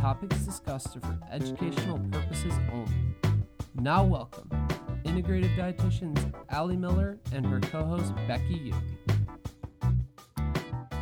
topics 0.00 0.36
discussed 0.40 0.96
are 0.96 1.00
for 1.00 1.18
educational 1.30 1.98
purposes 2.10 2.52
only. 2.72 2.92
Now, 3.76 4.04
welcome 4.04 4.50
integrative 5.04 5.56
dietitians 5.56 6.34
Ali 6.52 6.76
Miller 6.76 7.18
and 7.32 7.46
her 7.46 7.60
co 7.60 7.84
host 7.84 8.12
Becky 8.28 8.54
Yu. 8.54 8.74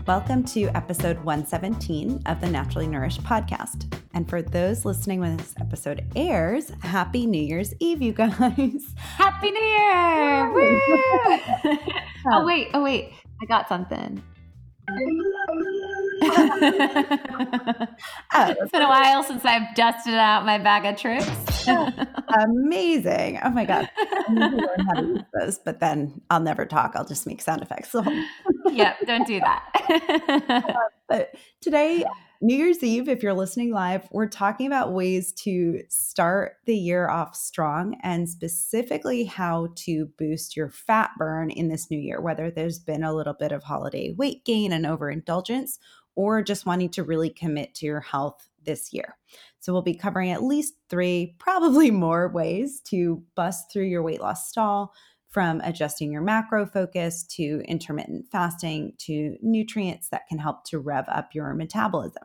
Welcome 0.07 0.45
to 0.45 0.67
episode 0.77 1.17
117 1.25 2.23
of 2.27 2.41
the 2.41 2.49
Naturally 2.49 2.87
Nourished 2.87 3.23
podcast. 3.25 3.93
And 4.13 4.29
for 4.29 4.43
those 4.43 4.85
listening 4.85 5.19
when 5.19 5.39
this 5.39 5.55
episode 5.59 6.07
airs, 6.15 6.71
happy 6.81 7.27
New 7.27 7.43
Year's 7.43 7.75
Eve, 7.81 8.01
you 8.01 8.13
guys. 8.13 8.31
Happy 8.97 9.51
New 9.51 9.61
Year! 9.61 10.53
Woo! 10.53 10.81
oh, 12.33 12.45
wait, 12.45 12.69
oh, 12.75 12.83
wait. 12.83 13.13
I 13.43 13.47
got 13.47 13.69
something. 13.69 14.23
oh, 18.35 18.55
it's 18.59 18.71
been 18.71 18.83
a 18.83 18.89
while 18.89 19.23
since 19.23 19.45
I've 19.45 19.75
dusted 19.75 20.15
out 20.15 20.45
my 20.45 20.59
bag 20.59 20.85
of 20.85 21.01
tricks. 21.01 21.67
Amazing. 22.45 23.41
Oh 23.43 23.51
my 23.51 23.65
God. 23.65 23.89
I 23.99 24.33
need 24.33 24.51
to 24.51 24.57
learn 24.57 24.87
how 24.87 24.95
to 24.95 25.07
use 25.07 25.23
those, 25.39 25.59
but 25.59 25.81
then 25.81 26.21
I'll 26.31 26.41
never 26.41 26.67
talk. 26.67 26.93
I'll 26.95 27.05
just 27.05 27.27
make 27.27 27.41
sound 27.43 27.63
effects. 27.63 27.91
So. 27.91 28.05
yep, 28.71 28.97
don't 29.07 29.27
do 29.27 29.41
that. 29.41 30.45
uh, 30.49 30.73
but 31.09 31.35
today, 31.61 32.05
New 32.41 32.57
Year's 32.57 32.83
Eve, 32.83 33.09
if 33.09 33.23
you're 33.23 33.33
listening 33.33 33.73
live, 33.73 34.07
we're 34.13 34.29
talking 34.29 34.67
about 34.67 34.93
ways 34.93 35.33
to 35.33 35.81
start 35.89 36.57
the 36.67 36.77
year 36.77 37.09
off 37.09 37.35
strong 37.35 37.99
and 38.03 38.29
specifically 38.29 39.25
how 39.25 39.69
to 39.77 40.11
boost 40.19 40.55
your 40.55 40.69
fat 40.69 41.13
burn 41.17 41.49
in 41.49 41.69
this 41.69 41.91
new 41.91 41.99
year, 41.99 42.21
whether 42.21 42.51
there's 42.51 42.79
been 42.79 43.03
a 43.03 43.15
little 43.15 43.33
bit 43.33 43.53
of 43.53 43.63
holiday 43.63 44.13
weight 44.13 44.45
gain 44.45 44.73
and 44.73 44.85
overindulgence, 44.85 45.79
or 46.17 46.43
just 46.43 46.67
wanting 46.67 46.91
to 46.91 47.03
really 47.03 47.31
commit 47.31 47.75
to 47.75 47.87
your 47.87 48.01
health 48.01 48.49
this 48.65 48.93
year. 48.93 49.17
So, 49.61 49.73
we'll 49.73 49.83
be 49.83 49.95
covering 49.95 50.31
at 50.31 50.43
least 50.43 50.75
three, 50.89 51.35
probably 51.39 51.91
more 51.91 52.29
ways 52.29 52.81
to 52.87 53.23
bust 53.35 53.73
through 53.73 53.87
your 53.87 54.03
weight 54.03 54.21
loss 54.21 54.49
stall 54.49 54.93
from 55.29 55.61
adjusting 55.63 56.13
your 56.13 56.23
macro 56.23 56.65
focus 56.65 57.25
to 57.25 57.61
intermittent 57.67 58.25
fasting 58.31 58.93
to 58.99 59.37
nutrients 59.43 60.09
that 60.11 60.29
can 60.29 60.39
help 60.39 60.65
to 60.65 60.79
rev 60.79 61.05
up 61.09 61.35
your 61.35 61.53
metabolism. 61.55 62.23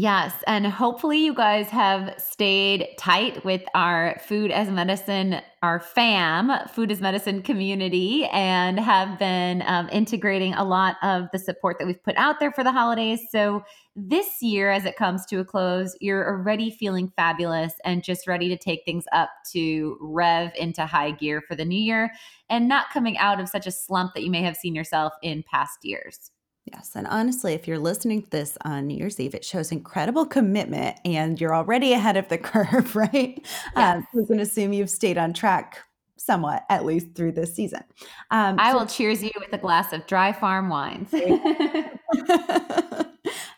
Yes. 0.00 0.32
And 0.46 0.66
hopefully, 0.66 1.18
you 1.18 1.34
guys 1.34 1.68
have 1.68 2.14
stayed 2.16 2.88
tight 2.96 3.44
with 3.44 3.60
our 3.74 4.18
Food 4.26 4.50
as 4.50 4.70
Medicine, 4.70 5.42
our 5.62 5.78
FAM, 5.78 6.50
Food 6.68 6.90
as 6.90 7.02
Medicine 7.02 7.42
community, 7.42 8.24
and 8.32 8.80
have 8.80 9.18
been 9.18 9.62
um, 9.66 9.90
integrating 9.92 10.54
a 10.54 10.64
lot 10.64 10.96
of 11.02 11.26
the 11.34 11.38
support 11.38 11.76
that 11.78 11.86
we've 11.86 12.02
put 12.02 12.16
out 12.16 12.40
there 12.40 12.50
for 12.50 12.64
the 12.64 12.72
holidays. 12.72 13.20
So, 13.30 13.62
this 13.94 14.40
year, 14.40 14.70
as 14.70 14.86
it 14.86 14.96
comes 14.96 15.26
to 15.26 15.40
a 15.40 15.44
close, 15.44 15.94
you're 16.00 16.26
already 16.26 16.70
feeling 16.70 17.12
fabulous 17.14 17.74
and 17.84 18.02
just 18.02 18.26
ready 18.26 18.48
to 18.48 18.56
take 18.56 18.86
things 18.86 19.04
up 19.12 19.28
to 19.52 19.98
rev 20.00 20.50
into 20.56 20.86
high 20.86 21.10
gear 21.10 21.42
for 21.46 21.54
the 21.54 21.66
new 21.66 21.78
year 21.78 22.10
and 22.48 22.68
not 22.68 22.88
coming 22.90 23.18
out 23.18 23.38
of 23.38 23.50
such 23.50 23.66
a 23.66 23.70
slump 23.70 24.14
that 24.14 24.24
you 24.24 24.30
may 24.30 24.40
have 24.40 24.56
seen 24.56 24.74
yourself 24.74 25.12
in 25.22 25.42
past 25.42 25.80
years. 25.82 26.30
Yes. 26.66 26.92
And 26.94 27.06
honestly, 27.06 27.54
if 27.54 27.66
you're 27.66 27.78
listening 27.78 28.22
to 28.22 28.30
this 28.30 28.56
on 28.64 28.86
New 28.86 28.96
Year's 28.96 29.18
Eve, 29.18 29.34
it 29.34 29.44
shows 29.44 29.72
incredible 29.72 30.26
commitment 30.26 30.98
and 31.04 31.40
you're 31.40 31.54
already 31.54 31.92
ahead 31.92 32.16
of 32.16 32.28
the 32.28 32.38
curve, 32.38 32.94
right? 32.94 33.40
Yes. 33.76 33.96
Um, 33.96 34.06
we 34.14 34.26
can 34.26 34.40
assume 34.40 34.72
you've 34.72 34.90
stayed 34.90 35.18
on 35.18 35.32
track 35.32 35.80
somewhat, 36.16 36.64
at 36.68 36.84
least 36.84 37.14
through 37.14 37.32
this 37.32 37.54
season. 37.54 37.82
Um, 38.30 38.56
I 38.58 38.72
so- 38.72 38.78
will 38.78 38.86
cheers 38.86 39.22
you 39.22 39.30
with 39.38 39.52
a 39.52 39.58
glass 39.58 39.92
of 39.92 40.06
dry 40.06 40.32
farm 40.32 40.68
wines. 40.68 41.12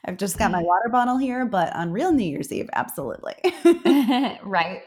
I've 0.05 0.17
just 0.17 0.39
got 0.39 0.51
my 0.51 0.63
water 0.63 0.89
bottle 0.91 1.17
here, 1.17 1.45
but 1.45 1.75
on 1.77 1.93
real 1.93 2.13
New 2.13 2.25
Year's 2.25 2.53
Eve, 2.53 2.69
absolutely. 2.73 3.35
right. 4.43 4.83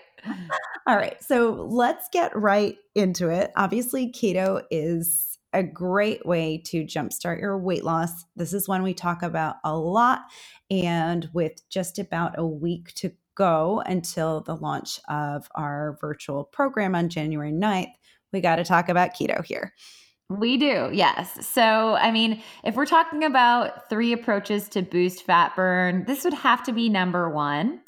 All 0.87 0.95
right. 0.95 1.21
So 1.23 1.51
let's 1.69 2.09
get 2.09 2.35
right 2.35 2.77
into 2.95 3.29
it. 3.29 3.51
Obviously, 3.55 4.11
keto 4.11 4.63
is 4.71 5.24
a 5.55 5.63
great 5.63 6.25
way 6.25 6.61
to 6.65 6.83
jumpstart 6.83 7.39
your 7.39 7.57
weight 7.57 7.83
loss. 7.83 8.25
This 8.35 8.53
is 8.53 8.67
one 8.67 8.83
we 8.83 8.93
talk 8.93 9.23
about 9.23 9.55
a 9.63 9.75
lot. 9.75 10.21
And 10.69 11.29
with 11.33 11.67
just 11.69 11.97
about 11.97 12.37
a 12.37 12.45
week 12.45 12.93
to 12.95 13.11
go 13.35 13.81
until 13.85 14.41
the 14.41 14.55
launch 14.55 14.99
of 15.09 15.47
our 15.55 15.97
virtual 16.01 16.43
program 16.43 16.95
on 16.95 17.09
January 17.09 17.51
9th, 17.51 17.93
we 18.33 18.41
got 18.41 18.57
to 18.57 18.63
talk 18.63 18.89
about 18.89 19.15
keto 19.15 19.43
here. 19.43 19.73
We 20.29 20.57
do, 20.57 20.89
yes. 20.91 21.47
So, 21.47 21.95
I 21.95 22.11
mean, 22.11 22.41
if 22.63 22.75
we're 22.75 22.87
talking 22.87 23.23
about 23.23 23.89
three 23.89 24.11
approaches 24.11 24.67
to 24.69 24.81
boost 24.81 25.23
fat 25.23 25.55
burn, 25.55 26.03
this 26.05 26.23
would 26.23 26.33
have 26.33 26.63
to 26.63 26.73
be 26.73 26.89
number 26.89 27.29
one 27.29 27.81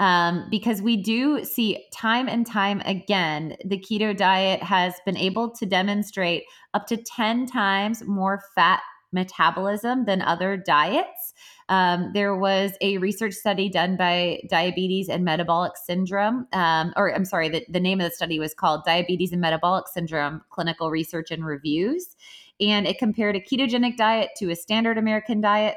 um, 0.00 0.46
because 0.50 0.82
we 0.82 0.96
do 0.96 1.44
see 1.44 1.86
time 1.92 2.26
and 2.26 2.46
time 2.46 2.80
again 2.86 3.56
the 3.64 3.78
keto 3.78 4.16
diet 4.16 4.62
has 4.62 4.94
been 5.04 5.16
able 5.16 5.50
to 5.50 5.66
demonstrate 5.66 6.44
up 6.74 6.86
to 6.86 6.96
10 6.96 7.46
times 7.46 8.02
more 8.04 8.42
fat 8.54 8.80
metabolism 9.12 10.04
than 10.04 10.22
other 10.22 10.56
diets. 10.56 11.34
Um, 11.68 12.10
there 12.14 12.36
was 12.36 12.72
a 12.80 12.98
research 12.98 13.34
study 13.34 13.68
done 13.68 13.96
by 13.96 14.40
Diabetes 14.48 15.08
and 15.08 15.24
Metabolic 15.24 15.72
Syndrome, 15.76 16.46
um, 16.52 16.92
or 16.96 17.14
I'm 17.14 17.24
sorry, 17.24 17.48
the, 17.48 17.64
the 17.68 17.80
name 17.80 18.00
of 18.00 18.08
the 18.08 18.14
study 18.14 18.38
was 18.38 18.54
called 18.54 18.84
Diabetes 18.84 19.32
and 19.32 19.40
Metabolic 19.40 19.88
Syndrome 19.88 20.42
Clinical 20.50 20.90
Research 20.90 21.30
and 21.30 21.44
Reviews. 21.44 22.16
And 22.60 22.86
it 22.86 22.98
compared 22.98 23.36
a 23.36 23.40
ketogenic 23.40 23.96
diet 23.96 24.30
to 24.36 24.50
a 24.50 24.56
standard 24.56 24.98
American 24.98 25.40
diet 25.40 25.76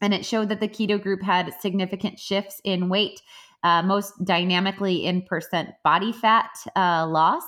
and 0.00 0.14
it 0.14 0.24
showed 0.24 0.48
that 0.48 0.60
the 0.60 0.68
keto 0.68 1.00
group 1.00 1.22
had 1.22 1.54
significant 1.60 2.18
shifts 2.18 2.60
in 2.64 2.88
weight, 2.88 3.20
uh, 3.62 3.82
most 3.82 4.12
dynamically 4.24 5.06
in 5.06 5.22
percent 5.22 5.70
body 5.82 6.12
fat 6.12 6.50
uh, 6.76 7.06
loss, 7.06 7.44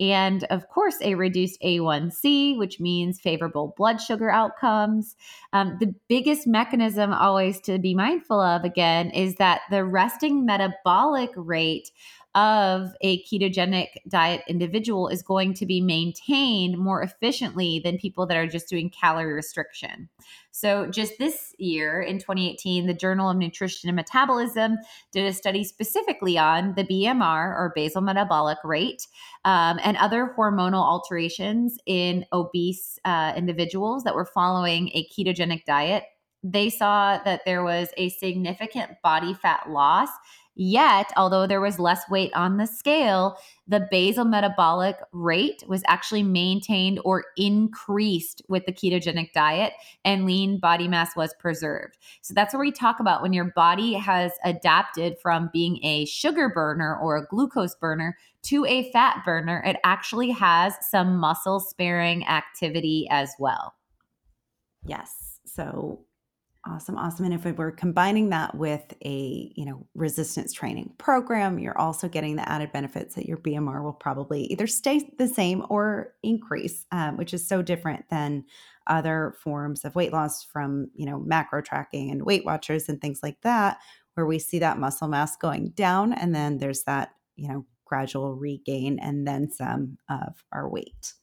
and 0.00 0.44
of 0.44 0.68
course, 0.68 0.96
a 1.02 1.14
reduced 1.14 1.60
A1C, 1.60 2.56
which 2.56 2.78
means 2.78 3.20
favorable 3.20 3.74
blood 3.76 4.00
sugar 4.00 4.30
outcomes. 4.30 5.16
Um, 5.52 5.76
the 5.80 5.92
biggest 6.08 6.46
mechanism 6.46 7.12
always 7.12 7.60
to 7.62 7.78
be 7.78 7.94
mindful 7.94 8.40
of, 8.40 8.64
again, 8.64 9.10
is 9.10 9.34
that 9.36 9.62
the 9.70 9.84
resting 9.84 10.46
metabolic 10.46 11.30
rate 11.34 11.90
of 12.38 12.90
a 13.00 13.20
ketogenic 13.24 13.88
diet 14.06 14.42
individual 14.46 15.08
is 15.08 15.22
going 15.22 15.54
to 15.54 15.66
be 15.66 15.80
maintained 15.80 16.78
more 16.78 17.02
efficiently 17.02 17.80
than 17.82 17.98
people 17.98 18.26
that 18.26 18.36
are 18.36 18.46
just 18.46 18.68
doing 18.68 18.90
calorie 18.90 19.32
restriction. 19.32 20.08
So, 20.52 20.86
just 20.86 21.14
this 21.18 21.52
year 21.58 22.00
in 22.00 22.18
2018, 22.18 22.86
the 22.86 22.94
Journal 22.94 23.30
of 23.30 23.36
Nutrition 23.36 23.88
and 23.88 23.96
Metabolism 23.96 24.76
did 25.10 25.26
a 25.26 25.32
study 25.32 25.64
specifically 25.64 26.38
on 26.38 26.74
the 26.76 26.84
BMR 26.84 27.56
or 27.56 27.72
basal 27.74 28.02
metabolic 28.02 28.58
rate 28.62 29.08
um, 29.44 29.80
and 29.82 29.96
other 29.96 30.32
hormonal 30.38 30.84
alterations 30.84 31.76
in 31.86 32.24
obese 32.32 33.00
uh, 33.04 33.32
individuals 33.36 34.04
that 34.04 34.14
were 34.14 34.24
following 34.24 34.90
a 34.94 35.08
ketogenic 35.08 35.64
diet. 35.64 36.04
They 36.44 36.70
saw 36.70 37.18
that 37.24 37.40
there 37.44 37.64
was 37.64 37.88
a 37.96 38.10
significant 38.10 38.92
body 39.02 39.34
fat 39.34 39.68
loss 39.68 40.10
Yet, 40.60 41.12
although 41.16 41.46
there 41.46 41.60
was 41.60 41.78
less 41.78 42.02
weight 42.10 42.32
on 42.34 42.56
the 42.56 42.66
scale, 42.66 43.38
the 43.68 43.86
basal 43.92 44.24
metabolic 44.24 44.96
rate 45.12 45.62
was 45.68 45.84
actually 45.86 46.24
maintained 46.24 46.98
or 47.04 47.26
increased 47.36 48.42
with 48.48 48.66
the 48.66 48.72
ketogenic 48.72 49.32
diet, 49.32 49.74
and 50.04 50.26
lean 50.26 50.58
body 50.58 50.88
mass 50.88 51.14
was 51.14 51.32
preserved. 51.38 51.96
So 52.22 52.34
that's 52.34 52.52
where 52.52 52.60
we 52.60 52.72
talk 52.72 52.98
about 52.98 53.22
when 53.22 53.32
your 53.32 53.52
body 53.54 53.94
has 53.94 54.32
adapted 54.44 55.16
from 55.22 55.48
being 55.52 55.78
a 55.84 56.06
sugar 56.06 56.48
burner 56.48 56.98
or 57.00 57.16
a 57.16 57.26
glucose 57.26 57.76
burner 57.76 58.16
to 58.42 58.64
a 58.66 58.90
fat 58.90 59.24
burner, 59.24 59.62
it 59.64 59.76
actually 59.84 60.30
has 60.30 60.74
some 60.90 61.18
muscle 61.18 61.60
sparing 61.60 62.26
activity 62.26 63.06
as 63.10 63.30
well. 63.38 63.74
Yes. 64.84 65.38
So 65.46 66.00
Awesome, 66.70 66.98
awesome. 66.98 67.24
And 67.24 67.34
if 67.34 67.44
we're 67.56 67.70
combining 67.70 68.28
that 68.28 68.54
with 68.54 68.92
a, 69.02 69.52
you 69.56 69.64
know, 69.64 69.86
resistance 69.94 70.52
training 70.52 70.92
program, 70.98 71.58
you're 71.58 71.78
also 71.78 72.08
getting 72.08 72.36
the 72.36 72.46
added 72.46 72.72
benefits 72.72 73.14
that 73.14 73.24
your 73.24 73.38
BMR 73.38 73.82
will 73.82 73.94
probably 73.94 74.42
either 74.46 74.66
stay 74.66 75.10
the 75.16 75.28
same 75.28 75.64
or 75.70 76.14
increase, 76.22 76.84
um, 76.92 77.16
which 77.16 77.32
is 77.32 77.48
so 77.48 77.62
different 77.62 78.04
than 78.10 78.44
other 78.86 79.34
forms 79.42 79.84
of 79.84 79.94
weight 79.94 80.12
loss 80.12 80.44
from, 80.44 80.90
you 80.94 81.06
know, 81.06 81.18
macro 81.18 81.62
tracking 81.62 82.10
and 82.10 82.26
Weight 82.26 82.44
Watchers 82.44 82.88
and 82.88 83.00
things 83.00 83.20
like 83.22 83.40
that, 83.42 83.78
where 84.14 84.26
we 84.26 84.38
see 84.38 84.58
that 84.58 84.78
muscle 84.78 85.08
mass 85.08 85.36
going 85.36 85.70
down, 85.70 86.12
and 86.12 86.34
then 86.34 86.58
there's 86.58 86.82
that, 86.82 87.12
you 87.36 87.48
know, 87.48 87.64
gradual 87.86 88.34
regain 88.34 88.98
and 88.98 89.26
then 89.26 89.50
some 89.50 89.96
of 90.10 90.44
our 90.52 90.68
weight. 90.68 91.14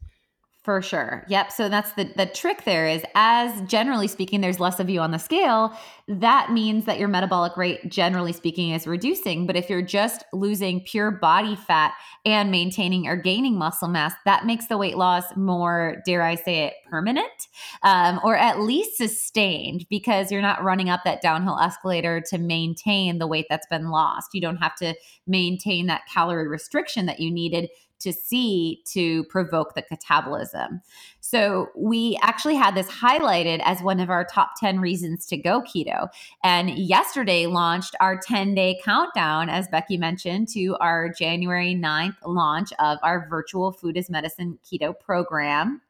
For 0.66 0.82
sure. 0.82 1.24
Yep. 1.30 1.52
So 1.52 1.70
that's 1.70 1.92
the 1.92 2.12
the 2.18 2.26
trick 2.26 2.64
there 2.64 2.88
is 2.88 3.04
as 3.14 3.62
generally 3.70 4.08
speaking 4.08 4.42
there's 4.42 4.60
less 4.60 4.80
of 4.80 4.90
you 4.90 5.00
on 5.00 5.12
the 5.12 5.20
scale, 5.20 5.78
that 6.08 6.52
means 6.52 6.86
that 6.86 6.98
your 6.98 7.08
metabolic 7.08 7.56
rate 7.56 7.88
generally 7.88 8.34
speaking 8.34 8.72
is 8.72 8.88
reducing, 8.88 9.46
but 9.46 9.56
if 9.56 9.70
you're 9.70 9.84
just 9.84 10.24
losing 10.34 10.82
pure 10.82 11.12
body 11.12 11.56
fat 11.56 11.94
and 12.26 12.50
maintaining 12.50 13.06
or 13.08 13.16
gaining 13.16 13.60
muscle 13.60 13.88
mass, 13.88 14.14
that 14.26 14.48
makes 14.48 14.66
the 14.66 14.76
weight 14.76 14.98
loss 14.98 15.26
more 15.36 16.02
dare 16.04 16.24
I 16.24 16.34
say 16.34 16.64
it 16.64 16.74
permanent 16.90 17.48
um, 17.84 18.20
or 18.24 18.36
at 18.36 18.60
least 18.60 18.98
sustained 18.98 19.86
because 19.88 20.32
you're 20.32 20.42
not 20.42 20.64
running 20.64 20.90
up 20.90 21.02
that 21.06 21.22
downhill 21.22 21.60
escalator 21.60 22.24
to 22.30 22.40
maintain 22.40 23.20
the 23.20 23.28
weight 23.28 23.46
that's 23.52 23.68
been 23.68 23.92
lost. 23.92 24.30
You 24.34 24.42
don't 24.42 24.58
have 24.58 24.76
to 24.78 24.96
maintain 25.28 25.86
that 25.88 26.08
calorie 26.12 26.48
restriction 26.48 27.06
that 27.06 27.20
you 27.20 27.30
needed 27.30 27.70
to 28.00 28.14
see 28.14 28.82
to 28.86 29.24
provoke 29.26 29.74
the 29.74 29.84
catabolism. 29.84 30.82
So 31.22 31.68
we 31.76 32.20
actually 32.22 32.56
had 32.56 32.76
this 32.76 32.88
highlighted 32.88 33.62
as 33.64 33.82
one 33.82 34.00
of 34.00 34.10
our 34.10 34.26
top 34.26 34.52
10 34.60 34.80
reasons 34.80 35.26
to 35.28 35.38
go 35.38 35.62
keto. 35.62 36.10
And 36.44 36.70
yesterday 36.72 37.48
launched 37.48 37.96
our 38.00 38.20
10 38.20 38.54
day 38.54 38.80
countdown, 38.84 39.50
as 39.50 39.68
Becky 39.68 39.98
mentioned, 39.98 40.50
to 40.50 40.78
our 40.80 41.10
January 41.10 41.76
9th 41.76 42.18
launch 42.26 42.72
of 42.80 43.00
our 43.02 43.28
virtual 43.30 43.72
food 43.72 43.98
as 43.98 44.10
medicine 44.10 44.60
keto 44.64 44.98
program. 45.00 45.82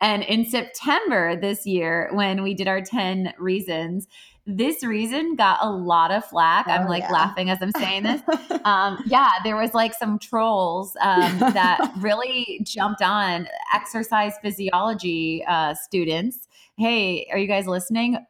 And 0.00 0.22
in 0.22 0.44
September 0.44 1.34
this 1.34 1.66
year, 1.66 2.10
when 2.12 2.42
we 2.42 2.54
did 2.54 2.68
our 2.68 2.80
10 2.80 3.34
reasons, 3.38 4.06
this 4.48 4.82
reason 4.82 5.34
got 5.36 5.58
a 5.60 5.70
lot 5.70 6.10
of 6.10 6.24
flack. 6.24 6.64
Oh, 6.68 6.72
I'm 6.72 6.88
like 6.88 7.02
yeah. 7.02 7.12
laughing 7.12 7.50
as 7.50 7.58
I'm 7.60 7.70
saying 7.72 8.04
this. 8.04 8.22
um, 8.64 8.98
yeah, 9.06 9.28
there 9.44 9.56
was 9.56 9.74
like 9.74 9.92
some 9.92 10.18
trolls 10.18 10.96
um, 11.02 11.38
that 11.38 11.92
really 11.98 12.60
jumped 12.62 13.02
on 13.02 13.46
exercise 13.74 14.32
physiology 14.40 15.44
uh, 15.46 15.74
students. 15.74 16.48
Hey, 16.78 17.28
are 17.30 17.36
you 17.36 17.46
guys 17.46 17.66
listening? 17.66 18.16
Um, 18.16 18.22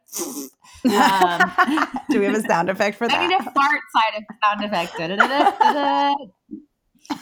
Do 2.11 2.19
we 2.19 2.27
have 2.27 2.35
a 2.35 2.43
sound 2.43 2.69
effect 2.69 2.97
for 2.97 3.07
that? 3.07 3.17
I 3.17 3.27
need 3.29 3.39
a 3.39 3.45
fart 3.53 3.81
side 3.95 4.15
of 4.17 4.25
sound 4.43 4.65
effect. 4.65 4.99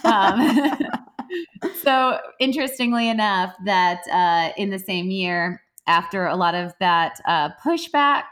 um, 0.05 0.79
so 1.83 2.17
interestingly 2.39 3.09
enough, 3.09 3.53
that 3.65 3.99
uh, 4.11 4.53
in 4.57 4.71
the 4.71 4.79
same 4.79 5.11
year, 5.11 5.61
after 5.85 6.25
a 6.25 6.35
lot 6.35 6.55
of 6.55 6.73
that 6.79 7.19
uh, 7.25 7.49
pushback 7.63 8.23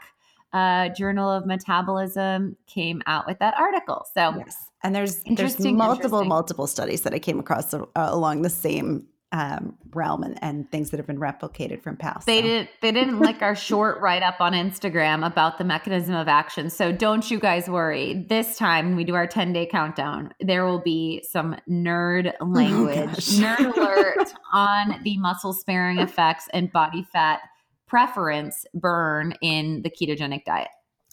uh, 0.52 0.88
Journal 0.90 1.30
of 1.30 1.46
Metabolism 1.46 2.56
came 2.66 3.02
out 3.06 3.26
with 3.26 3.38
that 3.40 3.54
article. 3.58 4.06
So 4.14 4.34
yes, 4.36 4.70
and 4.82 4.94
there's 4.94 5.22
there's 5.24 5.58
multiple 5.60 6.24
multiple 6.24 6.66
studies 6.66 7.02
that 7.02 7.14
I 7.14 7.18
came 7.18 7.38
across 7.38 7.74
uh, 7.74 7.86
along 7.94 8.42
the 8.42 8.50
same 8.50 9.06
um, 9.32 9.76
realm 9.90 10.22
and, 10.22 10.42
and 10.42 10.70
things 10.70 10.90
that 10.90 10.98
have 10.98 11.06
been 11.06 11.18
replicated 11.18 11.82
from 11.82 11.96
past. 11.96 12.26
They 12.26 12.40
so. 12.40 12.46
did 12.46 12.68
they 12.80 12.92
didn't 12.92 13.18
like 13.20 13.42
our 13.42 13.56
short 13.56 14.00
write 14.00 14.22
up 14.22 14.36
on 14.40 14.52
Instagram 14.52 15.26
about 15.26 15.58
the 15.58 15.64
mechanism 15.64 16.14
of 16.14 16.28
action. 16.28 16.70
So 16.70 16.92
don't 16.92 17.28
you 17.30 17.38
guys 17.38 17.68
worry. 17.68 18.24
This 18.28 18.56
time 18.56 18.86
when 18.86 18.96
we 18.96 19.04
do 19.04 19.14
our 19.14 19.26
10 19.26 19.52
day 19.52 19.66
countdown, 19.66 20.32
there 20.40 20.64
will 20.64 20.80
be 20.80 21.22
some 21.28 21.56
nerd 21.68 22.32
oh, 22.40 22.44
language, 22.46 23.08
oh, 23.08 23.42
nerd 23.42 23.76
alert 23.76 24.32
on 24.52 25.00
the 25.02 25.18
muscle 25.18 25.52
sparing 25.52 25.98
effects 25.98 26.48
and 26.52 26.72
body 26.72 27.06
fat 27.12 27.40
preference 27.86 28.64
burn 28.74 29.34
in 29.40 29.82
the 29.82 29.90
ketogenic 29.90 30.44
diet. 30.44 30.68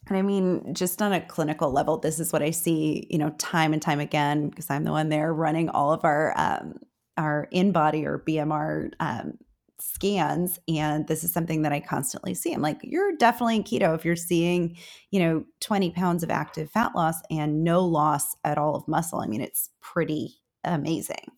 And 0.07 0.17
I 0.17 0.21
mean, 0.21 0.73
just 0.73 1.01
on 1.01 1.13
a 1.13 1.21
clinical 1.21 1.71
level, 1.71 1.97
this 1.97 2.19
is 2.19 2.33
what 2.33 2.41
I 2.41 2.51
see, 2.51 3.07
you 3.09 3.17
know, 3.17 3.29
time 3.37 3.73
and 3.73 3.81
time 3.81 3.99
again, 3.99 4.49
because 4.49 4.69
I'm 4.69 4.83
the 4.83 4.91
one 4.91 5.09
there 5.09 5.33
running 5.33 5.69
all 5.69 5.93
of 5.93 6.03
our 6.03 6.33
um, 6.37 6.79
our 7.15 7.47
InBody 7.53 8.05
or 8.05 8.23
BMR 8.27 8.91
um, 8.99 9.37
scans, 9.79 10.59
and 10.67 11.07
this 11.07 11.23
is 11.23 11.31
something 11.31 11.61
that 11.61 11.71
I 11.71 11.79
constantly 11.79 12.33
see. 12.33 12.53
I'm 12.53 12.61
like, 12.61 12.79
you're 12.83 13.15
definitely 13.15 13.57
in 13.57 13.63
keto 13.63 13.95
if 13.95 14.03
you're 14.03 14.15
seeing, 14.15 14.77
you 15.11 15.19
know, 15.19 15.45
20 15.61 15.91
pounds 15.91 16.23
of 16.23 16.31
active 16.31 16.71
fat 16.71 16.95
loss 16.95 17.15
and 17.29 17.63
no 17.63 17.85
loss 17.85 18.35
at 18.43 18.57
all 18.57 18.75
of 18.75 18.87
muscle. 18.87 19.19
I 19.19 19.27
mean, 19.27 19.41
it's 19.41 19.69
pretty 19.81 20.41
amazing. 20.63 21.31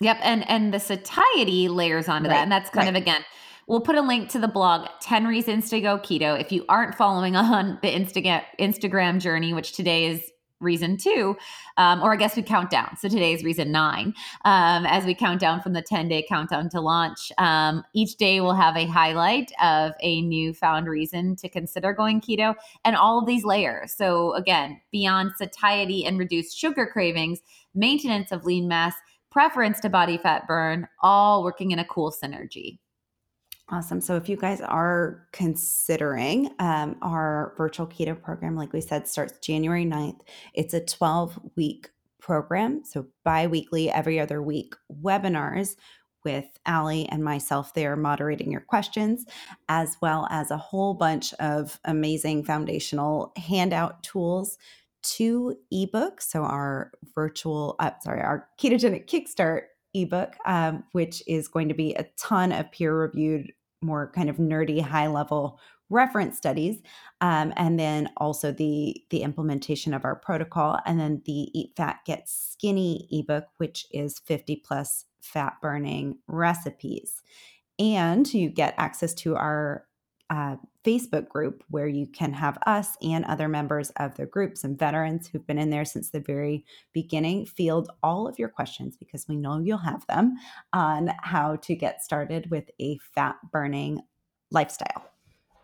Yep, 0.00 0.18
and 0.22 0.48
and 0.48 0.72
the 0.72 0.78
satiety 0.78 1.68
layers 1.68 2.08
onto 2.08 2.28
right. 2.28 2.36
that, 2.36 2.42
and 2.42 2.52
that's 2.52 2.70
kind 2.70 2.86
right. 2.86 2.96
of 2.96 3.02
again 3.02 3.24
We'll 3.68 3.82
put 3.82 3.96
a 3.96 4.00
link 4.00 4.30
to 4.30 4.38
the 4.38 4.48
blog 4.48 4.88
10 5.02 5.26
Reasons 5.26 5.68
to 5.68 5.80
Go 5.82 5.98
Keto. 5.98 6.40
If 6.40 6.50
you 6.50 6.64
aren't 6.70 6.94
following 6.94 7.36
on 7.36 7.78
the 7.82 7.92
Instagram 7.92 8.42
Instagram 8.58 9.20
journey, 9.20 9.52
which 9.52 9.72
today 9.72 10.06
is 10.06 10.32
reason 10.58 10.96
two, 10.96 11.36
um, 11.76 12.02
or 12.02 12.14
I 12.14 12.16
guess 12.16 12.34
we 12.34 12.42
count 12.42 12.70
down. 12.70 12.96
So 12.96 13.10
today 13.10 13.34
is 13.34 13.44
reason 13.44 13.70
nine. 13.70 14.14
Um, 14.46 14.86
as 14.86 15.04
we 15.04 15.14
count 15.14 15.40
down 15.40 15.60
from 15.60 15.74
the 15.74 15.82
10 15.82 16.08
day 16.08 16.24
countdown 16.26 16.70
to 16.70 16.80
launch, 16.80 17.30
um, 17.36 17.84
each 17.94 18.16
day 18.16 18.40
we'll 18.40 18.54
have 18.54 18.74
a 18.74 18.86
highlight 18.86 19.52
of 19.62 19.92
a 20.00 20.22
newfound 20.22 20.88
reason 20.88 21.36
to 21.36 21.48
consider 21.50 21.92
going 21.92 22.22
keto 22.22 22.54
and 22.86 22.96
all 22.96 23.18
of 23.18 23.26
these 23.26 23.44
layers. 23.44 23.92
So 23.92 24.32
again, 24.32 24.80
beyond 24.90 25.32
satiety 25.36 26.06
and 26.06 26.18
reduced 26.18 26.56
sugar 26.56 26.86
cravings, 26.86 27.40
maintenance 27.74 28.32
of 28.32 28.46
lean 28.46 28.66
mass, 28.66 28.94
preference 29.30 29.78
to 29.80 29.90
body 29.90 30.16
fat 30.16 30.46
burn, 30.48 30.88
all 31.02 31.44
working 31.44 31.70
in 31.70 31.78
a 31.78 31.84
cool 31.84 32.10
synergy. 32.10 32.78
Awesome. 33.70 34.00
So, 34.00 34.16
if 34.16 34.30
you 34.30 34.36
guys 34.36 34.62
are 34.62 35.26
considering 35.32 36.50
um, 36.58 36.96
our 37.02 37.52
virtual 37.58 37.86
keto 37.86 38.20
program, 38.20 38.56
like 38.56 38.72
we 38.72 38.80
said, 38.80 39.06
starts 39.06 39.38
January 39.40 39.84
9th. 39.84 40.20
It's 40.54 40.72
a 40.72 40.80
12 40.84 41.38
week 41.54 41.90
program. 42.18 42.82
So, 42.84 43.06
bi 43.24 43.46
weekly, 43.46 43.90
every 43.90 44.18
other 44.18 44.40
week 44.42 44.74
webinars 45.02 45.76
with 46.24 46.46
Ali 46.64 47.06
and 47.10 47.22
myself 47.22 47.74
there 47.74 47.94
moderating 47.94 48.50
your 48.50 48.62
questions, 48.62 49.26
as 49.68 49.98
well 50.00 50.26
as 50.30 50.50
a 50.50 50.56
whole 50.56 50.94
bunch 50.94 51.34
of 51.34 51.78
amazing 51.84 52.44
foundational 52.44 53.32
handout 53.36 54.02
tools 54.02 54.56
two 55.02 55.56
ebooks. 55.72 56.22
So, 56.22 56.42
our 56.42 56.92
virtual, 57.14 57.76
uh, 57.80 57.90
sorry, 58.02 58.22
our 58.22 58.48
ketogenic 58.58 59.06
kickstart 59.06 59.64
ebook, 59.94 60.34
um, 60.46 60.84
which 60.92 61.22
is 61.26 61.48
going 61.48 61.68
to 61.68 61.74
be 61.74 61.94
a 61.94 62.06
ton 62.16 62.52
of 62.52 62.70
peer 62.72 62.94
reviewed 62.94 63.52
more 63.80 64.10
kind 64.14 64.28
of 64.28 64.36
nerdy 64.36 64.80
high 64.80 65.06
level 65.06 65.60
reference 65.90 66.36
studies 66.36 66.82
um, 67.20 67.52
and 67.56 67.78
then 67.78 68.10
also 68.18 68.52
the 68.52 68.94
the 69.10 69.22
implementation 69.22 69.94
of 69.94 70.04
our 70.04 70.16
protocol 70.16 70.78
and 70.84 71.00
then 71.00 71.22
the 71.24 71.48
eat 71.58 71.72
fat 71.76 72.00
get 72.04 72.28
skinny 72.28 73.08
ebook 73.10 73.46
which 73.56 73.86
is 73.90 74.18
50 74.18 74.56
plus 74.56 75.06
fat 75.28 75.54
burning 75.60 76.18
recipes. 76.26 77.22
And 77.78 78.32
you 78.32 78.48
get 78.48 78.74
access 78.76 79.14
to 79.14 79.36
our 79.36 79.84
uh, 80.30 80.56
facebook 80.84 81.28
group 81.28 81.64
where 81.70 81.86
you 81.88 82.06
can 82.06 82.32
have 82.32 82.58
us 82.66 82.96
and 83.02 83.24
other 83.24 83.48
members 83.48 83.90
of 83.96 84.14
the 84.16 84.26
group 84.26 84.56
some 84.56 84.76
veterans 84.76 85.26
who've 85.26 85.46
been 85.46 85.58
in 85.58 85.70
there 85.70 85.84
since 85.84 86.10
the 86.10 86.20
very 86.20 86.64
beginning 86.92 87.46
field 87.46 87.90
all 88.02 88.26
of 88.26 88.38
your 88.38 88.48
questions 88.48 88.96
because 88.96 89.26
we 89.28 89.36
know 89.36 89.58
you'll 89.58 89.78
have 89.78 90.06
them 90.06 90.34
on 90.72 91.10
how 91.22 91.56
to 91.56 91.74
get 91.74 92.02
started 92.02 92.50
with 92.50 92.70
a 92.80 92.98
fat 93.14 93.36
burning 93.52 94.00
lifestyle 94.50 95.10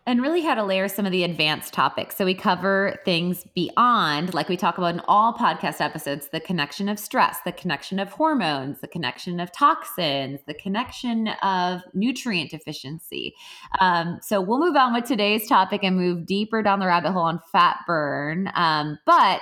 and 0.07 0.21
really 0.21 0.41
how 0.41 0.53
to 0.53 0.63
layer 0.63 0.87
some 0.87 1.05
of 1.05 1.11
the 1.11 1.23
advanced 1.23 1.73
topics. 1.73 2.15
So 2.15 2.25
we 2.25 2.35
cover 2.35 2.99
things 3.05 3.43
beyond, 3.55 4.33
like 4.33 4.47
we 4.47 4.55
talk 4.55 4.77
about 4.77 4.93
in 4.93 5.01
all 5.07 5.33
podcast 5.33 5.81
episodes, 5.81 6.29
the 6.29 6.39
connection 6.39 6.87
of 6.87 6.99
stress, 6.99 7.39
the 7.43 7.51
connection 7.51 7.99
of 7.99 8.09
hormones, 8.09 8.81
the 8.81 8.87
connection 8.87 9.39
of 9.39 9.51
toxins, 9.51 10.41
the 10.45 10.53
connection 10.53 11.29
of 11.41 11.81
nutrient 11.93 12.51
deficiency. 12.51 13.33
Um, 13.79 14.19
so 14.21 14.41
we'll 14.41 14.59
move 14.59 14.75
on 14.75 14.93
with 14.93 15.05
today's 15.05 15.47
topic 15.47 15.83
and 15.83 15.97
move 15.97 16.25
deeper 16.25 16.61
down 16.61 16.79
the 16.79 16.87
rabbit 16.87 17.11
hole 17.11 17.23
on 17.23 17.39
fat 17.51 17.77
burn. 17.87 18.51
Um, 18.53 18.99
but 19.05 19.41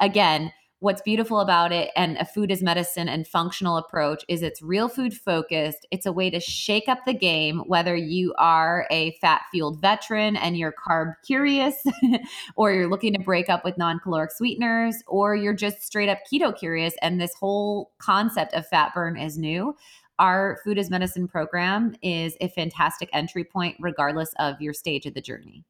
again, 0.00 0.52
what's 0.84 1.00
beautiful 1.00 1.40
about 1.40 1.72
it 1.72 1.90
and 1.96 2.18
a 2.18 2.26
food 2.26 2.52
as 2.52 2.62
medicine 2.62 3.08
and 3.08 3.26
functional 3.26 3.78
approach 3.78 4.22
is 4.28 4.42
it's 4.42 4.60
real 4.60 4.86
food 4.86 5.14
focused. 5.14 5.86
It's 5.90 6.04
a 6.04 6.12
way 6.12 6.28
to 6.28 6.38
shake 6.40 6.90
up 6.90 7.06
the 7.06 7.14
game, 7.14 7.60
whether 7.60 7.96
you 7.96 8.34
are 8.36 8.86
a 8.90 9.12
fat 9.12 9.40
fueled 9.50 9.80
veteran 9.80 10.36
and 10.36 10.58
you're 10.58 10.74
carb 10.74 11.14
curious, 11.24 11.82
or 12.56 12.70
you're 12.70 12.90
looking 12.90 13.14
to 13.14 13.18
break 13.18 13.48
up 13.48 13.64
with 13.64 13.78
non 13.78 13.98
caloric 13.98 14.30
sweeteners, 14.30 15.02
or 15.06 15.34
you're 15.34 15.54
just 15.54 15.82
straight 15.82 16.10
up 16.10 16.18
keto 16.30 16.54
curious 16.54 16.92
and 17.00 17.18
this 17.18 17.32
whole 17.32 17.92
concept 17.98 18.52
of 18.52 18.66
fat 18.66 18.92
burn 18.92 19.16
is 19.16 19.38
new. 19.38 19.74
Our 20.18 20.58
food 20.64 20.78
as 20.78 20.90
medicine 20.90 21.26
program 21.26 21.96
is 22.02 22.36
a 22.42 22.48
fantastic 22.48 23.08
entry 23.14 23.44
point, 23.44 23.76
regardless 23.80 24.34
of 24.38 24.60
your 24.60 24.74
stage 24.74 25.06
of 25.06 25.14
the 25.14 25.22
journey. 25.22 25.64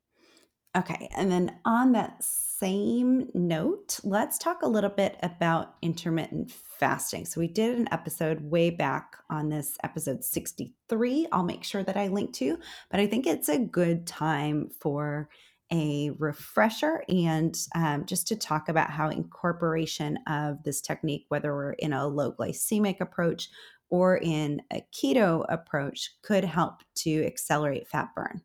Okay. 0.76 1.08
And 1.16 1.30
then 1.30 1.56
on 1.64 1.92
that 1.92 2.24
same 2.64 3.28
note, 3.34 4.00
let's 4.04 4.38
talk 4.38 4.62
a 4.62 4.66
little 4.66 4.88
bit 4.88 5.18
about 5.22 5.74
intermittent 5.82 6.50
fasting. 6.50 7.26
So, 7.26 7.38
we 7.38 7.46
did 7.46 7.78
an 7.78 7.90
episode 7.92 8.40
way 8.40 8.70
back 8.70 9.18
on 9.28 9.50
this 9.50 9.76
episode 9.84 10.24
63. 10.24 11.28
I'll 11.30 11.42
make 11.42 11.62
sure 11.62 11.82
that 11.82 11.98
I 11.98 12.08
link 12.08 12.32
to, 12.36 12.58
but 12.90 13.00
I 13.00 13.06
think 13.06 13.26
it's 13.26 13.50
a 13.50 13.58
good 13.58 14.06
time 14.06 14.70
for 14.80 15.28
a 15.70 16.12
refresher 16.18 17.04
and 17.06 17.54
um, 17.74 18.06
just 18.06 18.28
to 18.28 18.36
talk 18.36 18.70
about 18.70 18.88
how 18.88 19.10
incorporation 19.10 20.18
of 20.26 20.62
this 20.62 20.80
technique, 20.80 21.26
whether 21.28 21.54
we're 21.54 21.72
in 21.72 21.92
a 21.92 22.08
low 22.08 22.32
glycemic 22.32 22.98
approach 23.00 23.50
or 23.90 24.16
in 24.16 24.62
a 24.72 24.82
keto 24.90 25.44
approach, 25.50 26.12
could 26.22 26.44
help 26.44 26.80
to 26.94 27.26
accelerate 27.26 27.86
fat 27.88 28.08
burn. 28.16 28.40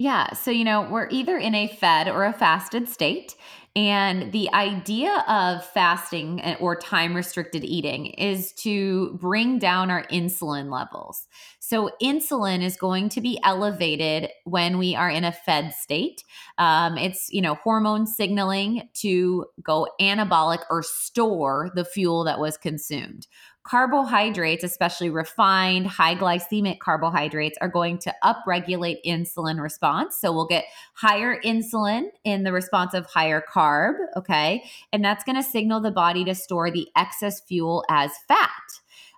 Yeah. 0.00 0.32
So, 0.32 0.50
you 0.50 0.64
know, 0.64 0.88
we're 0.90 1.10
either 1.10 1.36
in 1.36 1.54
a 1.54 1.68
fed 1.68 2.08
or 2.08 2.24
a 2.24 2.32
fasted 2.32 2.88
state. 2.88 3.36
And 3.76 4.32
the 4.32 4.50
idea 4.54 5.22
of 5.28 5.62
fasting 5.62 6.40
or 6.58 6.74
time 6.74 7.14
restricted 7.14 7.64
eating 7.64 8.06
is 8.06 8.52
to 8.54 9.12
bring 9.20 9.58
down 9.58 9.90
our 9.90 10.06
insulin 10.06 10.72
levels. 10.72 11.28
So, 11.58 11.90
insulin 12.02 12.62
is 12.62 12.78
going 12.78 13.10
to 13.10 13.20
be 13.20 13.38
elevated 13.44 14.30
when 14.44 14.78
we 14.78 14.96
are 14.96 15.10
in 15.10 15.22
a 15.22 15.32
fed 15.32 15.74
state. 15.74 16.24
Um, 16.56 16.96
it's, 16.96 17.30
you 17.30 17.42
know, 17.42 17.56
hormone 17.56 18.06
signaling 18.06 18.88
to 19.02 19.44
go 19.62 19.86
anabolic 20.00 20.62
or 20.70 20.82
store 20.82 21.70
the 21.74 21.84
fuel 21.84 22.24
that 22.24 22.40
was 22.40 22.56
consumed 22.56 23.26
carbohydrates, 23.70 24.64
especially 24.64 25.10
refined, 25.10 25.86
high 25.86 26.16
glycemic 26.16 26.80
carbohydrates, 26.80 27.56
are 27.60 27.68
going 27.68 27.98
to 27.98 28.12
upregulate 28.24 28.96
insulin 29.06 29.62
response. 29.62 30.18
So 30.18 30.32
we'll 30.32 30.48
get 30.48 30.64
higher 30.94 31.40
insulin 31.42 32.08
in 32.24 32.42
the 32.42 32.52
response 32.52 32.94
of 32.94 33.06
higher 33.06 33.40
carb. 33.40 33.94
Okay. 34.16 34.64
And 34.92 35.04
that's 35.04 35.22
going 35.22 35.36
to 35.36 35.42
signal 35.42 35.80
the 35.80 35.92
body 35.92 36.24
to 36.24 36.34
store 36.34 36.72
the 36.72 36.88
excess 36.96 37.40
fuel 37.42 37.84
as 37.88 38.10
fat. 38.26 38.50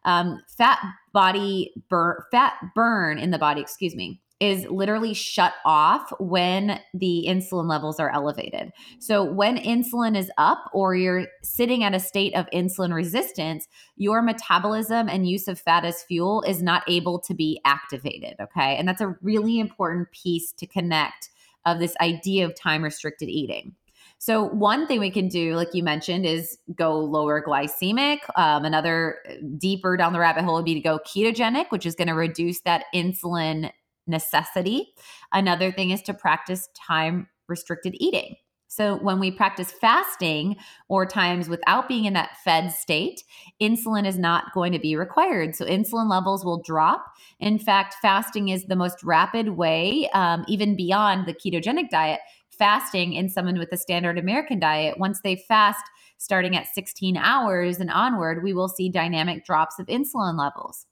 Um, 0.04 0.42
fat 0.59 0.80
body 1.14 1.73
burn, 1.88 2.16
fat 2.30 2.54
burn 2.75 3.18
in 3.18 3.30
the 3.30 3.38
body, 3.38 3.62
excuse 3.62 3.94
me, 3.94 4.21
is 4.42 4.66
literally 4.66 5.14
shut 5.14 5.52
off 5.64 6.12
when 6.18 6.80
the 6.92 7.25
insulin 7.28 7.68
levels 7.68 8.00
are 8.00 8.11
elevated. 8.11 8.72
So, 8.99 9.22
when 9.22 9.56
insulin 9.56 10.18
is 10.18 10.32
up 10.37 10.68
or 10.72 10.96
you're 10.96 11.28
sitting 11.44 11.84
at 11.84 11.94
a 11.94 12.00
state 12.00 12.34
of 12.34 12.50
insulin 12.52 12.92
resistance, 12.92 13.68
your 13.96 14.20
metabolism 14.20 15.08
and 15.08 15.28
use 15.28 15.46
of 15.46 15.61
fat 15.61 15.84
as 15.84 16.02
fuel 16.02 16.42
is 16.42 16.61
not 16.61 16.82
able 16.88 17.20
to 17.20 17.34
be 17.34 17.61
activated. 17.64 18.34
Okay. 18.40 18.76
And 18.76 18.88
that's 18.88 19.00
a 19.00 19.14
really 19.22 19.61
important 19.61 20.11
piece 20.11 20.50
to 20.54 20.66
connect 20.66 21.30
of 21.64 21.78
this 21.78 21.94
idea 22.00 22.44
of 22.44 22.56
time 22.56 22.82
restricted 22.82 23.28
eating. 23.28 23.76
So, 24.18 24.42
one 24.42 24.88
thing 24.88 24.99
we 24.99 25.12
can 25.12 25.28
do, 25.28 25.54
like 25.54 25.72
you 25.72 25.84
mentioned, 25.84 26.26
is 26.26 26.58
go 26.75 26.99
lower 26.99 27.40
glycemic. 27.40 28.18
Um, 28.34 28.64
another 28.64 29.18
uh, 29.28 29.34
deeper 29.56 29.96
down 29.96 30.12
the 30.12 30.18
rabbit 30.18 30.42
hole 30.42 30.56
would 30.56 30.64
be 30.64 30.75
to 30.75 30.80
go 30.80 30.99
ketogenic, 31.06 31.66
which 31.70 31.87
is 31.87 31.94
going 31.94 32.08
to 32.08 32.14
reduce 32.14 32.61
that 32.62 32.87
insulin 32.92 33.70
necessity. 34.06 34.92
Another 35.32 35.73
thing 35.73 35.90
is 35.90 36.02
to 36.02 36.14
practice 36.14 36.68
time 36.75 37.28
restricted 37.49 37.94
eating. 37.99 38.37
So, 38.73 38.97
when 38.97 39.21
we 39.21 39.30
practice 39.30 39.71
fasting 39.71 40.56
or 40.88 41.04
times 41.04 41.47
without 41.47 41.88
being 41.88 42.06
in 42.06 42.14
that 42.14 42.38
fed 42.42 42.73
state, 42.73 43.23
insulin 43.61 44.06
is 44.06 44.16
not 44.16 44.54
going 44.54 44.73
to 44.73 44.78
be 44.78 44.97
required. 44.97 45.54
So, 45.54 45.66
insulin 45.66 46.09
levels 46.09 46.42
will 46.42 46.62
drop. 46.62 47.04
In 47.38 47.59
fact, 47.59 47.97
fasting 48.00 48.49
is 48.49 48.64
the 48.64 48.76
most 48.76 49.04
rapid 49.04 49.50
way, 49.50 50.09
um, 50.14 50.47
even 50.49 50.75
beyond 50.75 51.26
the 51.26 51.35
ketogenic 51.35 51.90
diet. 51.90 52.21
Fasting 52.49 53.12
in 53.12 53.28
someone 53.28 53.59
with 53.59 53.73
a 53.73 53.76
standard 53.76 54.16
American 54.16 54.59
diet, 54.59 54.99
once 54.99 55.21
they 55.21 55.37
fast 55.37 55.85
starting 56.16 56.56
at 56.56 56.66
16 56.66 57.18
hours 57.18 57.78
and 57.78 57.90
onward, 57.90 58.42
we 58.42 58.54
will 58.54 58.68
see 58.68 58.88
dynamic 58.88 59.44
drops 59.44 59.78
of 59.80 59.87
insulin 59.88 60.38
levels. 60.38 60.87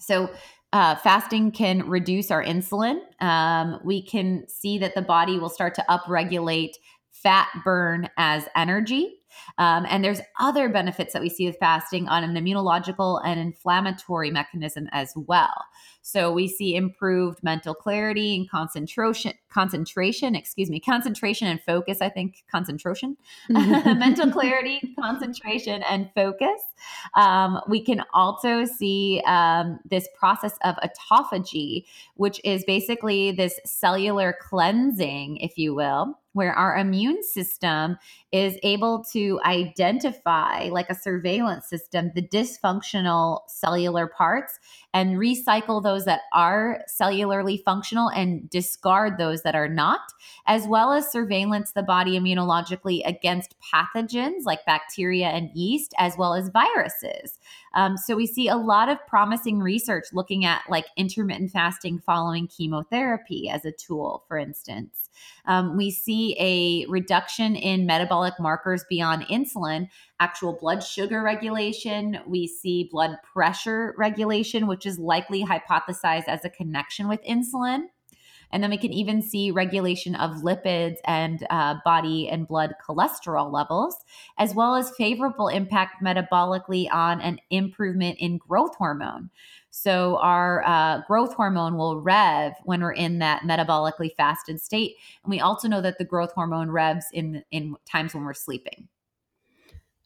So, 0.00 0.30
uh, 0.72 0.96
fasting 0.96 1.50
can 1.50 1.88
reduce 1.88 2.30
our 2.30 2.44
insulin. 2.44 3.00
Um, 3.20 3.80
we 3.84 4.02
can 4.02 4.46
see 4.48 4.78
that 4.78 4.94
the 4.94 5.02
body 5.02 5.38
will 5.38 5.48
start 5.48 5.74
to 5.76 5.84
upregulate 5.88 6.72
fat 7.10 7.48
burn 7.64 8.08
as 8.16 8.48
energy. 8.54 9.14
Um, 9.56 9.86
and 9.88 10.04
there's 10.04 10.20
other 10.38 10.68
benefits 10.68 11.12
that 11.12 11.22
we 11.22 11.28
see 11.28 11.46
with 11.46 11.56
fasting 11.58 12.08
on 12.08 12.24
an 12.24 12.34
immunological 12.34 13.20
and 13.24 13.40
inflammatory 13.40 14.30
mechanism 14.30 14.88
as 14.92 15.12
well. 15.16 15.64
So 16.08 16.32
we 16.32 16.48
see 16.48 16.74
improved 16.74 17.42
mental 17.42 17.74
clarity 17.74 18.34
and 18.34 18.48
concentration, 18.48 19.34
concentration, 19.50 20.34
excuse 20.34 20.70
me, 20.70 20.80
concentration 20.80 21.48
and 21.48 21.60
focus. 21.60 22.00
I 22.00 22.08
think 22.08 22.44
concentration, 22.50 23.18
mental 23.50 24.30
clarity, 24.32 24.80
concentration, 24.98 25.82
and 25.82 26.08
focus. 26.14 26.62
Um, 27.14 27.60
we 27.68 27.84
can 27.84 28.02
also 28.14 28.64
see 28.64 29.22
um, 29.26 29.80
this 29.84 30.08
process 30.18 30.54
of 30.64 30.76
autophagy, 30.76 31.84
which 32.14 32.40
is 32.42 32.64
basically 32.64 33.30
this 33.32 33.60
cellular 33.66 34.34
cleansing, 34.40 35.36
if 35.36 35.58
you 35.58 35.74
will 35.74 36.18
where 36.38 36.54
our 36.54 36.78
immune 36.78 37.22
system 37.22 37.98
is 38.30 38.56
able 38.62 39.04
to 39.12 39.40
identify, 39.44 40.68
like 40.70 40.88
a 40.88 40.94
surveillance 40.94 41.68
system, 41.68 42.12
the 42.14 42.22
dysfunctional 42.22 43.40
cellular 43.48 44.06
parts 44.06 44.60
and 44.94 45.16
recycle 45.16 45.82
those 45.82 46.04
that 46.04 46.20
are 46.32 46.82
cellularly 46.88 47.62
functional 47.64 48.08
and 48.08 48.48
discard 48.50 49.18
those 49.18 49.42
that 49.42 49.56
are 49.56 49.68
not, 49.68 50.00
as 50.46 50.68
well 50.68 50.92
as 50.92 51.10
surveillance 51.10 51.72
the 51.72 51.82
body 51.82 52.18
immunologically 52.18 53.02
against 53.04 53.56
pathogens 53.74 54.44
like 54.44 54.64
bacteria 54.64 55.26
and 55.26 55.50
yeast, 55.54 55.92
as 55.98 56.16
well 56.16 56.34
as 56.34 56.50
viruses. 56.50 57.38
Um, 57.74 57.96
so 57.96 58.14
we 58.14 58.26
see 58.26 58.46
a 58.46 58.56
lot 58.56 58.88
of 58.88 59.04
promising 59.08 59.58
research 59.58 60.06
looking 60.12 60.44
at 60.44 60.62
like 60.68 60.86
intermittent 60.96 61.50
fasting 61.50 61.98
following 61.98 62.46
chemotherapy 62.46 63.48
as 63.48 63.64
a 63.64 63.72
tool, 63.72 64.24
for 64.28 64.38
instance. 64.38 65.07
Um, 65.46 65.76
we 65.76 65.90
see 65.90 66.36
a 66.38 66.90
reduction 66.90 67.56
in 67.56 67.86
metabolic 67.86 68.34
markers 68.38 68.84
beyond 68.88 69.22
insulin, 69.24 69.88
actual 70.20 70.58
blood 70.60 70.82
sugar 70.82 71.22
regulation. 71.22 72.18
We 72.26 72.46
see 72.46 72.88
blood 72.90 73.16
pressure 73.32 73.94
regulation, 73.96 74.66
which 74.66 74.86
is 74.86 74.98
likely 74.98 75.44
hypothesized 75.44 76.28
as 76.28 76.44
a 76.44 76.50
connection 76.50 77.08
with 77.08 77.22
insulin. 77.24 77.86
And 78.50 78.62
then 78.62 78.70
we 78.70 78.78
can 78.78 78.92
even 78.92 79.22
see 79.22 79.50
regulation 79.50 80.14
of 80.14 80.42
lipids 80.42 80.96
and 81.04 81.46
uh, 81.50 81.76
body 81.84 82.28
and 82.28 82.48
blood 82.48 82.74
cholesterol 82.86 83.52
levels, 83.52 84.04
as 84.38 84.54
well 84.54 84.74
as 84.74 84.90
favorable 84.96 85.48
impact 85.48 86.02
metabolically 86.02 86.92
on 86.92 87.20
an 87.20 87.40
improvement 87.50 88.18
in 88.18 88.38
growth 88.38 88.74
hormone. 88.76 89.30
So, 89.70 90.16
our 90.18 90.64
uh, 90.66 91.02
growth 91.06 91.34
hormone 91.34 91.76
will 91.76 92.00
rev 92.00 92.54
when 92.64 92.80
we're 92.80 92.92
in 92.92 93.18
that 93.18 93.42
metabolically 93.42 94.14
fasted 94.16 94.60
state. 94.60 94.96
And 95.22 95.30
we 95.30 95.40
also 95.40 95.68
know 95.68 95.82
that 95.82 95.98
the 95.98 96.04
growth 96.04 96.32
hormone 96.32 96.70
revs 96.70 97.06
in, 97.12 97.44
in 97.50 97.76
times 97.84 98.14
when 98.14 98.24
we're 98.24 98.34
sleeping. 98.34 98.88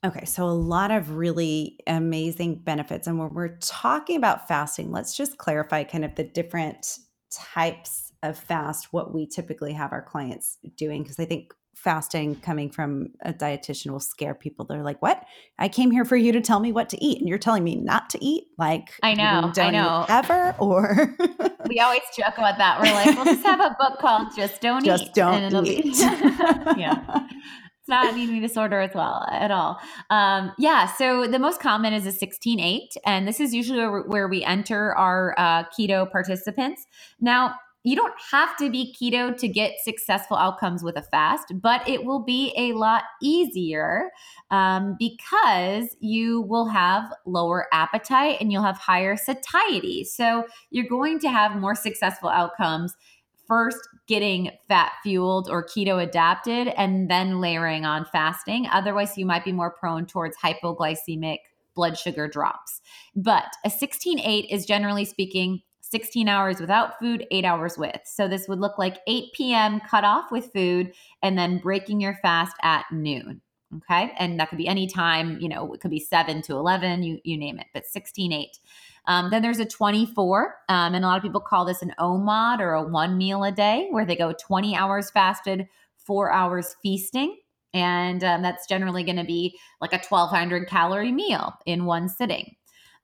Okay, 0.04 0.24
so 0.24 0.44
a 0.44 0.50
lot 0.50 0.90
of 0.90 1.12
really 1.12 1.78
amazing 1.86 2.56
benefits. 2.56 3.06
And 3.06 3.20
when 3.20 3.32
we're 3.32 3.56
talking 3.58 4.16
about 4.16 4.48
fasting, 4.48 4.90
let's 4.90 5.16
just 5.16 5.38
clarify 5.38 5.84
kind 5.84 6.04
of 6.04 6.16
the 6.16 6.24
different 6.24 6.98
types 7.30 8.01
of 8.22 8.38
fast, 8.38 8.92
what 8.92 9.14
we 9.14 9.26
typically 9.26 9.72
have 9.72 9.92
our 9.92 10.02
clients 10.02 10.58
doing. 10.76 11.02
Because 11.02 11.18
I 11.18 11.24
think 11.24 11.52
fasting 11.74 12.36
coming 12.36 12.70
from 12.70 13.08
a 13.22 13.32
dietitian 13.32 13.90
will 13.90 14.00
scare 14.00 14.34
people. 14.34 14.64
They're 14.64 14.82
like, 14.82 15.02
"What? 15.02 15.24
I 15.58 15.68
came 15.68 15.90
here 15.90 16.04
for 16.04 16.16
you 16.16 16.32
to 16.32 16.40
tell 16.40 16.60
me 16.60 16.72
what 16.72 16.88
to 16.90 17.04
eat, 17.04 17.18
and 17.18 17.28
you're 17.28 17.38
telling 17.38 17.64
me 17.64 17.76
not 17.76 18.10
to 18.10 18.24
eat?" 18.24 18.44
Like, 18.58 18.90
I 19.02 19.14
know, 19.14 19.52
I 19.56 19.70
know, 19.70 20.06
ever 20.08 20.54
or 20.58 21.16
we 21.68 21.80
always 21.80 22.02
joke 22.16 22.38
about 22.38 22.58
that. 22.58 22.80
We're 22.80 22.92
like, 22.92 23.16
"We'll 23.16 23.24
just 23.24 23.44
have 23.44 23.60
a 23.60 23.76
book 23.78 23.98
called 23.98 24.28
Just 24.36 24.60
Don't 24.60 24.84
just 24.84 25.04
Eat." 25.04 25.14
Just 25.14 25.50
don't 25.50 25.66
eat. 25.66 25.84
Be- 25.84 25.90
yeah. 26.80 27.26
It's 27.82 27.88
not 27.88 28.12
an 28.12 28.16
eating 28.16 28.40
disorder 28.40 28.78
as 28.78 28.94
well 28.94 29.26
at 29.28 29.50
all. 29.50 29.80
Um, 30.08 30.52
yeah, 30.56 30.86
so 30.86 31.26
the 31.26 31.40
most 31.40 31.60
common 31.60 31.92
is 31.92 32.06
a 32.06 32.12
16-8, 32.12 32.78
and 33.04 33.26
this 33.26 33.40
is 33.40 33.52
usually 33.52 33.80
where, 33.80 34.02
where 34.02 34.28
we 34.28 34.44
enter 34.44 34.94
our 34.94 35.34
uh, 35.36 35.64
keto 35.76 36.08
participants. 36.08 36.86
Now, 37.20 37.56
you 37.84 37.96
don't 37.96 38.14
have 38.30 38.56
to 38.58 38.70
be 38.70 38.94
keto 38.98 39.36
to 39.36 39.48
get 39.48 39.80
successful 39.82 40.36
outcomes 40.36 40.82
with 40.82 40.96
a 40.96 41.02
fast, 41.02 41.52
but 41.60 41.86
it 41.88 42.04
will 42.04 42.22
be 42.22 42.52
a 42.56 42.72
lot 42.74 43.04
easier 43.20 44.10
um, 44.50 44.96
because 44.98 45.96
you 46.00 46.42
will 46.42 46.66
have 46.66 47.12
lower 47.26 47.66
appetite 47.72 48.36
and 48.40 48.52
you'll 48.52 48.62
have 48.62 48.78
higher 48.78 49.16
satiety. 49.16 50.04
So 50.04 50.44
you're 50.70 50.88
going 50.88 51.18
to 51.20 51.28
have 51.28 51.56
more 51.56 51.74
successful 51.74 52.28
outcomes 52.28 52.94
first 53.48 53.78
getting 54.06 54.50
fat 54.68 54.92
fueled 55.02 55.50
or 55.50 55.64
keto 55.64 56.02
adapted 56.02 56.68
and 56.68 57.10
then 57.10 57.40
layering 57.40 57.84
on 57.84 58.04
fasting. 58.12 58.66
Otherwise, 58.72 59.18
you 59.18 59.26
might 59.26 59.44
be 59.44 59.52
more 59.52 59.70
prone 59.70 60.06
towards 60.06 60.36
hypoglycemic 60.36 61.38
blood 61.74 61.98
sugar 61.98 62.28
drops. 62.28 62.80
But 63.16 63.46
a 63.64 63.70
16 63.70 64.20
8 64.20 64.46
is 64.50 64.66
generally 64.66 65.04
speaking 65.04 65.62
16 65.92 66.26
hours 66.26 66.58
without 66.58 66.98
food, 66.98 67.26
eight 67.30 67.44
hours 67.44 67.78
with. 67.78 68.00
So 68.04 68.26
this 68.26 68.48
would 68.48 68.58
look 68.58 68.78
like 68.78 68.98
8 69.06 69.32
p.m. 69.34 69.80
cut 69.88 70.04
off 70.04 70.32
with 70.32 70.52
food 70.52 70.92
and 71.22 71.38
then 71.38 71.58
breaking 71.58 72.00
your 72.00 72.18
fast 72.22 72.56
at 72.62 72.86
noon. 72.90 73.42
Okay. 73.76 74.12
And 74.18 74.40
that 74.40 74.48
could 74.48 74.58
be 74.58 74.66
any 74.66 74.86
time, 74.86 75.38
you 75.38 75.48
know, 75.48 75.72
it 75.72 75.80
could 75.80 75.90
be 75.90 76.00
7 76.00 76.42
to 76.42 76.54
11, 76.54 77.02
you, 77.02 77.18
you 77.24 77.38
name 77.38 77.58
it, 77.58 77.66
but 77.72 77.86
16 77.86 78.32
8. 78.32 78.58
Um, 79.06 79.30
then 79.30 79.42
there's 79.42 79.58
a 79.58 79.64
24, 79.64 80.54
um, 80.68 80.94
and 80.94 81.04
a 81.04 81.08
lot 81.08 81.16
of 81.16 81.22
people 81.22 81.40
call 81.40 81.64
this 81.64 81.82
an 81.82 81.92
OMAD 81.98 82.60
or 82.60 82.74
a 82.74 82.82
one 82.82 83.18
meal 83.18 83.44
a 83.44 83.52
day, 83.52 83.88
where 83.90 84.04
they 84.04 84.16
go 84.16 84.32
20 84.32 84.76
hours 84.76 85.10
fasted, 85.10 85.68
four 85.96 86.32
hours 86.32 86.76
feasting. 86.82 87.38
And 87.74 88.22
um, 88.22 88.42
that's 88.42 88.66
generally 88.66 89.02
going 89.02 89.16
to 89.16 89.24
be 89.24 89.58
like 89.80 89.92
a 89.92 89.98
1200 89.98 90.68
calorie 90.68 91.12
meal 91.12 91.54
in 91.66 91.84
one 91.84 92.08
sitting. 92.08 92.54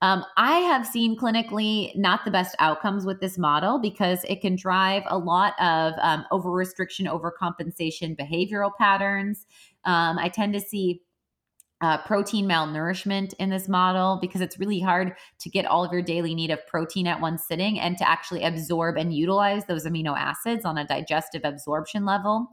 Um, 0.00 0.25
I 0.37 0.59
have 0.59 0.87
seen 0.87 1.19
clinically 1.19 1.95
not 1.97 2.25
the 2.25 2.31
best 2.31 2.55
outcomes 2.61 3.05
with 3.05 3.21
this 3.21 3.37
model 3.37 3.81
because 3.81 4.25
it 4.28 4.40
can 4.40 4.55
drive 4.55 5.02
a 5.07 5.19
lot 5.19 5.55
of 5.61 5.95
um, 6.00 6.25
over 6.31 6.50
restriction, 6.50 7.09
over 7.09 7.31
compensation 7.31 8.14
behavioral 8.14 8.71
patterns. 8.78 9.47
Um, 9.85 10.19
I 10.19 10.28
tend 10.28 10.55
to 10.55 10.61
see 10.61 11.02
uh, 11.81 11.99
protein 11.99 12.47
malnourishment 12.47 13.35
in 13.38 13.50
this 13.50 13.69
model 13.69 14.19
because 14.21 14.40
it's 14.40 14.59
really 14.59 14.81
hard 14.81 15.14
to 15.38 15.49
get 15.49 15.64
all 15.64 15.85
of 15.85 15.93
your 15.93 16.02
daily 16.02 16.35
need 16.35 16.50
of 16.50 16.64
protein 16.67 17.07
at 17.07 17.21
one 17.21 17.38
sitting 17.38 17.78
and 17.78 17.97
to 17.97 18.09
actually 18.09 18.43
absorb 18.43 18.97
and 18.97 19.14
utilize 19.14 19.64
those 19.67 19.87
amino 19.87 20.17
acids 20.17 20.64
on 20.64 20.76
a 20.76 20.87
digestive 20.87 21.43
absorption 21.45 22.05
level. 22.05 22.49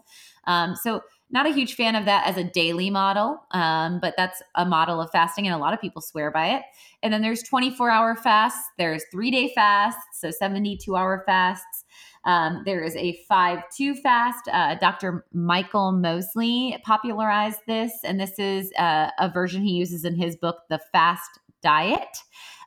Um, 0.46 0.76
so, 0.76 1.02
not 1.32 1.46
a 1.46 1.54
huge 1.54 1.76
fan 1.76 1.96
of 1.96 2.06
that 2.06 2.28
as 2.28 2.38
a 2.38 2.44
daily 2.44 2.90
model, 2.90 3.40
um, 3.52 4.00
but 4.00 4.14
that's 4.16 4.42
a 4.56 4.66
model 4.66 5.02
of 5.02 5.10
fasting, 5.12 5.48
and 5.48 5.56
a 5.56 5.58
lot 5.58 5.74
of 5.74 5.82
people 5.82 6.02
swear 6.02 6.32
by 6.32 6.50
it. 6.50 6.62
And 7.04 7.14
then 7.14 7.22
there's 7.22 7.44
24 7.44 7.90
hour 7.90 8.16
fasts, 8.16 8.64
there's 8.78 9.04
three 9.12 9.32
day 9.32 9.52
fasts, 9.54 10.02
so 10.20 10.32
72 10.32 10.96
hour 10.96 11.24
fasts. 11.26 11.84
Um, 12.26 12.64
there 12.66 12.84
is 12.84 12.96
a 12.96 13.20
5 13.28 13.60
2 13.76 13.96
fast. 13.96 14.48
Uh, 14.52 14.76
Dr. 14.76 15.26
Michael 15.32 15.92
Mosley 15.92 16.78
popularized 16.84 17.62
this, 17.68 17.92
and 18.04 18.20
this 18.20 18.38
is 18.40 18.72
uh, 18.78 19.10
a 19.20 19.30
version 19.30 19.62
he 19.62 19.74
uses 19.74 20.06
in 20.06 20.16
his 20.16 20.36
book, 20.36 20.58
The 20.70 20.80
Fast 20.92 21.40
Diet. 21.62 22.18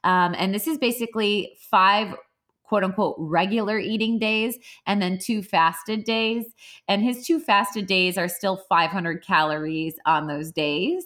Um, 0.05 0.35
and 0.39 0.55
this 0.55 0.67
is 0.67 0.79
basically 0.79 1.57
five 1.71 2.15
quote 2.69 2.85
unquote 2.85 3.17
regular 3.19 3.79
eating 3.79 4.19
days 4.19 4.59
and 4.87 5.01
then 5.01 5.19
two 5.19 5.43
fasted 5.43 6.05
days. 6.05 6.47
And 6.87 7.03
his 7.03 7.27
two 7.27 7.41
fasted 7.41 7.87
days 7.87 8.19
are 8.19 8.29
still 8.29 8.63
500 8.69 9.25
calories 9.25 9.95
on 10.07 10.27
those 10.27 10.53
days. 10.53 11.05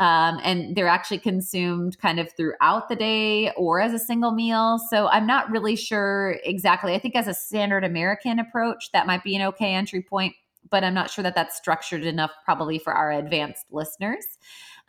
Um, 0.00 0.40
and 0.42 0.74
they're 0.74 0.88
actually 0.88 1.20
consumed 1.20 1.98
kind 2.00 2.18
of 2.18 2.28
throughout 2.36 2.88
the 2.88 2.96
day 2.96 3.52
or 3.52 3.80
as 3.80 3.92
a 3.92 3.98
single 3.98 4.32
meal. 4.32 4.80
So 4.90 5.06
I'm 5.06 5.26
not 5.26 5.50
really 5.50 5.76
sure 5.76 6.36
exactly. 6.42 6.94
I 6.94 6.98
think 6.98 7.14
as 7.14 7.28
a 7.28 7.34
standard 7.34 7.84
American 7.84 8.40
approach, 8.40 8.90
that 8.92 9.06
might 9.06 9.22
be 9.22 9.36
an 9.36 9.42
okay 9.42 9.72
entry 9.72 10.02
point, 10.02 10.34
but 10.70 10.84
I'm 10.84 10.94
not 10.94 11.10
sure 11.10 11.22
that 11.22 11.34
that's 11.34 11.56
structured 11.56 12.04
enough 12.04 12.30
probably 12.44 12.78
for 12.78 12.92
our 12.92 13.12
advanced 13.12 13.66
listeners. 13.70 14.24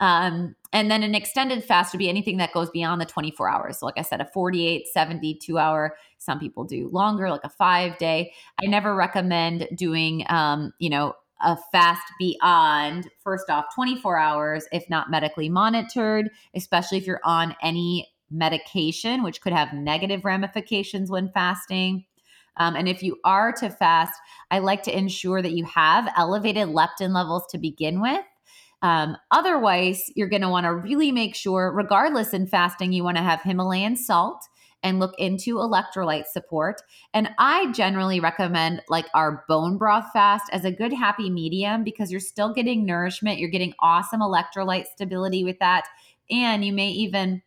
Um, 0.00 0.54
and 0.72 0.90
then 0.90 1.02
an 1.02 1.14
extended 1.14 1.64
fast 1.64 1.92
would 1.92 1.98
be 1.98 2.08
anything 2.08 2.36
that 2.36 2.52
goes 2.52 2.70
beyond 2.70 3.00
the 3.00 3.06
24 3.06 3.48
hours. 3.48 3.78
So, 3.78 3.86
like 3.86 3.98
I 3.98 4.02
said, 4.02 4.20
a 4.20 4.26
48, 4.26 4.86
72 4.88 5.58
hour. 5.58 5.96
Some 6.18 6.38
people 6.38 6.64
do 6.64 6.90
longer, 6.92 7.30
like 7.30 7.44
a 7.44 7.48
five 7.48 7.96
day. 7.98 8.32
I 8.62 8.66
never 8.66 8.94
recommend 8.94 9.68
doing, 9.74 10.24
um, 10.28 10.72
you 10.78 10.90
know, 10.90 11.14
a 11.42 11.56
fast 11.70 12.10
beyond 12.18 13.08
first 13.22 13.50
off 13.50 13.66
24 13.74 14.18
hours 14.18 14.64
if 14.72 14.88
not 14.88 15.10
medically 15.10 15.50
monitored 15.50 16.30
especially 16.54 16.96
if 16.96 17.06
you're 17.06 17.20
on 17.24 17.54
any 17.62 18.08
medication 18.30 19.22
which 19.22 19.42
could 19.42 19.52
have 19.52 19.74
negative 19.74 20.24
ramifications 20.24 21.10
when 21.10 21.30
fasting 21.32 22.05
um, 22.58 22.76
and 22.76 22.88
if 22.88 23.02
you 23.02 23.16
are 23.24 23.52
to 23.52 23.70
fast 23.70 24.18
i 24.50 24.58
like 24.58 24.82
to 24.82 24.96
ensure 24.96 25.42
that 25.42 25.52
you 25.52 25.64
have 25.64 26.12
elevated 26.16 26.68
leptin 26.68 27.14
levels 27.14 27.44
to 27.50 27.58
begin 27.58 28.00
with 28.00 28.24
um, 28.82 29.16
otherwise 29.30 30.10
you're 30.14 30.28
going 30.28 30.42
to 30.42 30.48
want 30.48 30.64
to 30.64 30.74
really 30.74 31.12
make 31.12 31.34
sure 31.34 31.72
regardless 31.72 32.34
in 32.34 32.46
fasting 32.46 32.92
you 32.92 33.04
want 33.04 33.16
to 33.16 33.22
have 33.22 33.42
himalayan 33.42 33.96
salt 33.96 34.42
and 34.86 35.00
look 35.00 35.14
into 35.18 35.56
electrolyte 35.56 36.26
support. 36.26 36.80
And 37.12 37.30
I 37.38 37.72
generally 37.72 38.20
recommend 38.20 38.82
like 38.88 39.06
our 39.14 39.44
bone 39.48 39.78
broth 39.78 40.06
fast 40.12 40.44
as 40.52 40.64
a 40.64 40.70
good 40.70 40.92
happy 40.92 41.28
medium 41.28 41.82
because 41.82 42.10
you're 42.10 42.20
still 42.20 42.52
getting 42.52 42.86
nourishment, 42.86 43.38
you're 43.38 43.50
getting 43.50 43.74
awesome 43.80 44.20
electrolyte 44.20 44.86
stability 44.86 45.42
with 45.42 45.58
that. 45.58 45.86
And 46.30 46.64
you 46.64 46.72
may 46.72 46.90
even 46.90 47.42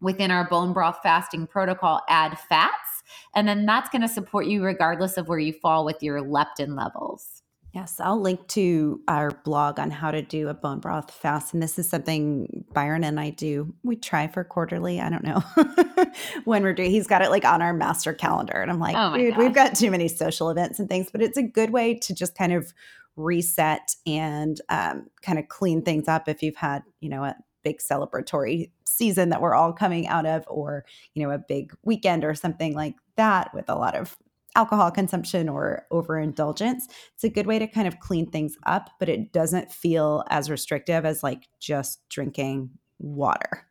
within 0.00 0.30
our 0.30 0.48
bone 0.48 0.72
broth 0.72 0.98
fasting 1.02 1.46
protocol 1.46 2.00
add 2.08 2.38
fats 2.38 2.93
and 3.34 3.46
then 3.46 3.66
that's 3.66 3.90
going 3.90 4.02
to 4.02 4.08
support 4.08 4.46
you 4.46 4.62
regardless 4.62 5.16
of 5.16 5.28
where 5.28 5.38
you 5.38 5.52
fall 5.52 5.84
with 5.84 6.02
your 6.02 6.20
leptin 6.20 6.76
levels. 6.76 7.42
Yes, 7.74 7.98
I'll 7.98 8.20
link 8.20 8.46
to 8.48 9.00
our 9.08 9.32
blog 9.44 9.80
on 9.80 9.90
how 9.90 10.12
to 10.12 10.22
do 10.22 10.48
a 10.48 10.54
bone 10.54 10.78
broth 10.78 11.10
fast. 11.10 11.52
And 11.52 11.60
this 11.60 11.76
is 11.76 11.88
something 11.88 12.64
Byron 12.72 13.02
and 13.02 13.18
I 13.18 13.30
do. 13.30 13.74
We 13.82 13.96
try 13.96 14.28
for 14.28 14.44
quarterly. 14.44 15.00
I 15.00 15.10
don't 15.10 15.24
know 15.24 15.42
when 16.44 16.62
we're 16.62 16.72
doing. 16.72 16.92
He's 16.92 17.08
got 17.08 17.22
it 17.22 17.30
like 17.30 17.44
on 17.44 17.62
our 17.62 17.74
master 17.74 18.12
calendar, 18.12 18.52
and 18.52 18.70
I'm 18.70 18.78
like, 18.78 18.94
oh 18.96 19.18
dude, 19.18 19.30
gosh. 19.30 19.38
we've 19.38 19.52
got 19.52 19.74
too 19.74 19.90
many 19.90 20.06
social 20.06 20.50
events 20.50 20.78
and 20.78 20.88
things. 20.88 21.08
But 21.10 21.20
it's 21.20 21.36
a 21.36 21.42
good 21.42 21.70
way 21.70 21.94
to 21.94 22.14
just 22.14 22.36
kind 22.36 22.52
of 22.52 22.72
reset 23.16 23.96
and 24.06 24.60
um, 24.68 25.08
kind 25.22 25.40
of 25.40 25.48
clean 25.48 25.82
things 25.82 26.06
up 26.06 26.28
if 26.28 26.44
you've 26.44 26.54
had, 26.54 26.84
you 27.00 27.08
know, 27.08 27.24
a 27.24 27.34
big 27.64 27.78
celebratory 27.78 28.70
season 28.86 29.30
that 29.30 29.40
we're 29.40 29.54
all 29.54 29.72
coming 29.72 30.06
out 30.06 30.26
of, 30.26 30.44
or 30.46 30.84
you 31.14 31.22
know, 31.22 31.34
a 31.34 31.38
big 31.38 31.72
weekend 31.82 32.24
or 32.24 32.34
something 32.34 32.74
like 32.74 32.94
that 33.16 33.52
with 33.54 33.68
a 33.68 33.74
lot 33.74 33.96
of 33.96 34.16
alcohol 34.56 34.90
consumption 34.90 35.48
or 35.48 35.84
overindulgence. 35.90 36.86
It's 37.14 37.24
a 37.24 37.28
good 37.28 37.46
way 37.46 37.58
to 37.58 37.66
kind 37.66 37.88
of 37.88 37.98
clean 37.98 38.30
things 38.30 38.56
up, 38.66 38.90
but 39.00 39.08
it 39.08 39.32
doesn't 39.32 39.72
feel 39.72 40.24
as 40.30 40.50
restrictive 40.50 41.04
as 41.04 41.22
like 41.22 41.48
just 41.58 42.08
drinking 42.08 42.70
water. 42.98 43.66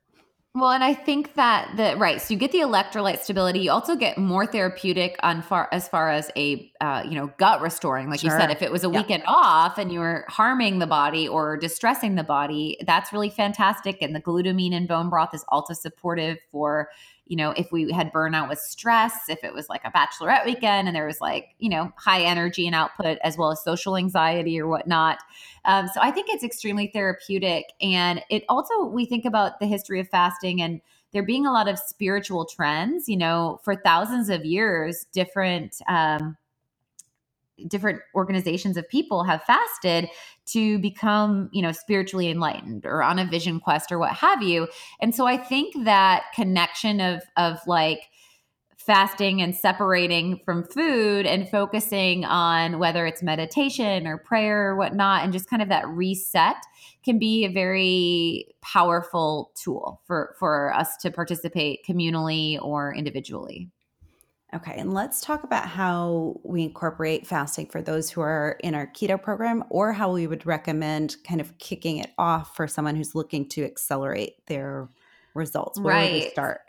Well, 0.55 0.69
and 0.69 0.83
I 0.83 0.93
think 0.93 1.33
that 1.33 1.75
the 1.77 1.95
right, 1.97 2.21
so 2.21 2.31
you 2.31 2.39
get 2.39 2.51
the 2.51 2.59
electrolyte 2.59 3.19
stability. 3.19 3.61
You 3.61 3.71
also 3.71 3.95
get 3.95 4.19
more 4.19 4.45
therapeutic 4.45 5.15
on 5.23 5.41
far 5.41 5.67
as 5.71 5.87
far 5.87 6.11
as 6.11 6.29
a 6.35 6.71
uh, 6.79 7.03
you 7.09 7.15
know 7.15 7.33
gut 7.37 7.59
restoring. 7.59 8.07
Like 8.07 8.19
sure. 8.19 8.31
you 8.31 8.39
said, 8.39 8.51
if 8.51 8.61
it 8.61 8.71
was 8.71 8.83
a 8.83 8.87
yep. 8.87 8.97
weekend 8.97 9.23
off 9.25 9.79
and 9.79 9.91
you 9.91 9.99
were 9.99 10.25
harming 10.29 10.77
the 10.77 10.85
body 10.85 11.27
or 11.27 11.57
distressing 11.57 12.13
the 12.13 12.23
body, 12.23 12.77
that's 12.85 13.11
really 13.11 13.31
fantastic. 13.31 13.97
And 14.03 14.15
the 14.15 14.21
glutamine 14.21 14.73
in 14.73 14.85
bone 14.85 15.09
broth 15.09 15.33
is 15.33 15.43
also 15.47 15.73
supportive 15.73 16.37
for 16.51 16.89
you 17.25 17.37
know, 17.37 17.51
if 17.51 17.71
we 17.71 17.91
had 17.91 18.11
burnout 18.11 18.49
with 18.49 18.59
stress, 18.59 19.13
if 19.29 19.43
it 19.43 19.53
was 19.53 19.69
like 19.69 19.81
a 19.85 19.91
bachelorette 19.91 20.45
weekend 20.45 20.87
and 20.87 20.95
there 20.95 21.07
was 21.07 21.21
like, 21.21 21.55
you 21.57 21.69
know, 21.69 21.91
high 21.95 22.21
energy 22.21 22.65
and 22.65 22.75
output 22.75 23.17
as 23.23 23.37
well 23.37 23.51
as 23.51 23.63
social 23.63 23.95
anxiety 23.95 24.59
or 24.59 24.67
whatnot. 24.67 25.19
Um, 25.65 25.87
so 25.87 26.01
I 26.01 26.11
think 26.11 26.27
it's 26.29 26.43
extremely 26.43 26.87
therapeutic. 26.87 27.65
And 27.81 28.21
it 28.29 28.43
also, 28.49 28.83
we 28.83 29.05
think 29.05 29.23
about 29.23 29.59
the 29.59 29.67
history 29.67 30.01
of 30.01 30.09
fasting 30.09 30.61
and 30.61 30.81
there 31.13 31.23
being 31.23 31.45
a 31.45 31.51
lot 31.51 31.69
of 31.69 31.79
spiritual 31.79 32.45
trends, 32.45 33.07
you 33.07 33.15
know, 33.15 33.59
for 33.63 33.75
thousands 33.75 34.29
of 34.29 34.43
years, 34.43 35.05
different, 35.13 35.77
um, 35.87 36.35
different 37.67 38.01
organizations 38.15 38.77
of 38.77 38.89
people 38.89 39.23
have 39.23 39.43
fasted 39.43 40.09
to 40.45 40.79
become 40.79 41.49
you 41.51 41.61
know 41.61 41.71
spiritually 41.71 42.29
enlightened 42.29 42.85
or 42.85 43.01
on 43.01 43.19
a 43.19 43.25
vision 43.25 43.59
quest 43.59 43.91
or 43.91 43.99
what 43.99 44.11
have 44.11 44.41
you. 44.41 44.67
And 44.99 45.13
so 45.15 45.25
i 45.25 45.37
think 45.37 45.73
that 45.85 46.23
connection 46.35 46.99
of 46.99 47.21
of 47.37 47.59
like 47.67 48.09
fasting 48.85 49.41
and 49.41 49.55
separating 49.55 50.41
from 50.43 50.63
food 50.63 51.25
and 51.25 51.47
focusing 51.47 52.25
on 52.25 52.79
whether 52.79 53.05
it's 53.05 53.23
meditation 53.23 54.05
or 54.05 54.17
prayer 54.17 54.71
or 54.71 54.75
whatnot 54.75 55.23
and 55.23 55.31
just 55.31 55.49
kind 55.49 55.61
of 55.61 55.69
that 55.69 55.87
reset 55.87 56.57
can 57.03 57.17
be 57.17 57.45
a 57.45 57.49
very 57.49 58.45
powerful 58.61 59.51
tool 59.55 60.01
for 60.05 60.35
for 60.37 60.73
us 60.73 60.97
to 60.97 61.09
participate 61.09 61.79
communally 61.87 62.61
or 62.61 62.93
individually 62.93 63.69
Okay, 64.55 64.75
and 64.77 64.93
let's 64.93 65.19
talk 65.19 65.43
about 65.43 65.67
how 65.67 66.39
we 66.43 66.61
incorporate 66.63 67.25
fasting 67.25 67.65
for 67.65 67.81
those 67.81 68.09
who 68.09 68.21
are 68.21 68.57
in 68.63 68.75
our 68.75 68.85
keto 68.85 69.21
program 69.21 69.63
or 69.69 69.93
how 69.93 70.11
we 70.11 70.27
would 70.27 70.45
recommend 70.45 71.15
kind 71.23 71.41
of 71.41 71.57
kicking 71.57 71.97
it 71.97 72.11
off 72.19 72.55
for 72.55 72.67
someone 72.67 72.95
who's 72.95 73.15
looking 73.15 73.49
to 73.49 73.63
accelerate 73.63 74.45
their 74.45 74.89
results. 75.33 75.79
Where 75.79 75.95
right. 75.95 76.11
would 76.11 76.23
we 76.23 76.29
start? 76.29 76.61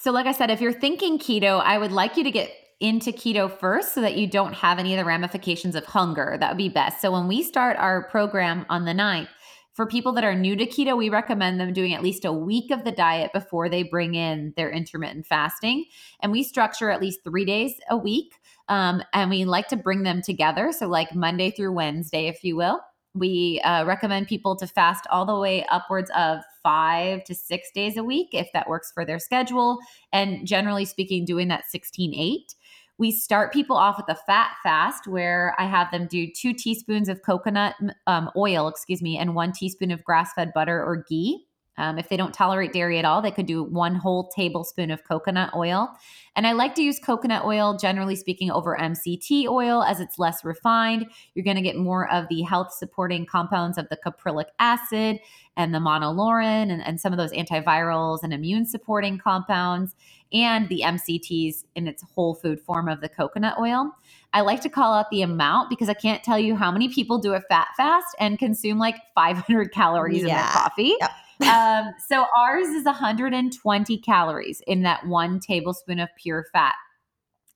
So, 0.00 0.10
like 0.10 0.26
I 0.26 0.32
said, 0.32 0.50
if 0.50 0.60
you're 0.60 0.72
thinking 0.72 1.18
keto, 1.18 1.62
I 1.62 1.78
would 1.78 1.92
like 1.92 2.16
you 2.16 2.24
to 2.24 2.30
get 2.30 2.50
into 2.80 3.12
keto 3.12 3.50
first 3.50 3.94
so 3.94 4.00
that 4.00 4.16
you 4.16 4.26
don't 4.26 4.54
have 4.54 4.78
any 4.78 4.94
of 4.94 4.98
the 4.98 5.04
ramifications 5.04 5.74
of 5.74 5.84
hunger. 5.84 6.36
That 6.38 6.50
would 6.50 6.58
be 6.58 6.68
best. 6.68 7.00
So, 7.00 7.12
when 7.12 7.28
we 7.28 7.42
start 7.42 7.76
our 7.76 8.02
program 8.04 8.66
on 8.68 8.84
the 8.84 8.92
9th, 8.92 9.28
for 9.78 9.86
people 9.86 10.12
that 10.12 10.24
are 10.24 10.34
new 10.34 10.56
to 10.56 10.66
keto, 10.66 10.96
we 10.96 11.08
recommend 11.08 11.60
them 11.60 11.72
doing 11.72 11.94
at 11.94 12.02
least 12.02 12.24
a 12.24 12.32
week 12.32 12.72
of 12.72 12.82
the 12.82 12.90
diet 12.90 13.32
before 13.32 13.68
they 13.68 13.84
bring 13.84 14.16
in 14.16 14.52
their 14.56 14.68
intermittent 14.72 15.24
fasting. 15.24 15.84
And 16.18 16.32
we 16.32 16.42
structure 16.42 16.90
at 16.90 17.00
least 17.00 17.20
three 17.22 17.44
days 17.44 17.74
a 17.88 17.96
week. 17.96 18.34
Um, 18.66 19.04
and 19.12 19.30
we 19.30 19.44
like 19.44 19.68
to 19.68 19.76
bring 19.76 20.02
them 20.02 20.20
together. 20.20 20.72
So, 20.72 20.88
like 20.88 21.14
Monday 21.14 21.52
through 21.52 21.74
Wednesday, 21.74 22.26
if 22.26 22.42
you 22.42 22.56
will. 22.56 22.80
We 23.14 23.60
uh, 23.64 23.84
recommend 23.84 24.26
people 24.26 24.56
to 24.56 24.66
fast 24.66 25.06
all 25.12 25.24
the 25.24 25.38
way 25.38 25.64
upwards 25.70 26.10
of 26.16 26.40
five 26.60 27.22
to 27.24 27.34
six 27.36 27.70
days 27.72 27.96
a 27.96 28.02
week 28.02 28.30
if 28.32 28.48
that 28.54 28.68
works 28.68 28.90
for 28.92 29.04
their 29.04 29.20
schedule. 29.20 29.78
And 30.12 30.44
generally 30.44 30.86
speaking, 30.86 31.24
doing 31.24 31.46
that 31.48 31.70
16 31.70 32.14
8 32.14 32.54
we 32.98 33.12
start 33.12 33.52
people 33.52 33.76
off 33.76 33.96
with 33.96 34.08
a 34.08 34.20
fat 34.26 34.56
fast 34.62 35.06
where 35.06 35.54
I 35.58 35.66
have 35.66 35.90
them 35.92 36.06
do 36.08 36.26
two 36.30 36.52
teaspoons 36.52 37.08
of 37.08 37.22
coconut 37.22 37.76
um, 38.08 38.28
oil, 38.36 38.66
excuse 38.66 39.00
me, 39.00 39.16
and 39.16 39.36
one 39.36 39.52
teaspoon 39.52 39.92
of 39.92 40.02
grass 40.02 40.32
fed 40.32 40.52
butter 40.52 40.82
or 40.82 41.04
ghee. 41.08 41.44
Um, 41.78 41.96
if 41.96 42.08
they 42.08 42.16
don't 42.16 42.34
tolerate 42.34 42.72
dairy 42.72 42.98
at 42.98 43.04
all, 43.04 43.22
they 43.22 43.30
could 43.30 43.46
do 43.46 43.62
one 43.62 43.94
whole 43.94 44.28
tablespoon 44.34 44.90
of 44.90 45.04
coconut 45.04 45.54
oil. 45.54 45.88
And 46.34 46.44
I 46.44 46.50
like 46.50 46.74
to 46.74 46.82
use 46.82 46.98
coconut 46.98 47.44
oil, 47.44 47.78
generally 47.78 48.16
speaking, 48.16 48.50
over 48.50 48.76
MCT 48.76 49.46
oil 49.46 49.84
as 49.84 50.00
it's 50.00 50.18
less 50.18 50.44
refined. 50.44 51.06
You're 51.34 51.44
going 51.44 51.56
to 51.56 51.62
get 51.62 51.76
more 51.76 52.10
of 52.12 52.26
the 52.28 52.42
health 52.42 52.72
supporting 52.72 53.26
compounds 53.26 53.78
of 53.78 53.88
the 53.90 53.96
caprylic 54.04 54.46
acid 54.58 55.20
and 55.56 55.72
the 55.72 55.78
monolaurin 55.78 56.72
and, 56.72 56.84
and 56.84 57.00
some 57.00 57.12
of 57.12 57.16
those 57.16 57.32
antivirals 57.32 58.24
and 58.24 58.32
immune 58.32 58.66
supporting 58.66 59.16
compounds 59.16 59.94
and 60.32 60.68
the 60.68 60.82
MCTs 60.84 61.64
in 61.74 61.88
its 61.88 62.02
whole 62.02 62.34
food 62.34 62.60
form 62.60 62.88
of 62.88 63.00
the 63.00 63.08
coconut 63.08 63.58
oil. 63.58 63.90
I 64.32 64.42
like 64.42 64.60
to 64.62 64.68
call 64.68 64.92
out 64.94 65.10
the 65.10 65.22
amount 65.22 65.70
because 65.70 65.88
I 65.88 65.94
can't 65.94 66.22
tell 66.22 66.38
you 66.38 66.54
how 66.54 66.70
many 66.70 66.88
people 66.88 67.18
do 67.18 67.32
a 67.32 67.40
fat 67.40 67.68
fast 67.76 68.14
and 68.20 68.38
consume 68.38 68.78
like 68.78 68.96
500 69.14 69.72
calories 69.72 70.22
yeah. 70.22 70.28
in 70.28 70.28
their 70.28 70.44
coffee. 70.52 70.94
Yep 71.00 71.10
um, 71.42 71.94
so 72.08 72.26
ours 72.36 72.66
is 72.68 72.84
120 72.84 73.98
calories 73.98 74.60
in 74.66 74.82
that 74.82 75.06
one 75.06 75.38
tablespoon 75.38 76.00
of 76.00 76.08
pure 76.16 76.46
fat. 76.52 76.74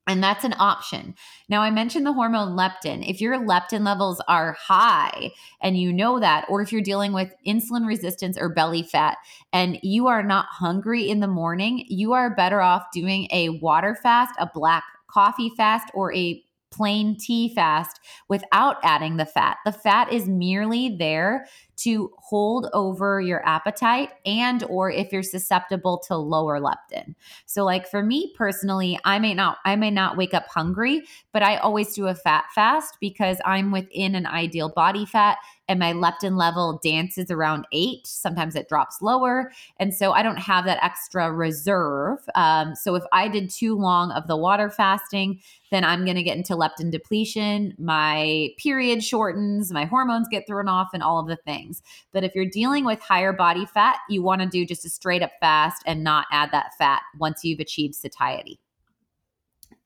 And 0.09 0.23
that's 0.23 0.45
an 0.45 0.55
option. 0.59 1.15
Now, 1.49 1.63
I 1.63 1.71
mentioned 1.71 2.05
the 2.05 2.13
hormone 2.13 2.57
leptin. 2.57 3.09
If 3.09 3.21
your 3.21 3.39
leptin 3.39 3.85
levels 3.85 4.21
are 4.27 4.57
high 4.59 5.31
and 5.61 5.79
you 5.79 5.93
know 5.93 6.19
that, 6.19 6.45
or 6.49 6.61
if 6.61 6.73
you're 6.73 6.83
dealing 6.83 7.13
with 7.13 7.33
insulin 7.47 7.87
resistance 7.87 8.37
or 8.37 8.49
belly 8.49 8.83
fat 8.83 9.19
and 9.53 9.79
you 9.83 10.09
are 10.09 10.25
not 10.25 10.47
hungry 10.47 11.09
in 11.09 11.21
the 11.21 11.29
morning, 11.29 11.85
you 11.89 12.15
are 12.15 12.35
better 12.35 12.61
off 12.61 12.87
doing 12.93 13.29
a 13.33 13.51
water 13.61 13.97
fast, 14.03 14.35
a 14.41 14.51
black 14.53 14.83
coffee 15.09 15.53
fast, 15.57 15.89
or 15.95 16.13
a 16.15 16.43
plain 16.73 17.17
tea 17.17 17.55
fast 17.55 18.01
without 18.29 18.77
adding 18.83 19.19
the 19.19 19.27
fat. 19.27 19.59
The 19.65 19.73
fat 19.73 20.13
is 20.13 20.27
merely 20.27 20.97
there 20.99 21.47
to 21.83 22.11
hold 22.19 22.69
over 22.73 23.21
your 23.21 23.47
appetite 23.47 24.11
and 24.25 24.65
or 24.65 24.91
if 24.91 25.13
you're 25.13 25.23
susceptible 25.23 25.99
to 26.07 26.17
lower 26.17 26.61
leptin. 26.61 27.15
So 27.47 27.65
like 27.65 27.89
for 27.89 28.03
me 28.03 28.33
personally, 28.37 28.99
I 29.05 29.19
may 29.19 29.35
not 29.35 29.59
I 29.65 29.77
may 29.77 29.91
not 29.91 30.17
wake 30.17 30.35
up 30.35 30.47
hungry, 30.49 31.03
but 31.33 31.43
I 31.43 31.57
always 31.57 31.95
do 31.95 32.07
a 32.07 32.15
fat 32.15 32.45
fast 32.55 32.99
because 33.01 33.39
I'm 33.45 33.71
within 33.71 34.15
an 34.15 34.27
ideal 34.27 34.69
body 34.69 35.07
fat 35.07 35.39
and 35.69 35.79
my 35.79 35.93
leptin 35.93 36.37
level 36.37 36.81
dances 36.83 37.31
around 37.31 37.67
eight. 37.73 38.07
Sometimes 38.07 38.57
it 38.57 38.69
drops 38.69 39.01
lower. 39.01 39.53
And 39.79 39.95
so 39.95 40.13
I 40.13 40.23
don't 40.23 40.39
have 40.39 40.65
that 40.67 40.83
extra 40.83 41.33
reserve. 41.33 42.19
Um, 42.35 42.75
so 42.75 42.95
if 42.95 43.05
I 43.13 43.29
did 43.29 43.49
too 43.49 43.77
long 43.77 44.11
of 44.11 44.27
the 44.27 44.37
water 44.37 44.69
fasting, 44.69 45.41
then 45.71 45.85
I'm 45.85 46.05
going 46.05 46.17
to 46.17 46.23
get 46.23 46.37
into 46.37 46.55
leptin 46.55 46.91
depletion. 46.91 47.75
My 47.79 48.51
period 48.59 49.03
shortens, 49.03 49.73
my 49.73 49.87
hormones 49.87 50.29
get 50.31 50.47
thrown 50.47 50.69
off, 50.69 50.91
and 50.93 51.03
all 51.03 51.19
of 51.19 51.27
the 51.27 51.37
things. 51.37 51.72
But 52.13 52.25
if 52.25 52.35
you're 52.35 52.45
dealing 52.45 52.85
with 52.85 53.01
higher 53.01 53.33
body 53.33 53.65
fat, 53.65 53.99
you 54.09 54.23
want 54.23 54.43
to 54.43 54.49
do 54.49 54.67
just 54.67 54.85
a 54.85 54.91
straight 54.91 55.23
up 55.23 55.33
fast 55.41 55.83
and 55.87 56.05
not 56.05 56.27
add 56.33 56.51
that 56.53 56.73
fat 56.77 57.03
once 57.19 57.45
you've 57.45 57.61
achieved 57.61 57.95
satiety. 57.95 58.61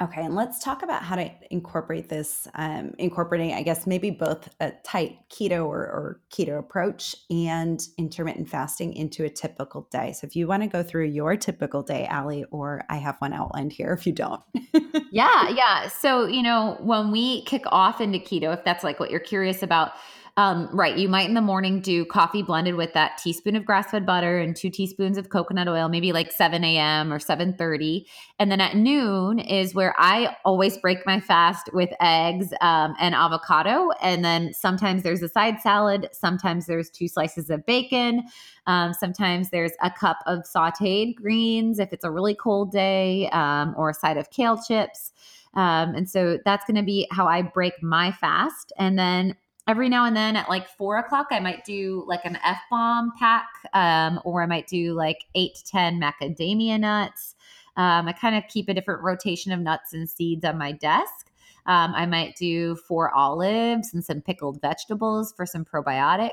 Okay, 0.03 0.23
and 0.23 0.35
let's 0.35 0.63
talk 0.63 0.83
about 0.83 1.03
how 1.03 1.17
to 1.17 1.31
incorporate 1.51 2.11
this, 2.11 2.47
um, 2.55 2.93
incorporating, 2.99 3.55
I 3.55 3.63
guess, 3.63 3.87
maybe 3.87 4.11
both 4.11 4.47
a 4.61 4.73
tight 4.85 5.21
keto 5.31 5.65
or, 5.65 5.79
or, 5.79 6.21
keto 6.31 6.59
approach 6.59 7.17
and 7.31 7.83
intermittent 7.97 8.47
fasting 8.47 8.93
into 8.93 9.25
a 9.25 9.31
typical 9.31 9.89
day. 9.91 10.13
So, 10.13 10.27
if 10.27 10.37
you 10.37 10.47
want 10.49 10.65
to 10.65 10.69
go 10.69 10.83
through 10.83 11.07
your 11.07 11.35
typical 11.37 11.83
day, 11.83 12.07
Ali, 12.11 12.45
or 12.51 12.85
I 12.91 12.97
have 12.99 13.17
one 13.21 13.33
outlined 13.33 13.73
here 13.73 13.95
if 13.95 14.07
you 14.07 14.13
don't. 14.13 14.43
yeah, 15.11 15.49
yeah. 15.49 15.89
So, 15.89 16.27
you 16.27 16.43
know, 16.43 16.77
when 16.81 17.11
we 17.11 17.43
kick 17.45 17.63
off 17.69 17.99
into 17.99 18.19
keto, 18.19 18.53
if 18.53 18.65
that's 18.65 18.85
like 18.85 19.01
what 19.01 19.11
you're 19.11 19.19
curious 19.19 19.63
about, 19.63 19.93
um, 20.39 20.69
right. 20.71 20.99
You 20.99 21.09
might 21.09 21.29
in 21.29 21.35
the 21.35 21.41
morning 21.41 21.81
do 21.81 22.05
coffee 22.05 22.43
blended 22.43 22.75
with 22.75 22.93
that 22.93 23.17
teaspoon 23.17 23.57
of 23.57 23.65
grass 23.65 23.91
fed 23.91 24.05
butter 24.05 24.39
and 24.39 24.55
two 24.55 24.69
teaspoons 24.69 25.17
of 25.17 25.31
coconut 25.31 25.67
oil, 25.67 25.89
maybe 25.89 26.13
like 26.13 26.31
7 26.31 26.63
a.m. 26.63 27.11
or 27.11 27.19
7:30. 27.19 28.05
And 28.39 28.51
then 28.51 28.61
at 28.61 28.77
noon 28.77 29.39
is 29.39 29.75
where 29.75 29.95
I 29.99 30.37
always 30.45 30.77
break 30.77 31.07
my 31.07 31.21
fast 31.21 31.71
with 31.73 31.89
eggs 32.03 32.53
um, 32.61 32.95
and 33.01 33.15
avocado. 33.15 33.93
And 34.03 34.23
then 34.23 34.53
sometimes 34.53 35.03
there's 35.03 35.23
a 35.23 35.29
side 35.29 35.63
salad. 35.63 36.11
Sometimes 36.13 36.67
there's 36.67 36.91
two 36.91 37.09
slices 37.09 37.49
of 37.49 37.65
bacon. 37.65 38.25
Um, 38.67 38.93
sometimes 38.93 39.49
there's 39.49 39.73
a 39.83 39.91
cup 39.91 40.19
of 40.27 40.41
sauteed 40.41 41.15
greens 41.15 41.79
if 41.79 41.95
it's 41.95 42.05
a 42.05 42.11
really 42.11 42.35
cold 42.35 42.73
day, 42.73 43.31
um, 43.31 43.75
or 43.79 43.89
a 43.89 43.95
side 43.95 44.19
of 44.19 44.29
kale 44.29 44.61
chips. 44.63 45.13
Um, 45.55 45.95
and 45.95 46.11
so 46.11 46.39
that's 46.45 46.67
going 46.67 46.77
to 46.77 46.83
be 46.83 47.09
how 47.11 47.27
I 47.27 47.41
break 47.41 47.83
my 47.83 48.13
fast. 48.13 48.75
And 48.77 48.99
then 48.99 49.35
every 49.67 49.89
now 49.89 50.05
and 50.05 50.17
then 50.17 50.37
at 50.37 50.49
like 50.49 50.69
four 50.69 50.99
o'clock, 50.99 51.27
I 51.31 51.41
might 51.41 51.65
do 51.65 52.05
like 52.07 52.25
an 52.25 52.39
F 52.45 52.61
bomb 52.71 53.13
pack, 53.19 53.49
um, 53.75 54.21
or 54.25 54.43
I 54.43 54.47
might 54.47 54.67
do 54.67 54.95
like 54.95 55.25
eight 55.35 55.57
to 55.57 55.65
10 55.65 56.01
macadamia 56.01 56.79
nuts. 56.79 57.35
Um, 57.77 58.09
I 58.09 58.13
kind 58.13 58.37
of 58.37 58.45
keep 58.49 58.69
a 58.69 58.75
different 58.75 59.03
rotation 59.03 59.53
of 59.53 59.61
nuts 59.61 59.93
and 59.93 60.09
seeds 60.09 60.45
on 60.45 60.57
my 60.57 60.73
desk. 60.73 61.31
Um, 61.67 61.95
I 61.95 62.07
might 62.07 62.37
do 62.37 62.77
four 62.77 63.13
olives 63.15 63.93
and 63.93 64.05
some 64.05 64.21
pickled 64.21 64.61
vegetables 64.61 65.33
for 65.37 65.45
some 65.45 65.65
probiotic. 65.65 66.31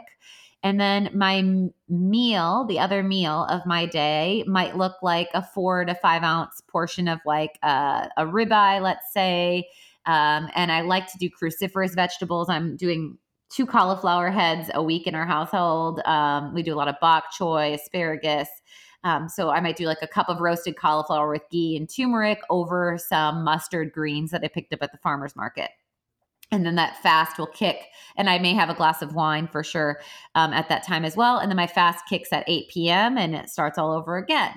And 0.61 0.79
then 0.79 1.09
my 1.13 1.43
meal, 1.89 2.65
the 2.69 2.79
other 2.79 3.03
meal 3.03 3.45
of 3.49 3.65
my 3.65 3.85
day, 3.85 4.45
might 4.47 4.77
look 4.77 4.93
like 5.01 5.27
a 5.33 5.43
four 5.43 5.83
to 5.83 5.95
five 5.95 6.23
ounce 6.23 6.61
portion 6.67 7.09
of 7.09 7.19
like 7.25 7.59
a, 7.63 8.09
a 8.15 8.25
ribeye, 8.25 8.81
let's 8.81 9.11
say. 9.11 9.67
Um, 10.05 10.49
and 10.55 10.71
I 10.71 10.81
like 10.81 11.11
to 11.11 11.17
do 11.17 11.29
cruciferous 11.29 11.95
vegetables. 11.95 12.49
I'm 12.49 12.77
doing 12.77 13.17
two 13.53 13.65
cauliflower 13.65 14.31
heads 14.31 14.69
a 14.73 14.81
week 14.81 15.05
in 15.05 15.15
our 15.15 15.25
household. 15.25 16.01
Um, 16.05 16.53
we 16.53 16.63
do 16.63 16.73
a 16.73 16.75
lot 16.75 16.87
of 16.87 16.95
bok 16.99 17.25
choy, 17.37 17.75
asparagus. 17.75 18.49
Um, 19.03 19.27
so 19.29 19.49
I 19.49 19.59
might 19.59 19.75
do 19.75 19.85
like 19.85 20.01
a 20.01 20.07
cup 20.07 20.29
of 20.29 20.39
roasted 20.39 20.77
cauliflower 20.77 21.29
with 21.29 21.43
ghee 21.51 21.77
and 21.77 21.89
turmeric 21.89 22.39
over 22.49 22.97
some 22.97 23.43
mustard 23.43 23.91
greens 23.91 24.31
that 24.31 24.43
I 24.43 24.47
picked 24.47 24.73
up 24.73 24.81
at 24.81 24.91
the 24.91 24.97
farmer's 24.97 25.35
market. 25.35 25.69
And 26.51 26.65
then 26.65 26.75
that 26.75 27.01
fast 27.01 27.39
will 27.39 27.47
kick, 27.47 27.87
and 28.15 28.29
I 28.29 28.37
may 28.37 28.53
have 28.53 28.69
a 28.69 28.75
glass 28.75 29.01
of 29.01 29.15
wine 29.15 29.47
for 29.47 29.63
sure 29.63 29.99
um, 30.35 30.53
at 30.53 30.69
that 30.69 30.85
time 30.85 31.03
as 31.03 31.17
well. 31.17 31.39
And 31.39 31.49
then 31.49 31.55
my 31.57 31.67
fast 31.67 32.05
kicks 32.07 32.31
at 32.31 32.43
8 32.47 32.69
p.m. 32.69 33.17
and 33.17 33.33
it 33.33 33.49
starts 33.49 33.77
all 33.77 33.91
over 33.91 34.17
again. 34.17 34.51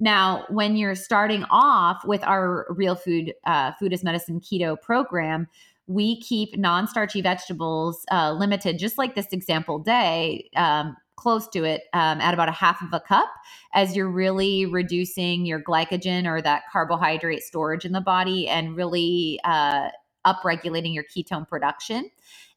Now, 0.00 0.44
when 0.48 0.76
you're 0.76 0.94
starting 0.94 1.44
off 1.50 2.04
with 2.04 2.22
our 2.24 2.66
real 2.70 2.94
food, 2.94 3.32
uh, 3.44 3.72
food 3.80 3.92
as 3.92 4.04
medicine 4.04 4.40
keto 4.40 4.80
program, 4.80 5.48
we 5.86 6.20
keep 6.20 6.56
non-starchy 6.56 7.20
vegetables 7.20 8.04
uh, 8.10 8.32
limited, 8.32 8.78
just 8.78 8.98
like 8.98 9.14
this 9.14 9.28
example 9.32 9.78
day, 9.78 10.48
um, 10.56 10.96
close 11.16 11.48
to 11.48 11.64
it 11.64 11.82
um, 11.92 12.20
at 12.20 12.34
about 12.34 12.48
a 12.48 12.52
half 12.52 12.82
of 12.82 12.92
a 12.92 13.00
cup, 13.00 13.28
as 13.72 13.94
you're 13.94 14.10
really 14.10 14.66
reducing 14.66 15.46
your 15.46 15.62
glycogen 15.62 16.26
or 16.26 16.42
that 16.42 16.62
carbohydrate 16.72 17.42
storage 17.42 17.84
in 17.84 17.92
the 17.92 18.00
body 18.00 18.48
and 18.48 18.76
really 18.76 19.38
uh, 19.44 19.88
upregulating 20.26 20.94
your 20.94 21.04
ketone 21.04 21.46
production. 21.46 22.10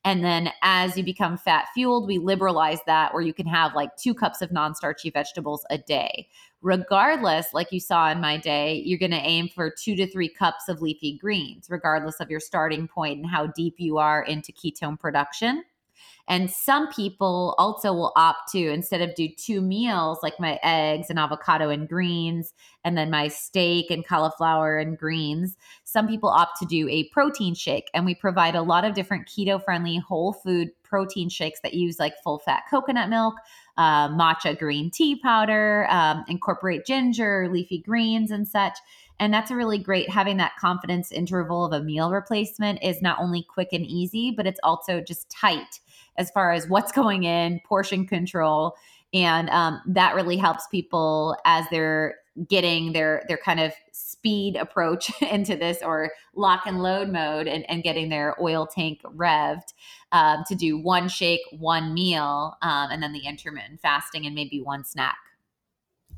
And 0.05 0.23
then 0.23 0.51
as 0.61 0.97
you 0.97 1.03
become 1.03 1.37
fat 1.37 1.67
fueled, 1.73 2.07
we 2.07 2.17
liberalize 2.17 2.79
that 2.85 3.13
where 3.13 3.23
you 3.23 3.33
can 3.33 3.47
have 3.47 3.75
like 3.75 3.95
two 3.97 4.13
cups 4.13 4.41
of 4.41 4.51
non 4.51 4.73
starchy 4.73 5.09
vegetables 5.09 5.65
a 5.69 5.77
day. 5.77 6.29
Regardless, 6.61 7.53
like 7.53 7.71
you 7.71 7.79
saw 7.79 8.09
in 8.09 8.21
my 8.21 8.37
day, 8.37 8.81
you're 8.85 8.99
going 8.99 9.11
to 9.11 9.17
aim 9.17 9.49
for 9.49 9.69
two 9.69 9.95
to 9.95 10.09
three 10.09 10.29
cups 10.29 10.69
of 10.69 10.81
leafy 10.81 11.17
greens, 11.17 11.67
regardless 11.69 12.19
of 12.19 12.31
your 12.31 12.39
starting 12.39 12.87
point 12.87 13.19
and 13.19 13.29
how 13.29 13.47
deep 13.47 13.75
you 13.77 13.97
are 13.97 14.23
into 14.23 14.51
ketone 14.51 14.99
production. 14.99 15.63
And 16.29 16.51
some 16.51 16.89
people 16.89 17.55
also 17.57 17.93
will 17.93 18.11
opt 18.17 18.51
to 18.51 18.59
instead 18.59 19.01
of 19.01 19.15
do 19.15 19.29
two 19.29 19.61
meals 19.61 20.19
like 20.21 20.39
my 20.39 20.59
eggs 20.61 21.09
and 21.09 21.17
avocado 21.17 21.69
and 21.69 21.87
greens 21.87 22.53
and 22.83 22.97
then 22.97 23.09
my 23.09 23.29
steak 23.29 23.89
and 23.89 24.05
cauliflower 24.05 24.77
and 24.77 24.97
greens, 24.97 25.57
some 25.97 26.07
people 26.07 26.29
opt 26.29 26.59
to 26.59 26.65
do 26.67 26.87
a 26.89 27.05
protein 27.05 27.55
shake 27.55 27.89
and 27.95 28.05
we 28.05 28.13
provide 28.13 28.53
a 28.53 28.61
lot 28.61 28.85
of 28.85 28.93
different 28.93 29.27
keto 29.27 29.59
friendly 29.59 29.97
whole 29.97 30.31
food 30.31 30.69
protein 30.83 31.27
shakes 31.27 31.59
that 31.63 31.73
use 31.73 31.97
like 31.97 32.13
full 32.23 32.37
fat 32.37 32.61
coconut 32.69 33.09
milk, 33.09 33.33
uh, 33.77 34.07
matcha 34.09 34.55
green 34.55 34.91
tea 34.91 35.19
powder, 35.19 35.87
um, 35.89 36.23
incorporate 36.27 36.85
ginger, 36.85 37.49
leafy 37.51 37.79
greens 37.79 38.29
and 38.29 38.47
such. 38.47 38.77
And 39.19 39.33
that's 39.33 39.49
a 39.49 39.55
really 39.55 39.79
great 39.79 40.07
having 40.07 40.37
that 40.37 40.55
confidence 40.59 41.11
interval 41.11 41.65
of 41.65 41.73
a 41.73 41.83
meal 41.83 42.11
replacement 42.11 42.83
is 42.83 43.01
not 43.01 43.17
only 43.19 43.41
quick 43.41 43.69
and 43.71 43.83
easy, 43.83 44.29
but 44.29 44.45
it's 44.45 44.59
also 44.61 45.01
just 45.01 45.31
tight 45.31 45.79
as 46.15 46.29
far 46.29 46.51
as 46.51 46.69
what's 46.69 46.91
going 46.91 47.23
in, 47.23 47.59
portion 47.65 48.05
control. 48.05 48.75
And 49.15 49.49
um, 49.49 49.81
that 49.87 50.13
really 50.13 50.37
helps 50.37 50.67
people 50.67 51.35
as 51.43 51.65
they're 51.71 52.17
getting 52.47 52.93
their 52.93 53.23
their 53.27 53.37
kind 53.37 53.59
of 53.59 53.73
speed 54.17 54.55
approach 54.55 55.11
into 55.21 55.55
this 55.55 55.79
or 55.81 56.11
lock 56.35 56.63
and 56.65 56.81
load 56.81 57.09
mode 57.09 57.47
and, 57.47 57.69
and 57.69 57.83
getting 57.83 58.09
their 58.09 58.35
oil 58.41 58.67
tank 58.67 59.01
revved 59.03 59.73
um, 60.11 60.43
to 60.47 60.55
do 60.55 60.77
one 60.77 61.07
shake, 61.07 61.41
one 61.51 61.93
meal, 61.93 62.55
um, 62.61 62.89
and 62.91 63.01
then 63.01 63.13
the 63.13 63.25
intermittent 63.27 63.79
fasting 63.81 64.25
and 64.25 64.35
maybe 64.35 64.61
one 64.61 64.83
snack. 64.83 65.17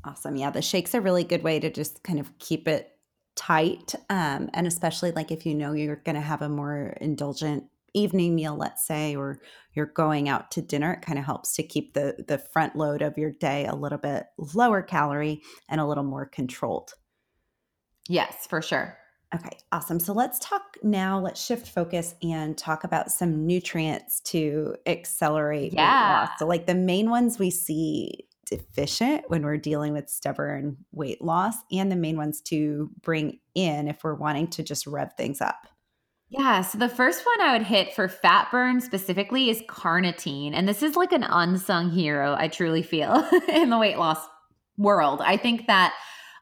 Awesome. 0.04 0.36
Yeah, 0.36 0.50
the 0.50 0.62
shake's 0.62 0.94
a 0.94 1.00
really 1.00 1.24
good 1.24 1.42
way 1.42 1.60
to 1.60 1.70
just 1.70 2.02
kind 2.02 2.18
of 2.18 2.36
keep 2.38 2.66
it 2.66 2.92
tight. 3.36 3.94
Um, 4.08 4.48
and 4.54 4.66
especially 4.66 5.12
like 5.12 5.30
if 5.30 5.44
you 5.44 5.54
know 5.54 5.72
you're 5.72 5.96
going 5.96 6.14
to 6.14 6.20
have 6.20 6.42
a 6.42 6.48
more 6.48 6.96
indulgent 7.00 7.64
evening 7.92 8.34
meal, 8.34 8.56
let's 8.56 8.86
say, 8.86 9.16
or 9.16 9.40
you're 9.74 9.86
going 9.86 10.28
out 10.28 10.50
to 10.52 10.62
dinner, 10.62 10.92
it 10.94 11.02
kind 11.02 11.18
of 11.18 11.24
helps 11.24 11.54
to 11.56 11.62
keep 11.62 11.94
the 11.94 12.24
the 12.28 12.38
front 12.38 12.76
load 12.76 13.02
of 13.02 13.18
your 13.18 13.32
day 13.32 13.66
a 13.66 13.74
little 13.74 13.98
bit 13.98 14.26
lower 14.54 14.82
calorie 14.82 15.42
and 15.68 15.80
a 15.80 15.86
little 15.86 16.04
more 16.04 16.26
controlled. 16.26 16.94
Yes, 18.10 18.48
for 18.48 18.60
sure. 18.60 18.98
Okay, 19.32 19.56
awesome. 19.70 20.00
So 20.00 20.12
let's 20.12 20.40
talk 20.40 20.76
now. 20.82 21.20
Let's 21.20 21.40
shift 21.40 21.68
focus 21.68 22.16
and 22.24 22.58
talk 22.58 22.82
about 22.82 23.12
some 23.12 23.46
nutrients 23.46 24.18
to 24.22 24.74
accelerate 24.84 25.72
yeah. 25.72 25.82
weight 25.82 26.20
loss. 26.20 26.30
So, 26.40 26.46
like 26.48 26.66
the 26.66 26.74
main 26.74 27.08
ones 27.08 27.38
we 27.38 27.52
see 27.52 28.26
deficient 28.46 29.26
when 29.28 29.44
we're 29.44 29.58
dealing 29.58 29.92
with 29.92 30.08
stubborn 30.10 30.78
weight 30.90 31.22
loss, 31.22 31.54
and 31.70 31.92
the 31.92 31.94
main 31.94 32.16
ones 32.16 32.40
to 32.40 32.90
bring 33.00 33.38
in 33.54 33.86
if 33.86 34.02
we're 34.02 34.16
wanting 34.16 34.48
to 34.48 34.64
just 34.64 34.88
rev 34.88 35.12
things 35.16 35.40
up. 35.40 35.68
Yeah. 36.30 36.62
So 36.62 36.78
the 36.78 36.88
first 36.88 37.24
one 37.24 37.48
I 37.48 37.56
would 37.56 37.66
hit 37.66 37.94
for 37.94 38.08
fat 38.08 38.48
burn 38.50 38.80
specifically 38.80 39.50
is 39.50 39.62
carnitine. 39.68 40.52
And 40.52 40.68
this 40.68 40.82
is 40.82 40.96
like 40.96 41.12
an 41.12 41.24
unsung 41.24 41.90
hero, 41.90 42.34
I 42.36 42.48
truly 42.48 42.82
feel, 42.82 43.24
in 43.48 43.70
the 43.70 43.78
weight 43.78 43.98
loss 43.98 44.18
world. 44.76 45.20
I 45.22 45.36
think 45.36 45.68
that 45.68 45.94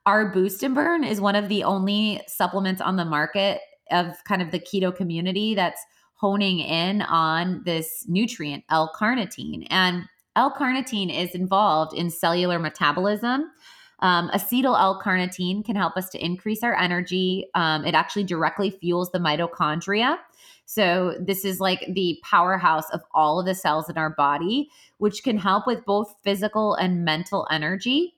our 0.09 0.25
boost 0.25 0.63
and 0.63 0.75
burn 0.75 1.05
is 1.05 1.21
one 1.21 1.37
of 1.37 1.51
the 1.51 1.63
only 1.63 2.19
supplements 2.27 2.81
on 2.81 2.97
the 2.97 3.05
market 3.05 3.61
of 3.91 4.07
kind 4.25 4.41
of 4.41 4.51
the 4.53 4.59
keto 4.59 4.95
community 4.95 5.55
that's 5.55 5.85
honing 6.15 6.61
in 6.61 7.03
on 7.03 7.63
this 7.67 8.07
nutrient, 8.09 8.65
L 8.71 8.91
carnitine. 8.99 9.67
And 9.69 10.05
L 10.35 10.51
carnitine 10.51 11.15
is 11.15 11.35
involved 11.35 11.93
in 11.93 12.09
cellular 12.09 12.59
metabolism. 12.59 13.51
Um, 13.99 14.31
acetyl 14.31 14.81
L 14.81 14.99
carnitine 15.05 15.63
can 15.63 15.77
help 15.77 15.95
us 15.99 16.09
to 16.11 16.25
increase 16.25 16.63
our 16.63 16.75
energy. 16.75 17.45
Um, 17.55 17.85
it 17.85 17.95
actually 17.95 18.25
directly 18.25 18.71
fuels 18.71 19.11
the 19.11 19.19
mitochondria. 19.19 20.17
So, 20.65 21.17
this 21.21 21.45
is 21.45 21.61
like 21.61 21.85
the 21.93 22.19
powerhouse 22.23 22.89
of 22.91 23.03
all 23.13 23.41
of 23.41 23.47
the 23.47 23.55
cells 23.55 23.91
in 23.91 23.99
our 23.99 24.11
body, 24.11 24.71
which 24.97 25.23
can 25.23 25.37
help 25.37 25.67
with 25.67 25.85
both 25.85 26.15
physical 26.25 26.75
and 26.77 27.05
mental 27.05 27.47
energy. 27.51 28.15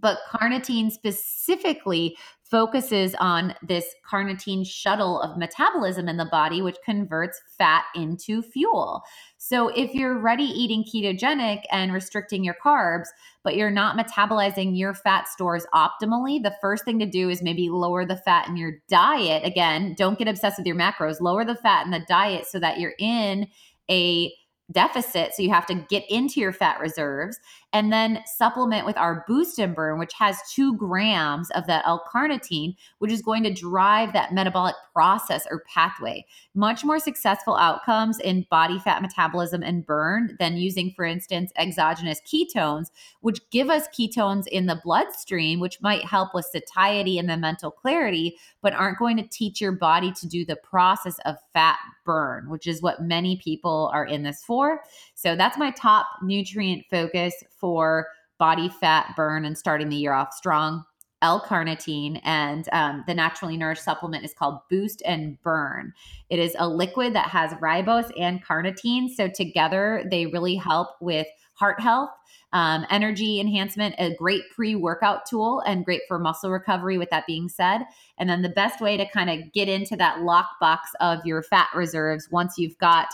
But 0.00 0.18
carnitine 0.30 0.90
specifically 0.90 2.16
focuses 2.42 3.14
on 3.16 3.54
this 3.62 3.94
carnitine 4.10 4.66
shuttle 4.66 5.20
of 5.20 5.36
metabolism 5.36 6.08
in 6.08 6.16
the 6.16 6.24
body, 6.24 6.62
which 6.62 6.76
converts 6.84 7.40
fat 7.58 7.84
into 7.94 8.42
fuel. 8.42 9.02
So, 9.36 9.68
if 9.68 9.94
you're 9.94 10.16
already 10.16 10.44
eating 10.44 10.84
ketogenic 10.84 11.62
and 11.70 11.92
restricting 11.92 12.44
your 12.44 12.56
carbs, 12.64 13.08
but 13.42 13.56
you're 13.56 13.70
not 13.70 13.96
metabolizing 13.96 14.76
your 14.76 14.94
fat 14.94 15.28
stores 15.28 15.66
optimally, 15.74 16.42
the 16.42 16.56
first 16.60 16.84
thing 16.84 16.98
to 17.00 17.06
do 17.06 17.28
is 17.28 17.42
maybe 17.42 17.68
lower 17.68 18.04
the 18.04 18.16
fat 18.16 18.48
in 18.48 18.56
your 18.56 18.72
diet. 18.88 19.44
Again, 19.44 19.94
don't 19.96 20.18
get 20.18 20.28
obsessed 20.28 20.58
with 20.58 20.66
your 20.66 20.76
macros, 20.76 21.20
lower 21.20 21.44
the 21.44 21.54
fat 21.54 21.84
in 21.84 21.90
the 21.90 22.04
diet 22.08 22.46
so 22.46 22.58
that 22.58 22.78
you're 22.78 22.94
in 22.98 23.46
a 23.90 24.32
deficit. 24.70 25.34
So 25.34 25.42
you 25.42 25.50
have 25.50 25.66
to 25.66 25.74
get 25.74 26.04
into 26.10 26.40
your 26.40 26.52
fat 26.52 26.80
reserves 26.80 27.38
and 27.72 27.92
then 27.92 28.20
supplement 28.24 28.86
with 28.86 28.96
our 28.96 29.24
boost 29.28 29.58
and 29.58 29.74
burn, 29.74 29.98
which 29.98 30.14
has 30.14 30.38
two 30.52 30.76
grams 30.76 31.50
of 31.50 31.66
that 31.66 31.84
L 31.86 32.02
carnitine, 32.12 32.74
which 32.98 33.12
is 33.12 33.20
going 33.20 33.42
to 33.42 33.52
drive 33.52 34.12
that 34.12 34.32
metabolic 34.32 34.74
process 34.94 35.46
or 35.50 35.62
pathway. 35.72 36.24
Much 36.54 36.84
more 36.84 36.98
successful 36.98 37.56
outcomes 37.56 38.18
in 38.20 38.46
body 38.50 38.78
fat 38.78 39.02
metabolism 39.02 39.62
and 39.62 39.84
burn 39.84 40.36
than 40.38 40.56
using, 40.56 40.92
for 40.96 41.04
instance, 41.04 41.52
exogenous 41.56 42.20
ketones, 42.22 42.90
which 43.20 43.38
give 43.50 43.68
us 43.68 43.86
ketones 43.88 44.46
in 44.46 44.66
the 44.66 44.80
bloodstream, 44.82 45.60
which 45.60 45.80
might 45.82 46.04
help 46.04 46.34
with 46.34 46.46
satiety 46.46 47.18
and 47.18 47.28
the 47.28 47.36
mental 47.36 47.70
clarity, 47.70 48.36
but 48.62 48.72
aren't 48.72 48.98
going 48.98 49.16
to 49.16 49.28
teach 49.28 49.60
your 49.60 49.72
body 49.72 50.10
to 50.12 50.26
do 50.26 50.44
the 50.44 50.56
process 50.56 51.18
of 51.26 51.36
fat 51.52 51.78
burn, 52.04 52.48
which 52.48 52.66
is 52.66 52.80
what 52.80 53.02
many 53.02 53.36
people 53.36 53.90
are 53.92 54.06
in 54.06 54.22
this 54.22 54.42
for. 54.42 54.80
So 55.18 55.34
that's 55.34 55.58
my 55.58 55.72
top 55.72 56.06
nutrient 56.22 56.84
focus 56.88 57.34
for 57.50 58.06
body 58.38 58.68
fat 58.68 59.14
burn 59.16 59.44
and 59.44 59.58
starting 59.58 59.88
the 59.88 59.96
year 59.96 60.12
off 60.12 60.32
strong. 60.32 60.84
L 61.22 61.44
carnitine 61.44 62.20
and 62.22 62.68
um, 62.70 63.02
the 63.08 63.14
naturally 63.14 63.56
nourished 63.56 63.82
supplement 63.82 64.24
is 64.24 64.32
called 64.32 64.60
Boost 64.70 65.02
and 65.04 65.36
Burn. 65.42 65.92
It 66.30 66.38
is 66.38 66.54
a 66.56 66.68
liquid 66.68 67.16
that 67.16 67.30
has 67.30 67.52
ribose 67.54 68.12
and 68.16 68.44
carnitine. 68.44 69.08
So 69.08 69.26
together, 69.26 70.04
they 70.08 70.26
really 70.26 70.54
help 70.54 70.90
with 71.00 71.26
heart 71.54 71.80
health, 71.80 72.10
um, 72.52 72.86
energy 72.88 73.40
enhancement, 73.40 73.96
a 73.98 74.14
great 74.14 74.42
pre 74.54 74.76
workout 74.76 75.26
tool 75.26 75.64
and 75.66 75.84
great 75.84 76.02
for 76.06 76.20
muscle 76.20 76.52
recovery, 76.52 76.96
with 76.96 77.10
that 77.10 77.26
being 77.26 77.48
said. 77.48 77.80
And 78.18 78.30
then 78.30 78.42
the 78.42 78.48
best 78.50 78.80
way 78.80 78.96
to 78.96 79.10
kind 79.10 79.30
of 79.30 79.52
get 79.52 79.68
into 79.68 79.96
that 79.96 80.18
lockbox 80.18 80.78
of 81.00 81.26
your 81.26 81.42
fat 81.42 81.70
reserves 81.74 82.28
once 82.30 82.56
you've 82.56 82.78
got 82.78 83.08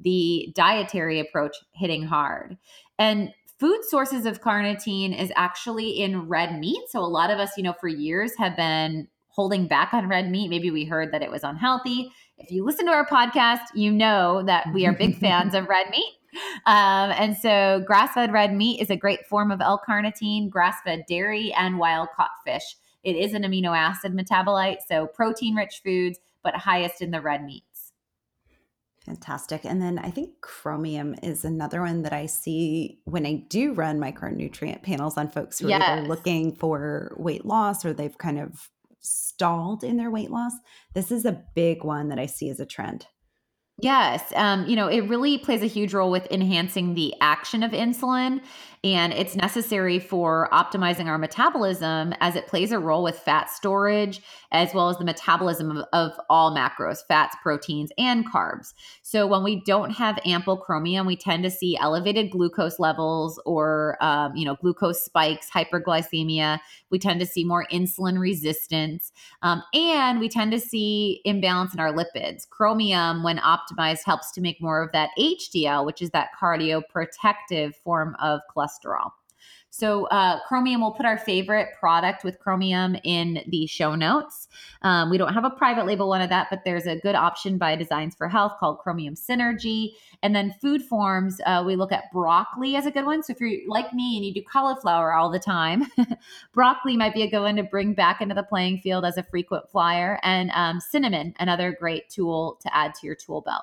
the 0.00 0.52
dietary 0.54 1.20
approach 1.20 1.56
hitting 1.72 2.02
hard. 2.02 2.56
And 2.98 3.32
food 3.58 3.80
sources 3.88 4.26
of 4.26 4.40
carnitine 4.40 5.18
is 5.18 5.30
actually 5.36 5.90
in 6.00 6.28
red 6.28 6.58
meat. 6.58 6.82
So 6.88 7.00
a 7.00 7.06
lot 7.06 7.30
of 7.30 7.38
us, 7.38 7.52
you 7.56 7.62
know, 7.62 7.74
for 7.80 7.88
years 7.88 8.32
have 8.38 8.56
been 8.56 9.08
holding 9.28 9.66
back 9.66 9.92
on 9.92 10.08
red 10.08 10.30
meat. 10.30 10.48
Maybe 10.48 10.70
we 10.70 10.84
heard 10.84 11.12
that 11.12 11.22
it 11.22 11.30
was 11.30 11.44
unhealthy. 11.44 12.10
If 12.38 12.50
you 12.50 12.64
listen 12.64 12.86
to 12.86 12.92
our 12.92 13.06
podcast, 13.06 13.60
you 13.74 13.92
know 13.92 14.42
that 14.46 14.66
we 14.72 14.86
are 14.86 14.92
big 14.92 15.18
fans 15.18 15.54
of 15.54 15.68
red 15.68 15.90
meat. 15.90 16.14
Um, 16.66 17.10
and 17.12 17.36
so 17.36 17.82
grass 17.86 18.14
fed 18.14 18.32
red 18.32 18.54
meat 18.54 18.80
is 18.80 18.90
a 18.90 18.96
great 18.96 19.26
form 19.26 19.50
of 19.50 19.60
L 19.60 19.82
carnitine, 19.86 20.48
grass 20.48 20.76
fed 20.84 21.04
dairy, 21.08 21.52
and 21.52 21.78
wild 21.78 22.08
caught 22.16 22.30
fish. 22.44 22.76
It 23.02 23.16
is 23.16 23.34
an 23.34 23.42
amino 23.42 23.76
acid 23.76 24.14
metabolite, 24.14 24.78
so 24.86 25.06
protein 25.06 25.54
rich 25.54 25.80
foods, 25.84 26.18
but 26.42 26.54
highest 26.54 27.02
in 27.02 27.10
the 27.10 27.20
red 27.20 27.44
meat. 27.44 27.64
Fantastic. 29.06 29.64
And 29.64 29.80
then 29.80 29.98
I 29.98 30.10
think 30.10 30.40
chromium 30.42 31.14
is 31.22 31.44
another 31.44 31.80
one 31.80 32.02
that 32.02 32.12
I 32.12 32.26
see 32.26 33.00
when 33.04 33.24
I 33.24 33.44
do 33.48 33.72
run 33.72 33.98
micronutrient 33.98 34.82
panels 34.82 35.16
on 35.16 35.30
folks 35.30 35.58
who 35.58 35.68
yes. 35.68 35.82
are 35.82 36.06
looking 36.06 36.54
for 36.54 37.14
weight 37.16 37.46
loss 37.46 37.84
or 37.84 37.92
they've 37.94 38.18
kind 38.18 38.38
of 38.38 38.68
stalled 39.00 39.82
in 39.82 39.96
their 39.96 40.10
weight 40.10 40.30
loss. 40.30 40.52
This 40.94 41.10
is 41.10 41.24
a 41.24 41.42
big 41.54 41.82
one 41.82 42.08
that 42.08 42.18
I 42.18 42.26
see 42.26 42.50
as 42.50 42.60
a 42.60 42.66
trend. 42.66 43.06
Yes. 43.82 44.22
Um, 44.36 44.66
you 44.66 44.76
know, 44.76 44.88
it 44.88 45.08
really 45.08 45.38
plays 45.38 45.62
a 45.62 45.66
huge 45.66 45.94
role 45.94 46.10
with 46.10 46.30
enhancing 46.30 46.94
the 46.94 47.14
action 47.20 47.62
of 47.62 47.70
insulin 47.70 48.42
and 48.82 49.12
it's 49.12 49.36
necessary 49.36 49.98
for 49.98 50.48
optimizing 50.52 51.06
our 51.06 51.18
metabolism 51.18 52.14
as 52.20 52.34
it 52.34 52.46
plays 52.46 52.72
a 52.72 52.78
role 52.78 53.02
with 53.02 53.18
fat 53.18 53.50
storage 53.50 54.22
as 54.52 54.72
well 54.72 54.88
as 54.88 54.96
the 54.96 55.04
metabolism 55.04 55.70
of, 55.70 55.84
of, 55.92 56.12
all 56.28 56.54
macros 56.54 56.98
fats 57.06 57.36
proteins 57.42 57.90
and 57.98 58.30
carbs. 58.30 58.72
So 59.02 59.26
when 59.26 59.44
we 59.44 59.62
don't 59.64 59.90
have 59.90 60.18
ample 60.24 60.56
chromium 60.56 61.06
we 61.06 61.16
tend 61.16 61.44
to 61.44 61.50
see 61.50 61.76
elevated 61.76 62.30
glucose 62.30 62.78
levels 62.78 63.40
or 63.44 63.96
um, 64.00 64.34
you 64.34 64.44
know 64.44 64.56
glucose 64.56 65.04
spikes 65.04 65.50
hyperglycemia. 65.50 66.58
We 66.90 66.98
tend 66.98 67.20
to 67.20 67.26
see 67.26 67.44
more 67.44 67.66
insulin 67.72 68.18
resistance 68.18 69.12
um, 69.42 69.62
and 69.74 70.20
we 70.20 70.28
tend 70.28 70.52
to 70.52 70.60
see 70.60 71.20
imbalance 71.24 71.74
in 71.74 71.80
our 71.80 71.92
lipids. 71.92 72.48
Chromium 72.48 73.22
when 73.22 73.38
optimized 73.38 74.04
helps 74.04 74.30
to 74.32 74.40
make 74.40 74.60
more 74.62 74.82
of 74.82 74.92
that 74.92 75.10
hdl 75.18 75.84
which 75.84 76.00
is 76.00 76.10
that 76.10 76.30
cardioprotective 76.40 77.74
form 77.76 78.16
of 78.20 78.40
cholesterol 78.54 78.69
cholesterol. 78.70 79.10
So, 79.72 80.06
uh, 80.06 80.40
Chromium, 80.48 80.80
we'll 80.80 80.90
put 80.90 81.06
our 81.06 81.16
favorite 81.16 81.68
product 81.78 82.24
with 82.24 82.40
Chromium 82.40 82.96
in 83.04 83.44
the 83.46 83.66
show 83.68 83.94
notes. 83.94 84.48
Um, 84.82 85.10
we 85.10 85.16
don't 85.16 85.32
have 85.32 85.44
a 85.44 85.50
private 85.50 85.86
label 85.86 86.08
one 86.08 86.20
of 86.20 86.28
that, 86.28 86.48
but 86.50 86.62
there's 86.64 86.86
a 86.86 86.96
good 86.96 87.14
option 87.14 87.56
by 87.56 87.76
Designs 87.76 88.16
for 88.16 88.28
Health 88.28 88.54
called 88.58 88.80
Chromium 88.80 89.14
Synergy. 89.14 89.92
And 90.24 90.34
then 90.34 90.52
food 90.60 90.82
forms, 90.82 91.40
uh, 91.46 91.62
we 91.64 91.76
look 91.76 91.92
at 91.92 92.10
broccoli 92.12 92.74
as 92.74 92.84
a 92.84 92.90
good 92.90 93.06
one. 93.06 93.22
So, 93.22 93.32
if 93.32 93.40
you're 93.40 93.60
like 93.68 93.94
me 93.94 94.16
and 94.16 94.26
you 94.26 94.34
do 94.34 94.42
cauliflower 94.42 95.14
all 95.14 95.30
the 95.30 95.38
time, 95.38 95.86
broccoli 96.52 96.96
might 96.96 97.14
be 97.14 97.22
a 97.22 97.30
good 97.30 97.40
one 97.42 97.54
to 97.56 97.62
bring 97.62 97.94
back 97.94 98.20
into 98.20 98.34
the 98.34 98.42
playing 98.42 98.78
field 98.78 99.04
as 99.04 99.18
a 99.18 99.22
frequent 99.22 99.70
flyer. 99.70 100.18
And 100.24 100.50
um, 100.50 100.80
cinnamon, 100.80 101.32
another 101.38 101.76
great 101.78 102.10
tool 102.10 102.58
to 102.62 102.76
add 102.76 102.94
to 102.94 103.06
your 103.06 103.14
tool 103.14 103.40
belt. 103.40 103.62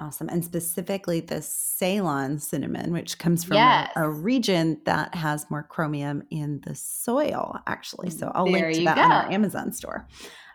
Awesome. 0.00 0.28
And 0.28 0.44
specifically 0.44 1.20
the 1.20 1.42
Ceylon 1.42 2.38
cinnamon, 2.38 2.92
which 2.92 3.18
comes 3.18 3.42
from 3.42 3.56
yes. 3.56 3.90
a, 3.96 4.04
a, 4.04 4.08
region 4.08 4.80
that 4.84 5.12
has 5.16 5.50
more 5.50 5.64
chromium 5.64 6.22
in 6.30 6.60
the 6.64 6.76
soil, 6.76 7.58
actually. 7.66 8.10
So 8.10 8.30
I'll 8.32 8.44
there 8.44 8.66
link 8.70 8.76
to 8.76 8.84
that 8.84 8.94
go. 8.94 9.02
on 9.02 9.10
our 9.10 9.30
Amazon 9.32 9.72
store. 9.72 10.06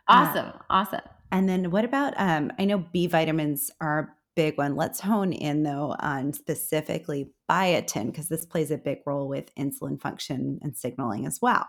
Awesome. 0.08 0.46
Uh, 0.46 0.60
awesome. 0.70 1.02
And 1.32 1.50
then 1.50 1.72
what 1.72 1.84
about 1.84 2.14
um 2.18 2.52
I 2.58 2.66
know 2.66 2.86
B 2.94 3.08
vitamins 3.08 3.70
are 3.82 4.00
a 4.00 4.08
big 4.36 4.58
one. 4.58 4.76
Let's 4.78 5.02
hone 5.02 5.34
in 5.34 5.64
though 5.64 5.96
on 6.00 6.32
specifically 6.32 7.32
biotin 7.50 8.08
because 8.08 8.30
this 8.30 8.46
plays 8.46 8.72
a 8.72 8.78
big 8.78 9.00
role 9.06 9.28
with 9.28 9.54
insulin 9.56 10.00
function 10.00 10.60
and 10.62 10.78
signaling 10.78 11.26
as 11.26 11.40
well. 11.42 11.68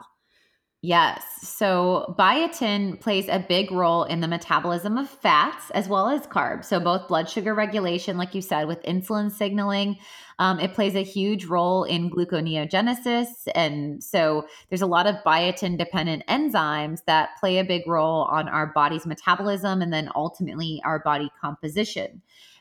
Yes. 0.86 1.24
So 1.40 2.14
biotin 2.18 3.00
plays 3.00 3.26
a 3.30 3.38
big 3.38 3.72
role 3.72 4.04
in 4.04 4.20
the 4.20 4.28
metabolism 4.28 4.98
of 4.98 5.08
fats 5.08 5.70
as 5.70 5.88
well 5.88 6.10
as 6.10 6.26
carbs. 6.26 6.66
So 6.66 6.78
both 6.78 7.08
blood 7.08 7.26
sugar 7.26 7.54
regulation, 7.54 8.18
like 8.18 8.34
you 8.34 8.42
said, 8.42 8.68
with 8.68 8.82
insulin 8.82 9.32
signaling. 9.32 9.96
Um, 10.38 10.60
it 10.60 10.74
plays 10.74 10.94
a 10.94 11.02
huge 11.02 11.46
role 11.46 11.84
in 11.84 12.10
gluconeogenesis. 12.10 13.28
And 13.54 14.04
so 14.04 14.46
there's 14.68 14.82
a 14.82 14.86
lot 14.86 15.06
of 15.06 15.14
biotin 15.24 15.78
dependent 15.78 16.26
enzymes 16.26 17.02
that 17.06 17.30
play 17.40 17.56
a 17.56 17.64
big 17.64 17.86
role 17.86 18.24
on 18.24 18.46
our 18.46 18.66
body's 18.66 19.06
metabolism 19.06 19.80
and 19.80 19.90
then 19.90 20.10
ultimately 20.14 20.82
our 20.84 20.98
body 20.98 21.30
composition. 21.40 22.20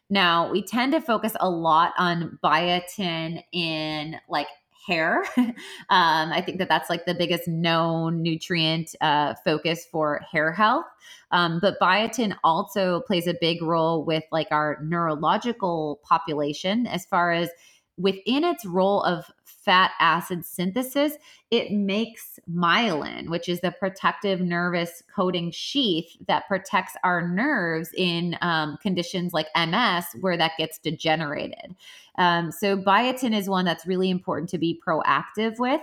Now, 0.09 0.49
we 0.49 0.63
tend 0.63 0.93
to 0.93 1.01
focus 1.01 1.35
a 1.41 1.49
lot 1.49 1.91
on 1.97 2.39
biotin 2.41 3.43
in 3.51 4.15
like 4.29 4.47
hair. 4.85 5.25
um, 5.37 5.53
I 5.89 6.41
think 6.45 6.57
that 6.59 6.69
that's 6.69 6.89
like 6.89 7.05
the 7.05 7.13
biggest 7.13 7.47
known 7.47 8.21
nutrient 8.21 8.95
uh, 9.01 9.33
focus 9.45 9.85
for 9.91 10.21
hair 10.29 10.51
health. 10.51 10.85
Um, 11.31 11.59
but 11.61 11.79
biotin 11.79 12.35
also 12.43 13.01
plays 13.01 13.27
a 13.27 13.35
big 13.39 13.61
role 13.61 14.05
with 14.05 14.23
like 14.31 14.47
our 14.51 14.79
neurological 14.83 15.99
population 16.03 16.85
as 16.87 17.05
far 17.05 17.31
as 17.31 17.49
within 17.97 18.43
its 18.43 18.65
role 18.65 19.03
of 19.03 19.31
fat 19.45 19.91
acid 19.99 20.45
synthesis, 20.45 21.13
it 21.51 21.71
makes 21.71 22.39
myelin, 22.51 23.29
which 23.29 23.47
is 23.47 23.61
the 23.61 23.71
protective 23.71 24.41
nervous 24.41 25.03
coating 25.15 25.51
sheath 25.51 26.17
that 26.27 26.47
protects 26.47 26.93
our 27.03 27.27
nerves 27.27 27.89
in 27.95 28.35
um, 28.41 28.77
conditions 28.81 29.33
like 29.33 29.47
MS, 29.55 30.05
where 30.19 30.37
that 30.37 30.53
gets 30.57 30.79
degenerated. 30.79 31.75
Um, 32.17 32.51
so, 32.51 32.77
biotin 32.77 33.35
is 33.35 33.49
one 33.49 33.65
that's 33.65 33.85
really 33.85 34.09
important 34.09 34.49
to 34.49 34.57
be 34.57 34.81
proactive 34.85 35.59
with. 35.59 35.81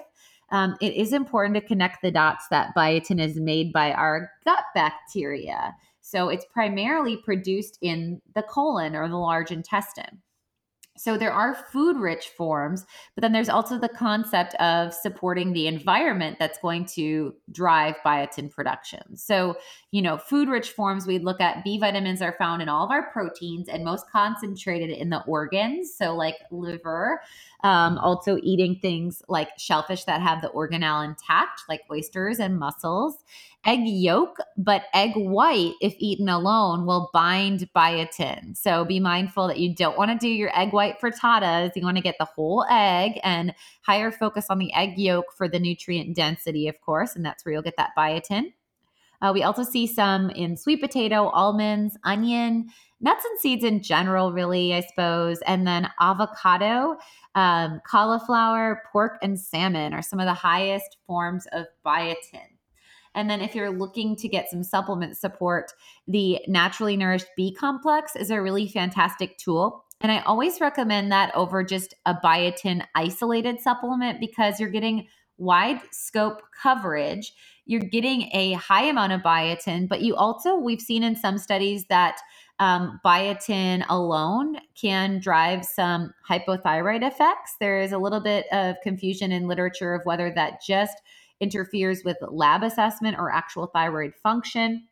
Um, 0.51 0.77
it 0.81 0.94
is 0.94 1.12
important 1.12 1.55
to 1.55 1.61
connect 1.61 2.03
the 2.03 2.11
dots 2.11 2.49
that 2.49 2.75
biotin 2.77 3.20
is 3.20 3.37
made 3.37 3.73
by 3.73 3.92
our 3.92 4.31
gut 4.44 4.64
bacteria. 4.75 5.75
So, 6.01 6.29
it's 6.29 6.44
primarily 6.53 7.16
produced 7.16 7.79
in 7.81 8.20
the 8.35 8.42
colon 8.42 8.94
or 8.94 9.09
the 9.09 9.16
large 9.16 9.51
intestine. 9.51 10.20
So 11.01 11.17
there 11.17 11.33
are 11.33 11.55
food 11.55 11.97
rich 11.97 12.29
forms, 12.37 12.85
but 13.15 13.23
then 13.23 13.33
there's 13.33 13.49
also 13.49 13.79
the 13.79 13.89
concept 13.89 14.55
of 14.57 14.93
supporting 14.93 15.55
the 15.55 15.67
environment 15.67 16.37
that's 16.39 16.59
going 16.59 16.85
to 16.97 17.35
drive 17.51 17.97
biotin 18.05 18.51
production. 18.51 19.17
So, 19.17 19.57
you 19.93 20.03
know, 20.03 20.19
food 20.19 20.51
rich 20.51 20.73
forms, 20.73 21.07
we 21.07 21.19
look 21.19 21.41
at 21.41 21.65
B 21.65 21.79
vitamins 21.79 22.21
are 22.21 22.37
found 22.37 22.61
in 22.61 22.69
all 22.69 22.85
of 22.85 22.91
our 22.91 23.11
proteins 23.13 23.67
and 23.67 23.83
most 23.83 24.11
concentrated 24.13 24.91
in 24.91 25.09
the 25.09 25.23
organs. 25.23 25.95
So, 25.97 26.15
like 26.15 26.37
liver, 26.51 27.23
um, 27.65 27.97
also 27.97 28.39
eating 28.43 28.77
things 28.77 29.23
like 29.27 29.49
shellfish 29.59 30.05
that 30.05 30.21
have 30.21 30.43
the 30.43 30.49
organelle 30.49 31.03
intact, 31.03 31.63
like 31.67 31.81
oysters 31.91 32.41
and 32.41 32.59
mussels 32.59 33.25
egg 33.66 33.81
yolk, 33.85 34.38
but 34.57 34.85
egg 34.94 35.12
white, 35.14 35.75
if 35.81 35.94
eaten 35.99 36.29
alone, 36.29 36.87
will 36.87 37.11
bind 37.12 37.68
biotin. 37.77 38.57
So 38.57 38.85
be 38.85 39.01
mindful 39.01 39.49
that 39.49 39.59
you 39.59 39.75
don't 39.75 39.99
want 39.99 40.11
to 40.11 40.16
do 40.16 40.29
your 40.29 40.51
egg 40.59 40.73
white 40.73 40.99
frittatas. 41.01 41.73
You 41.77 41.83
want 41.83 41.99
to 41.99 42.03
get 42.03 42.16
the 42.18 42.25
whole 42.25 42.64
egg 42.70 43.20
and 43.23 43.55
higher 43.83 44.11
focus 44.11 44.46
on 44.49 44.59
the 44.59 44.73
egg 44.73 44.99
yolk 44.99 45.27
for 45.37 45.49
the 45.49 45.59
nutrient 45.59 46.16
density, 46.16 46.68
of 46.68 46.81
course, 46.81 47.14
and 47.14 47.25
that's 47.25 47.44
where 47.44 47.53
you'll 47.53 47.62
get 47.62 47.77
that 47.77 47.90
biotin. 47.96 48.53
Uh, 49.23 49.33
we 49.35 49.42
also 49.42 49.62
see 49.62 49.87
some 49.87 50.31
in 50.31 50.57
sweet 50.57 50.81
potato, 50.81 51.29
almonds, 51.29 51.99
onion, 52.05 52.70
nuts 53.01 53.25
and 53.25 53.38
seeds 53.38 53.64
in 53.64 53.83
general, 53.83 54.33
really, 54.33 54.75
I 54.75 54.81
suppose. 54.81 55.40
And 55.46 55.66
then 55.66 55.90
avocado, 56.01 56.96
um, 57.35 57.81
cauliflower, 57.87 58.83
pork, 58.90 59.18
and 59.23 59.38
salmon 59.38 59.92
are 59.92 60.03
some 60.03 60.20
of 60.20 60.27
the 60.27 60.35
highest 60.35 60.96
forms 61.07 61.46
of 61.53 61.66
biotin. 61.85 62.49
And 63.14 63.29
then 63.29 63.40
if 63.40 63.55
you're 63.55 63.70
looking 63.70 64.16
to 64.16 64.29
get 64.29 64.51
some 64.51 64.62
supplement 64.62 65.16
support, 65.16 65.73
the 66.07 66.40
Naturally 66.46 66.96
Nourished 66.96 67.29
B 67.37 67.53
Complex 67.53 68.16
is 68.16 68.31
a 68.31 68.40
really 68.40 68.68
fantastic 68.68 69.37
tool. 69.38 69.85
And 70.01 70.11
I 70.11 70.20
always 70.20 70.61
recommend 70.61 71.12
that 71.12 71.35
over 71.35 71.62
just 71.62 71.94
a 72.07 72.14
biotin 72.14 72.85
isolated 72.94 73.61
supplement 73.61 74.20
because 74.20 74.59
you're 74.59 74.70
getting 74.70 75.09
wide 75.37 75.81
scope 75.90 76.42
coverage. 76.62 77.33
You're 77.66 77.81
getting 77.81 78.31
a 78.33 78.53
high 78.55 78.85
amount 78.85 79.12
of 79.12 79.20
biotin, 79.20 79.88
but 79.88 80.03
you 80.03 80.16
also, 80.16 80.57
we've 80.57 80.81
seen 80.81 81.03
in 81.03 81.16
some 81.16 81.38
studies 81.38 81.87
that 81.88 82.18
um, 82.59 83.01
biotin 83.05 83.85
alone 83.88 84.57
can 84.81 85.18
drive 85.18 85.64
some 85.64 86.12
hypothyroid 86.29 87.07
effects. 87.07 87.57
There 87.59 87.81
is 87.81 87.92
a 87.92 87.99
little 87.99 88.20
bit 88.20 88.46
of 88.53 88.77
confusion 88.83 89.33
in 89.33 89.49
literature 89.49 89.94
of 89.94 90.03
whether 90.05 90.31
that 90.35 90.62
just 90.66 91.01
interferes 91.40 92.03
with 92.05 92.16
lab 92.22 92.62
assessment 92.62 93.16
or 93.18 93.33
actual 93.33 93.66
thyroid 93.66 94.12
function. 94.22 94.87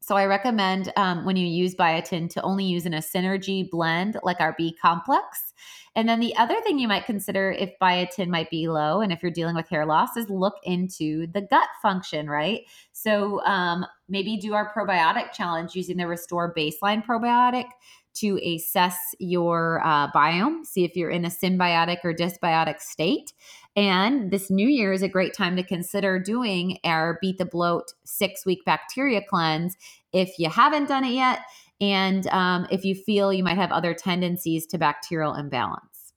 So 0.00 0.16
I 0.16 0.24
recommend 0.26 0.92
um, 0.96 1.26
when 1.26 1.36
you 1.36 1.46
use 1.46 1.74
biotin 1.74 2.30
to 2.30 2.42
only 2.42 2.64
use 2.64 2.86
in 2.86 2.94
a 2.94 2.98
synergy 2.98 3.68
blend 3.68 4.16
like 4.22 4.40
our 4.40 4.54
B 4.56 4.74
complex. 4.80 5.52
And 5.94 6.08
then 6.08 6.20
the 6.20 6.34
other 6.36 6.60
thing 6.62 6.78
you 6.78 6.88
might 6.88 7.06
consider 7.06 7.50
if 7.50 7.72
biotin 7.82 8.28
might 8.28 8.50
be 8.50 8.68
low 8.68 9.00
and 9.00 9.12
if 9.12 9.22
you're 9.22 9.32
dealing 9.32 9.56
with 9.56 9.68
hair 9.68 9.84
loss 9.84 10.16
is 10.16 10.30
look 10.30 10.54
into 10.62 11.26
the 11.26 11.42
gut 11.42 11.68
function, 11.82 12.30
right? 12.30 12.60
So 12.92 13.44
um, 13.44 13.84
maybe 14.08 14.36
do 14.36 14.54
our 14.54 14.72
probiotic 14.72 15.32
challenge 15.32 15.74
using 15.74 15.96
the 15.96 16.06
Restore 16.06 16.54
Baseline 16.54 17.04
probiotic 17.04 17.66
to 18.14 18.38
assess 18.44 18.96
your 19.18 19.84
uh, 19.84 20.10
biome, 20.12 20.64
see 20.64 20.84
if 20.84 20.96
you're 20.96 21.10
in 21.10 21.24
a 21.24 21.28
symbiotic 21.28 21.98
or 22.04 22.14
dysbiotic 22.14 22.80
state. 22.80 23.32
And 23.78 24.32
this 24.32 24.50
new 24.50 24.66
year 24.66 24.92
is 24.92 25.02
a 25.02 25.08
great 25.08 25.34
time 25.34 25.54
to 25.54 25.62
consider 25.62 26.18
doing 26.18 26.78
our 26.82 27.16
Beat 27.20 27.38
the 27.38 27.44
Bloat 27.44 27.92
six 28.02 28.44
week 28.44 28.64
bacteria 28.64 29.22
cleanse 29.22 29.76
if 30.12 30.36
you 30.36 30.50
haven't 30.50 30.88
done 30.88 31.04
it 31.04 31.12
yet. 31.12 31.42
And 31.80 32.26
um, 32.26 32.66
if 32.72 32.84
you 32.84 32.96
feel 32.96 33.32
you 33.32 33.44
might 33.44 33.56
have 33.56 33.70
other 33.70 33.94
tendencies 33.94 34.66
to 34.66 34.78
bacterial 34.78 35.34
imbalance. 35.34 36.12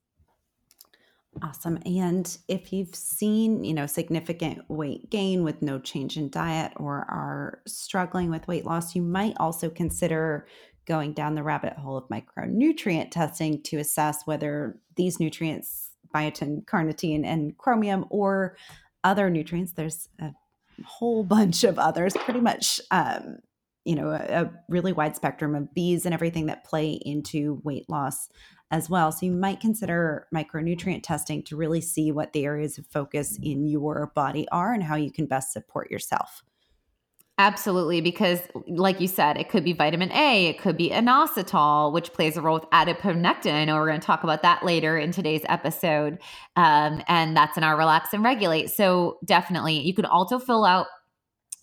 Awesome. 1.44 1.78
And 1.86 2.36
if 2.48 2.74
you've 2.74 2.96
seen, 2.96 3.64
you 3.64 3.76
know, 3.76 3.86
significant 3.86 4.68
weight 4.68 5.12
gain 5.12 5.44
with 5.44 5.62
no 5.62 5.78
change 5.78 6.18
in 6.18 6.32
diet 6.32 6.74
or 6.78 7.06
are 7.10 7.62
struggling 7.68 8.32
with 8.32 8.48
weight 8.48 8.66
loss, 8.66 8.96
you 8.96 9.04
might 9.04 9.36
also 9.40 9.70
consider 9.70 10.48
going 10.88 11.14
down 11.14 11.36
the 11.36 11.44
rabbit 11.44 11.74
hole 11.74 11.96
of 11.96 12.10
micronutrient 12.10 13.12
testing 13.12 13.62
to 13.62 13.78
assess 13.78 14.26
whether 14.26 14.80
these 14.96 15.20
nutrients, 15.20 15.91
biotin, 16.14 16.66
carnitine, 16.66 17.26
and 17.26 17.58
chromium, 17.58 18.06
or 18.10 18.58
other 19.04 19.30
nutrients, 19.30 19.74
there's 19.74 20.10
a 20.20 20.32
whole 20.86 21.24
bunch 21.38 21.64
of 21.64 21.80
others, 21.80 22.14
pretty 22.14 22.42
much, 22.42 22.80
um, 22.92 23.38
you 23.86 23.96
know, 23.96 24.10
a, 24.10 24.44
a 24.44 24.52
really 24.70 24.94
wide 24.94 25.16
spectrum 25.16 25.56
of 25.56 25.70
Bs 25.76 26.06
and 26.06 26.14
everything 26.14 26.48
that 26.48 26.66
play 26.66 26.92
into 26.92 27.62
weight 27.64 27.90
loss 27.90 28.30
as 28.72 28.90
well. 28.90 29.12
So 29.12 29.26
you 29.26 29.34
might 29.34 29.60
consider 29.60 30.28
micronutrient 30.34 31.04
testing 31.04 31.44
to 31.44 31.58
really 31.58 31.82
see 31.82 32.12
what 32.12 32.32
the 32.32 32.46
areas 32.46 32.78
of 32.78 32.88
focus 32.88 33.38
in 33.42 33.68
your 33.68 34.12
body 34.16 34.48
are 34.50 34.74
and 34.74 34.84
how 34.84 34.96
you 34.96 35.12
can 35.12 35.26
best 35.26 35.52
support 35.52 35.92
yourself. 35.92 36.42
Absolutely, 37.38 38.02
because 38.02 38.40
like 38.68 39.00
you 39.02 39.08
said, 39.08 39.36
it 39.38 39.50
could 39.50 39.64
be 39.64 39.74
vitamin 39.74 40.12
A, 40.12 40.48
it 40.48 40.60
could 40.60 40.78
be 40.78 40.90
inositol, 40.92 41.92
which 41.92 42.14
plays 42.14 42.38
a 42.38 42.42
role 42.42 42.56
with 42.60 42.70
adiponectin. 42.70 43.54
I 43.54 43.66
know 43.66 43.76
we're 43.78 43.88
going 43.88 44.00
to 44.00 44.06
talk 44.06 44.24
about 44.24 44.44
that 44.44 44.64
later 44.64 44.98
in 44.98 45.12
today's 45.12 45.42
episode, 45.50 46.20
um, 46.56 47.02
and 47.08 47.36
that's 47.36 47.58
in 47.58 47.64
our 47.64 47.76
relax 47.78 48.14
and 48.14 48.24
regulate. 48.24 48.70
So 48.70 49.18
definitely, 49.26 49.80
you 49.80 49.94
can 49.94 50.06
also 50.06 50.38
fill 50.38 50.66
out 50.66 50.88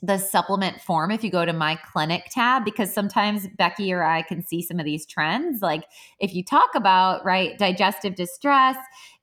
the 0.02 0.18
supplement 0.18 0.80
form 0.80 1.10
if 1.10 1.24
you 1.24 1.30
go 1.30 1.44
to 1.44 1.52
my 1.52 1.76
clinic 1.92 2.24
tab 2.32 2.64
because 2.64 2.92
sometimes 2.94 3.48
Becky 3.58 3.92
or 3.92 4.04
I 4.04 4.22
can 4.22 4.42
see 4.46 4.62
some 4.62 4.78
of 4.80 4.86
these 4.86 5.06
trends. 5.06 5.62
Like 5.62 5.84
if 6.20 6.34
you 6.34 6.44
talk 6.44 6.70
about 6.76 7.24
right 7.24 7.58
digestive 7.58 8.14
distress, 8.16 8.76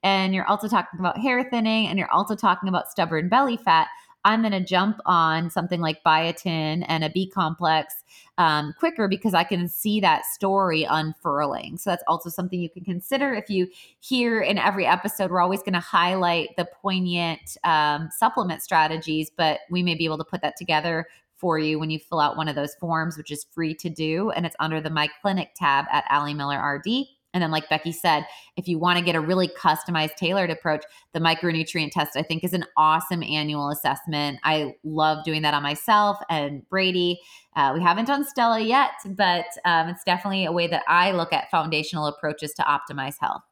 and 0.03 0.33
you're 0.35 0.47
also 0.47 0.67
talking 0.67 0.99
about 0.99 1.17
hair 1.19 1.43
thinning, 1.49 1.87
and 1.87 1.99
you're 1.99 2.11
also 2.11 2.35
talking 2.35 2.69
about 2.69 2.89
stubborn 2.89 3.29
belly 3.29 3.57
fat 3.57 3.87
I'm 4.25 4.41
going 4.41 4.51
to 4.51 4.63
jump 4.63 4.99
on 5.05 5.49
something 5.49 5.79
like 5.79 6.03
biotin 6.03 6.83
and 6.87 7.03
a 7.03 7.09
B 7.09 7.29
complex 7.29 8.03
um, 8.37 8.73
quicker 8.77 9.07
because 9.07 9.33
I 9.33 9.43
can 9.43 9.69
see 9.69 10.01
that 10.01 10.25
story 10.25 10.83
unfurling. 10.83 11.77
So 11.77 11.91
that's 11.91 12.03
also 12.07 12.29
something 12.29 12.59
you 12.59 12.69
can 12.69 12.83
consider. 12.83 13.33
If 13.33 13.49
you 13.49 13.67
hear 14.01 14.41
in 14.41 14.57
every 14.57 14.85
episode, 14.85 15.31
we're 15.31 15.41
always 15.41 15.61
going 15.61 15.73
to 15.73 15.79
highlight 15.79 16.49
the 16.57 16.67
poignant 16.81 17.55
um, 17.63 18.09
supplement 18.11 18.61
strategies, 18.63 19.29
but 19.29 19.59
we 19.69 19.83
may 19.83 19.95
be 19.95 20.05
able 20.05 20.17
to 20.17 20.25
put 20.25 20.41
that 20.41 20.57
together 20.57 21.05
for 21.37 21.59
you 21.59 21.77
when 21.77 21.89
you 21.89 21.99
fill 21.99 22.19
out 22.19 22.35
one 22.35 22.47
of 22.47 22.55
those 22.55 22.75
forms, 22.75 23.17
which 23.17 23.29
is 23.31 23.45
free 23.51 23.75
to 23.75 23.89
do. 23.89 24.31
And 24.31 24.45
it's 24.45 24.55
under 24.59 24.81
the 24.81 24.89
My 24.89 25.07
Clinic 25.21 25.51
tab 25.55 25.85
at 25.91 26.03
Ali 26.09 26.33
Miller 26.33 26.59
RD. 26.59 27.05
And 27.35 27.43
then, 27.43 27.51
like 27.51 27.69
Becky 27.69 27.91
said, 27.91 28.25
if 28.55 28.65
you 28.65 28.79
want 28.79 28.97
to 28.97 29.03
get 29.03 29.13
a 29.13 29.19
really 29.19 29.49
customized, 29.49 30.15
tailored 30.15 30.49
approach, 30.49 30.85
the 31.11 31.19
micronutrient 31.19 31.91
test, 31.91 32.15
I 32.15 32.21
think, 32.21 32.45
is 32.45 32.53
an 32.53 32.63
awesome 32.77 33.21
annual 33.21 33.69
assessment. 33.69 34.39
I 34.45 34.75
love 34.85 35.25
doing 35.25 35.41
that 35.41 35.53
on 35.53 35.61
myself 35.61 36.17
and 36.29 36.67
Brady. 36.69 37.19
Uh, 37.53 37.73
we 37.75 37.83
haven't 37.83 38.05
done 38.05 38.25
Stella 38.25 38.61
yet, 38.61 38.93
but 39.05 39.45
um, 39.65 39.89
it's 39.89 40.03
definitely 40.05 40.45
a 40.45 40.51
way 40.53 40.67
that 40.67 40.83
I 40.87 41.11
look 41.11 41.33
at 41.33 41.51
foundational 41.51 42.07
approaches 42.07 42.53
to 42.53 42.63
optimize 42.63 43.15
health. 43.19 43.43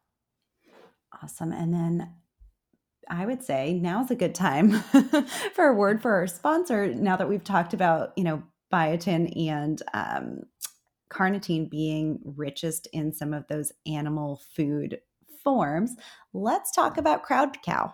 Awesome. 1.21 1.51
And 1.51 1.73
then 1.73 2.09
I 3.09 3.25
would 3.25 3.43
say 3.43 3.73
now's 3.73 4.11
a 4.11 4.15
good 4.15 4.33
time 4.33 4.71
for 5.53 5.67
a 5.67 5.73
word 5.73 6.01
for 6.01 6.13
our 6.13 6.27
sponsor. 6.27 6.87
Now 6.95 7.17
that 7.17 7.27
we've 7.27 7.43
talked 7.43 7.73
about, 7.73 8.13
you 8.15 8.23
know, 8.23 8.43
biotin 8.71 9.49
and 9.49 9.81
um, 9.93 10.43
carnitine 11.13 11.69
being 11.69 12.19
richest 12.23 12.87
in 12.93 13.13
some 13.13 13.33
of 13.33 13.47
those 13.47 13.71
animal 13.85 14.41
food 14.55 14.99
forms, 15.43 15.95
let's 16.33 16.71
talk 16.71 16.97
about 16.97 17.23
Crowd 17.23 17.61
Cow. 17.63 17.93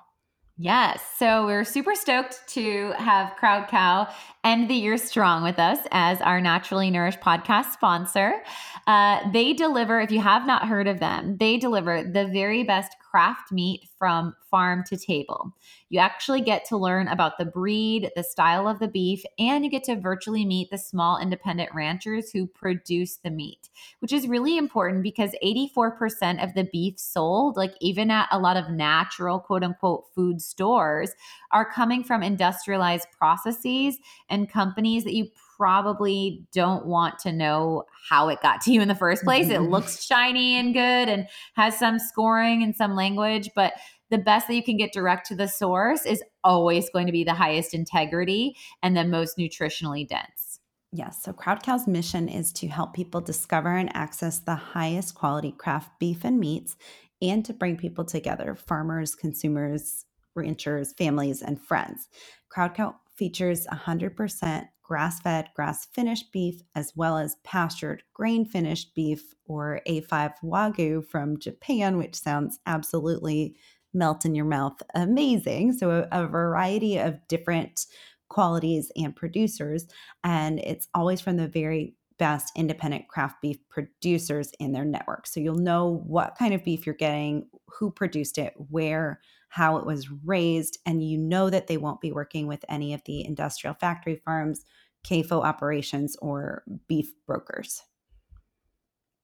Yes. 0.62 1.02
So 1.18 1.46
we're 1.46 1.64
super 1.64 1.96
stoked 1.96 2.42
to 2.50 2.92
have 2.98 3.38
Crowd 3.38 3.70
Cow 3.70 4.10
end 4.44 4.70
the 4.70 4.74
year 4.74 4.98
strong 4.98 5.42
with 5.42 5.58
us 5.58 5.80
as 5.90 6.20
our 6.20 6.42
Naturally 6.42 6.92
Nourished 6.92 7.22
podcast 7.22 7.72
sponsor. 7.72 8.44
Uh, 8.86 9.32
they 9.32 9.54
deliver, 9.54 10.02
if 10.02 10.12
you 10.12 10.20
have 10.20 10.46
not 10.46 10.68
heard 10.68 10.90
of 10.90 11.00
them, 11.00 11.38
they 11.40 11.56
deliver 11.56 12.04
the 12.04 12.28
very 12.28 12.64
best 12.64 12.94
craft 13.10 13.52
meat 13.52 13.88
from 13.98 14.36
farm 14.50 14.84
to 14.88 14.98
table. 14.98 15.54
You 15.90 16.00
actually 16.00 16.42
get 16.42 16.66
to 16.66 16.78
learn 16.78 17.08
about 17.08 17.38
the 17.38 17.46
breed, 17.46 18.12
the 18.16 18.24
style 18.24 18.68
of 18.68 18.80
the 18.80 18.88
beef, 18.88 19.24
and 19.38 19.64
you 19.64 19.72
get 19.72 19.84
to 19.86 19.96
virtually 19.96 20.46
meet 20.46 20.70
the 20.70 20.78
small 20.78 21.20
independent 21.20 21.70
ranchers 21.74 22.32
who 22.32 22.48
produce 22.48 23.18
the 23.18 23.30
meat, 23.30 23.70
which 24.00 24.14
is 24.14 24.28
really 24.28 24.58
important 24.58 25.04
because 25.04 25.36
84% 25.44 26.44
of 26.44 26.54
the 26.54 26.68
beef 26.72 27.00
sold, 27.00 27.58
like 27.58 27.74
even 27.82 28.12
at 28.12 28.28
a 28.32 28.40
lot 28.40 28.58
of 28.58 28.70
natural 28.70 29.40
quote 29.40 29.64
unquote 29.64 30.06
food 30.14 30.42
stores, 30.42 31.12
are 31.52 31.70
coming 31.70 32.04
from 32.04 32.22
industrialized 32.22 33.08
processes 33.18 33.98
and 34.30 34.52
companies 34.52 35.04
that 35.04 35.16
you 35.16 35.28
probably 35.60 36.46
don't 36.54 36.86
want 36.86 37.20
to 37.20 37.34
know 37.34 37.84
how 38.10 38.30
it 38.30 38.42
got 38.42 38.62
to 38.62 38.72
you 38.72 38.82
in 38.82 38.88
the 38.88 38.96
first 38.96 39.24
place. 39.24 39.48
Mm-hmm. 39.48 39.66
It 39.66 39.70
looks 39.70 40.06
shiny 40.06 40.56
and 40.56 40.74
good 40.74 41.10
and 41.10 41.28
has 41.56 41.78
some 41.78 42.00
scoring 42.00 42.64
and 42.64 42.74
some 42.74 42.96
language, 42.96 43.50
but 43.56 43.74
the 44.10 44.18
best 44.18 44.48
that 44.48 44.56
you 44.56 44.64
can 44.64 44.78
get 44.78 44.94
direct 44.94 45.28
to 45.28 45.36
the 45.36 45.50
source 45.50 46.06
is 46.06 46.24
always 46.46 46.90
going 46.90 47.08
to 47.08 47.12
be 47.12 47.26
the 47.26 47.34
highest 47.34 47.74
integrity 47.74 48.56
and 48.82 48.96
the 48.96 49.04
most 49.04 49.38
nutritionally 49.38 50.08
dense. 50.08 50.62
Yes. 50.94 51.22
So 51.22 51.34
Crowd 51.34 51.62
Cow's 51.62 51.88
mission 51.88 52.30
is 52.30 52.54
to 52.54 52.68
help 52.68 52.94
people 52.94 53.20
discover 53.20 53.76
and 53.76 53.94
access 53.96 54.40
the 54.40 54.56
highest 54.56 55.14
quality 55.14 55.52
craft 55.52 55.92
beef 56.00 56.24
and 56.24 56.40
meats 56.40 56.78
and 57.22 57.44
to 57.46 57.54
bring 57.54 57.76
people 57.76 58.06
together 58.06 58.56
farmers, 58.56 59.14
consumers, 59.14 60.06
ranchers, 60.36 60.94
families, 60.94 61.42
and 61.42 61.62
friends. 61.62 62.08
Crowd 62.48 62.74
Cow 62.76 62.96
features 63.14 63.68
100% 63.68 64.70
grass 64.90 65.22
fed, 65.22 65.48
grass 65.56 65.86
finished 65.86 66.32
beef, 66.34 66.64
as 66.74 66.94
well 66.96 67.20
as 67.20 67.36
pastured, 67.44 68.02
grain 68.16 68.44
finished 68.44 68.96
beef 68.96 69.36
or 69.46 69.82
A5 69.88 70.34
Wagyu 70.44 71.06
from 71.08 71.38
Japan, 71.38 71.98
which 71.98 72.16
sounds 72.16 72.60
absolutely 72.66 73.56
melt 73.94 74.26
in 74.26 74.34
your 74.34 74.46
mouth 74.46 74.82
amazing. 74.96 75.74
So, 75.74 76.08
a, 76.12 76.24
a 76.24 76.28
variety 76.28 76.98
of 76.98 77.20
different 77.28 77.86
qualities 78.30 78.92
and 78.96 79.16
producers. 79.16 79.86
And 80.24 80.60
it's 80.60 80.88
always 80.96 81.22
from 81.22 81.38
the 81.38 81.48
very 81.48 81.94
best 82.18 82.52
independent 82.56 83.08
craft 83.08 83.44
beef 83.44 83.58
producers 83.70 84.52
in 84.60 84.72
their 84.72 84.86
network. 84.86 85.28
So 85.28 85.40
you'll 85.40 85.56
know 85.56 86.04
what 86.06 86.36
kind 86.38 86.54
of 86.54 86.66
beef 86.66 86.86
you're 86.86 86.96
getting, 86.96 87.48
who 87.68 87.92
produced 87.92 88.40
it, 88.40 88.54
where, 88.58 89.22
how 89.50 89.78
it 89.78 89.86
was 89.86 90.10
raised, 90.26 90.80
and 90.86 91.04
you 91.04 91.18
know 91.18 91.50
that 91.50 91.68
they 91.68 91.78
won't 91.78 92.02
be 92.02 92.12
working 92.12 92.48
with 92.48 92.64
any 92.70 92.94
of 92.94 93.02
the 93.06 93.26
industrial 93.26 93.74
factory 93.74 94.16
farms, 94.16 94.64
CAFO 95.06 95.44
operations, 95.44 96.16
or 96.22 96.64
beef 96.88 97.12
brokers. 97.26 97.84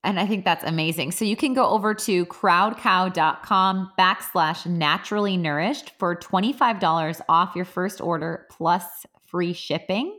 And 0.03 0.19
I 0.19 0.27
think 0.27 0.45
that's 0.45 0.63
amazing. 0.63 1.11
So 1.11 1.25
you 1.25 1.35
can 1.35 1.55
go 1.55 1.67
over 1.67 1.95
to 1.95 2.25
crowdcow.com 2.27 3.91
backslash 3.97 4.65
naturally 4.67 5.35
nourished 5.35 5.93
for 5.97 6.15
$25 6.15 7.21
off 7.27 7.55
your 7.55 7.65
first 7.65 7.99
order 8.01 8.45
plus 8.51 8.83
free 9.35 9.51
shipping. 9.51 10.17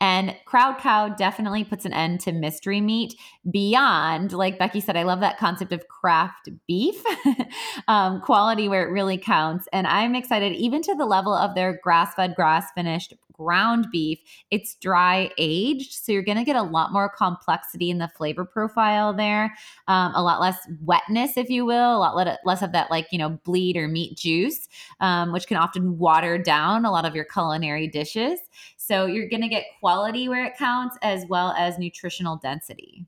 And 0.00 0.34
Crowd 0.44 0.78
Cow 0.78 1.10
definitely 1.10 1.62
puts 1.62 1.84
an 1.84 1.92
end 1.92 2.18
to 2.22 2.32
mystery 2.32 2.80
meat 2.80 3.14
beyond, 3.48 4.32
like 4.32 4.58
Becky 4.58 4.80
said, 4.80 4.96
I 4.96 5.04
love 5.04 5.20
that 5.20 5.38
concept 5.38 5.72
of 5.72 5.86
craft 5.86 6.48
beef, 6.66 7.00
um, 7.88 8.20
quality 8.22 8.68
where 8.68 8.84
it 8.84 8.90
really 8.90 9.18
counts. 9.18 9.68
And 9.72 9.86
I'm 9.86 10.16
excited, 10.16 10.52
even 10.56 10.82
to 10.82 10.96
the 10.96 11.04
level 11.04 11.32
of 11.32 11.54
their 11.54 11.78
grass 11.80 12.12
fed, 12.14 12.34
grass 12.34 12.66
finished 12.74 13.14
ground 13.36 13.86
beef. 13.90 14.18
It's 14.50 14.74
dry 14.76 15.30
aged. 15.38 15.92
So 15.92 16.12
you're 16.12 16.22
going 16.22 16.38
to 16.38 16.44
get 16.44 16.56
a 16.56 16.62
lot 16.62 16.92
more 16.92 17.08
complexity 17.08 17.90
in 17.90 17.98
the 17.98 18.08
flavor 18.16 18.44
profile 18.44 19.12
there, 19.12 19.54
um, 19.88 20.12
a 20.14 20.22
lot 20.22 20.40
less 20.40 20.56
wetness, 20.84 21.36
if 21.36 21.50
you 21.50 21.64
will, 21.64 21.96
a 21.96 21.98
lot 21.98 22.38
less 22.44 22.62
of 22.62 22.72
that, 22.72 22.90
like, 22.90 23.06
you 23.10 23.18
know, 23.18 23.30
bleed 23.44 23.76
or 23.76 23.88
meat 23.88 24.16
juice, 24.16 24.68
um, 25.00 25.32
which 25.32 25.46
can 25.46 25.56
often 25.56 25.98
water 25.98 26.38
down 26.38 26.84
a 26.84 26.90
lot 26.90 27.04
of 27.04 27.14
your 27.14 27.24
culinary 27.24 27.86
dishes. 27.86 28.40
So 28.76 29.06
you're 29.06 29.28
going 29.28 29.42
to 29.42 29.48
get 29.48 29.64
quality 29.80 30.28
where 30.28 30.44
it 30.44 30.56
counts 30.56 30.96
as 31.02 31.24
well 31.28 31.52
as 31.52 31.78
nutritional 31.78 32.36
density. 32.36 33.06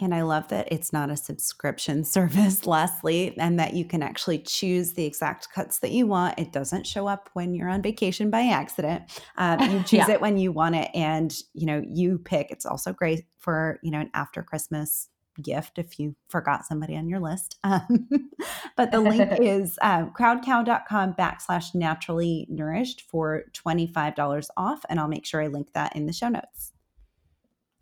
And 0.00 0.14
I 0.14 0.22
love 0.22 0.48
that 0.48 0.68
it's 0.70 0.92
not 0.92 1.10
a 1.10 1.16
subscription 1.16 2.04
service, 2.04 2.66
Leslie, 2.66 3.36
and 3.38 3.58
that 3.58 3.74
you 3.74 3.84
can 3.84 4.02
actually 4.02 4.38
choose 4.38 4.94
the 4.94 5.04
exact 5.04 5.52
cuts 5.52 5.80
that 5.80 5.92
you 5.92 6.06
want. 6.06 6.38
It 6.38 6.52
doesn't 6.52 6.86
show 6.86 7.06
up 7.06 7.30
when 7.34 7.54
you're 7.54 7.68
on 7.68 7.82
vacation 7.82 8.30
by 8.30 8.46
accident. 8.46 9.02
Um, 9.36 9.60
you 9.60 9.78
choose 9.84 10.08
yeah. 10.08 10.12
it 10.12 10.20
when 10.20 10.38
you 10.38 10.52
want 10.52 10.76
it, 10.76 10.90
and 10.94 11.34
you 11.54 11.66
know 11.66 11.82
you 11.86 12.18
pick. 12.18 12.50
It's 12.50 12.66
also 12.66 12.92
great 12.92 13.24
for 13.38 13.78
you 13.82 13.90
know 13.90 14.00
an 14.00 14.10
after 14.14 14.42
Christmas 14.42 15.08
gift 15.40 15.78
if 15.78 15.98
you 15.98 16.14
forgot 16.28 16.66
somebody 16.66 16.96
on 16.96 17.08
your 17.08 17.20
list. 17.20 17.58
Um, 17.70 18.08
but 18.76 18.90
the 18.90 19.00
link 19.00 19.38
is 19.40 19.78
um, 19.80 20.12
crowdcow.com 20.18 21.14
backslash 21.14 21.74
naturally 21.74 22.46
nourished 22.50 23.02
for 23.02 23.44
$25 23.52 24.48
off. 24.56 24.84
And 24.88 24.98
I'll 24.98 25.08
make 25.08 25.24
sure 25.24 25.40
I 25.40 25.46
link 25.46 25.72
that 25.74 25.94
in 25.94 26.06
the 26.06 26.12
show 26.12 26.28
notes. 26.28 26.72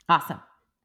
Awesome. 0.09 0.41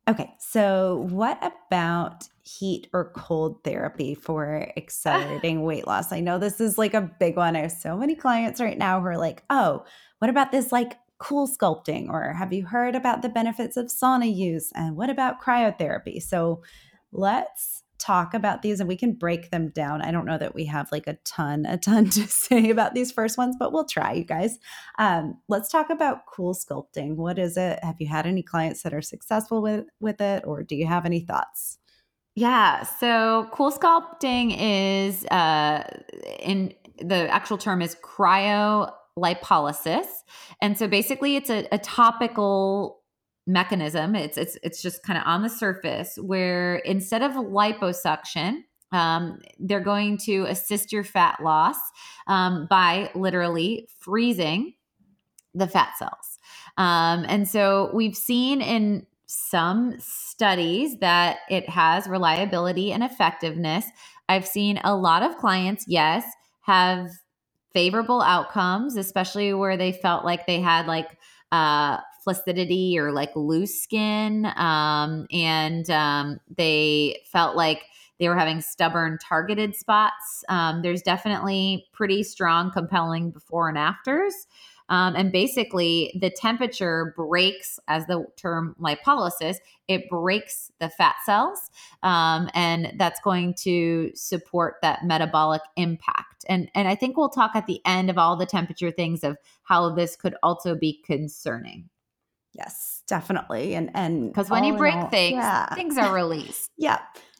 Okay, 0.05 0.33
so 0.37 1.07
what 1.09 1.39
about 1.41 2.27
heat 2.41 2.89
or 2.91 3.11
cold 3.15 3.63
therapy 3.63 4.15
for 4.15 4.69
accelerating 4.77 5.61
weight 5.61 5.87
loss? 5.87 6.11
I 6.11 6.19
know 6.19 6.37
this 6.37 6.59
is 6.59 6.77
like 6.77 6.93
a 6.93 7.09
big 7.19 7.37
one. 7.37 7.55
I 7.55 7.61
have 7.61 7.71
so 7.71 7.95
many 7.95 8.15
clients 8.15 8.59
right 8.59 8.77
now 8.77 8.99
who 8.99 9.07
are 9.07 9.17
like, 9.17 9.43
oh, 9.49 9.85
what 10.19 10.29
about 10.29 10.51
this 10.51 10.73
like 10.73 10.97
CoolSculpting? 11.21 12.09
Or 12.09 12.33
have 12.33 12.51
you 12.51 12.65
heard 12.65 12.95
about 12.95 13.21
the 13.21 13.29
benefits 13.29 13.77
of 13.77 13.85
sauna 13.85 14.33
use? 14.33 14.71
And 14.75 14.97
what 14.97 15.09
about 15.09 15.41
cryotherapy? 15.41 16.21
So 16.21 16.63
let's 17.13 17.82
talk 18.03 18.33
about 18.33 18.61
these 18.61 18.79
and 18.79 18.87
we 18.87 18.97
can 18.97 19.13
break 19.13 19.51
them 19.51 19.69
down. 19.69 20.01
I 20.01 20.11
don't 20.11 20.25
know 20.25 20.37
that 20.37 20.55
we 20.55 20.65
have 20.65 20.91
like 20.91 21.07
a 21.07 21.17
ton, 21.25 21.65
a 21.65 21.77
ton 21.77 22.09
to 22.11 22.27
say 22.27 22.69
about 22.69 22.93
these 22.93 23.11
first 23.11 23.37
ones, 23.37 23.55
but 23.57 23.71
we'll 23.71 23.85
try, 23.85 24.13
you 24.13 24.23
guys. 24.23 24.57
Um, 24.99 25.39
let's 25.47 25.69
talk 25.69 25.89
about 25.89 26.25
CoolSculpting. 26.27 27.15
What 27.15 27.39
is 27.39 27.57
it? 27.57 27.79
Have 27.83 27.95
you 27.99 28.07
had 28.07 28.25
any 28.25 28.43
clients 28.43 28.83
that 28.83 28.93
are 28.93 29.01
successful 29.01 29.61
with 29.61 29.85
with 29.99 30.19
it, 30.21 30.43
or 30.45 30.63
do 30.63 30.75
you 30.75 30.87
have 30.87 31.05
any 31.05 31.21
thoughts? 31.21 31.77
Yeah. 32.35 32.83
So 32.83 33.47
CoolSculpting 33.53 34.55
is 34.59 35.25
uh, 35.27 35.83
in 36.39 36.73
the 36.99 37.27
actual 37.29 37.57
term 37.57 37.81
is 37.81 37.95
cryo 38.03 38.91
lipolysis. 39.17 40.07
And 40.61 40.77
so 40.77 40.87
basically 40.87 41.35
it's 41.35 41.49
a, 41.49 41.67
a 41.71 41.77
topical 41.77 43.02
mechanism. 43.45 44.15
It's 44.15 44.37
it's 44.37 44.57
it's 44.63 44.81
just 44.81 45.03
kind 45.03 45.17
of 45.17 45.25
on 45.25 45.41
the 45.41 45.49
surface 45.49 46.17
where 46.21 46.77
instead 46.77 47.21
of 47.21 47.33
liposuction, 47.33 48.63
um, 48.91 49.39
they're 49.59 49.79
going 49.79 50.17
to 50.25 50.45
assist 50.45 50.91
your 50.91 51.03
fat 51.03 51.39
loss 51.41 51.77
um, 52.27 52.67
by 52.69 53.09
literally 53.15 53.87
freezing 53.99 54.73
the 55.53 55.67
fat 55.67 55.97
cells. 55.97 56.39
Um, 56.77 57.25
and 57.27 57.47
so 57.47 57.91
we've 57.93 58.15
seen 58.15 58.61
in 58.61 59.05
some 59.25 59.95
studies 59.99 60.97
that 60.99 61.37
it 61.49 61.67
has 61.69 62.07
reliability 62.07 62.91
and 62.91 63.03
effectiveness. 63.03 63.85
I've 64.29 64.47
seen 64.47 64.79
a 64.83 64.95
lot 64.95 65.23
of 65.23 65.37
clients, 65.37 65.85
yes, 65.87 66.23
have 66.61 67.09
favorable 67.73 68.21
outcomes, 68.21 68.95
especially 68.95 69.53
where 69.53 69.75
they 69.75 69.91
felt 69.91 70.23
like 70.23 70.45
they 70.45 70.61
had 70.61 70.85
like 70.85 71.17
uh, 71.51 71.97
flaccidity 72.23 72.97
or 72.97 73.11
like 73.11 73.35
loose 73.35 73.81
skin. 73.81 74.45
Um, 74.55 75.27
and 75.31 75.89
um, 75.89 76.39
they 76.55 77.19
felt 77.31 77.55
like 77.55 77.83
they 78.19 78.29
were 78.29 78.37
having 78.37 78.61
stubborn 78.61 79.17
targeted 79.21 79.75
spots. 79.75 80.43
Um, 80.47 80.81
there's 80.81 81.01
definitely 81.01 81.87
pretty 81.93 82.23
strong, 82.23 82.71
compelling 82.71 83.31
before 83.31 83.69
and 83.69 83.77
afters. 83.77 84.33
Um, 84.89 85.15
and 85.15 85.31
basically, 85.31 86.17
the 86.19 86.29
temperature 86.29 87.13
breaks, 87.15 87.79
as 87.87 88.05
the 88.05 88.25
term 88.35 88.75
lipolysis, 88.79 89.55
it 89.87 90.09
breaks 90.09 90.71
the 90.79 90.89
fat 90.89 91.15
cells. 91.25 91.71
Um, 92.03 92.49
and 92.53 92.93
that's 92.97 93.19
going 93.21 93.55
to 93.61 94.11
support 94.13 94.75
that 94.81 95.05
metabolic 95.05 95.61
impact. 95.77 96.45
And, 96.49 96.69
and 96.75 96.87
I 96.87 96.95
think 96.95 97.15
we'll 97.15 97.29
talk 97.29 97.51
at 97.55 97.65
the 97.65 97.81
end 97.85 98.09
of 98.09 98.17
all 98.17 98.35
the 98.35 98.45
temperature 98.45 98.91
things 98.91 99.23
of 99.23 99.37
how 99.63 99.93
this 99.95 100.15
could 100.15 100.35
also 100.43 100.75
be 100.75 101.01
concerning. 101.05 101.89
Yes, 102.53 103.03
definitely. 103.07 103.75
And 103.75 103.91
and 103.93 104.29
because 104.29 104.49
when 104.49 104.63
you 104.63 104.77
break 104.77 104.95
all, 104.95 105.09
things, 105.09 105.35
yeah. 105.35 105.73
things 105.73 105.97
are 105.97 106.13
released. 106.13 106.71
yeah. 106.77 106.99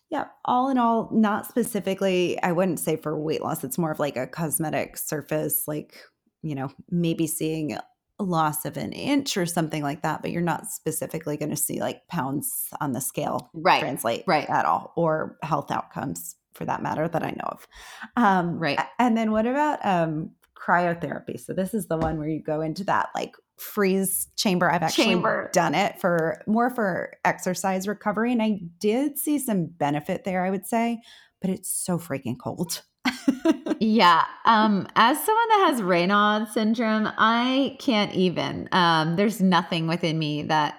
Yeah, 0.10 0.26
all 0.46 0.70
in 0.70 0.78
all, 0.78 1.10
not 1.12 1.48
specifically, 1.48 2.40
I 2.44 2.52
wouldn't 2.52 2.80
say 2.80 2.98
for 2.98 3.20
weight 3.20 3.42
loss. 3.42 3.64
It's 3.64 3.80
more 3.80 3.90
of 3.90 3.98
like 3.98 4.16
a 4.16 4.28
cosmetic 4.28 4.96
surface, 4.96 5.64
like, 5.68 5.96
you 6.44 6.54
know, 6.54 6.70
maybe 6.92 7.26
seeing 7.26 7.74
a 8.20 8.24
loss 8.24 8.66
of 8.66 8.78
an 8.78 8.92
inch 8.92 9.38
or 9.38 9.48
something 9.48 9.82
like 9.82 10.04
that, 10.04 10.22
but 10.22 10.32
you're 10.32 10.42
not 10.42 10.68
specifically 10.68 11.36
going 11.36 11.50
to 11.50 11.56
see 11.56 11.80
like 11.80 12.08
pounds 12.08 12.68
on 12.80 12.92
the 12.92 13.02
scale 13.02 13.50
right. 13.54 13.80
translate 13.80 14.24
right. 14.28 14.48
at 14.50 14.66
all 14.66 14.94
or 14.96 15.38
health 15.42 15.72
outcomes 15.72 16.36
for 16.54 16.66
that 16.66 16.84
matter 16.84 17.08
that 17.08 17.24
I 17.24 17.32
know 17.32 17.48
of. 17.48 17.68
Um, 18.16 18.60
right. 18.60 18.80
And 19.00 19.18
then 19.18 19.32
what 19.32 19.48
about 19.48 19.84
um, 19.84 20.32
cryotherapy? 20.56 21.40
So 21.40 21.54
this 21.54 21.74
is 21.74 21.88
the 21.88 21.98
one 21.98 22.20
where 22.20 22.30
you 22.30 22.42
go 22.42 22.62
into 22.62 22.84
that 22.84 23.10
like 23.16 23.36
freeze 23.58 24.28
chamber. 24.36 24.70
I've 24.70 24.84
actually 24.84 25.06
chamber. 25.06 25.50
done 25.54 25.76
it 25.76 26.00
for 26.00 26.42
more 26.48 26.70
for 26.70 27.14
exercise 27.26 27.88
recovery, 27.88 28.32
and 28.32 28.42
I 28.42 28.60
did 28.80 29.18
see 29.18 29.40
some 29.40 29.66
benefit 29.66 30.24
there. 30.24 30.46
I 30.46 30.50
would 30.50 30.66
say, 30.66 31.02
but 31.42 31.50
it's 31.50 31.70
so 31.70 31.98
freaking 31.98 32.38
cold. 32.38 32.82
yeah. 33.80 34.24
Um, 34.46 34.88
as 34.96 35.24
someone 35.24 35.50
that 35.50 35.68
has 35.72 35.82
Raynaud 35.82 36.50
syndrome, 36.50 37.10
I 37.18 37.76
can't 37.80 38.14
even. 38.14 38.70
Um, 38.72 39.16
there's 39.16 39.42
nothing 39.42 39.88
within 39.88 40.18
me 40.18 40.44
that 40.44 40.76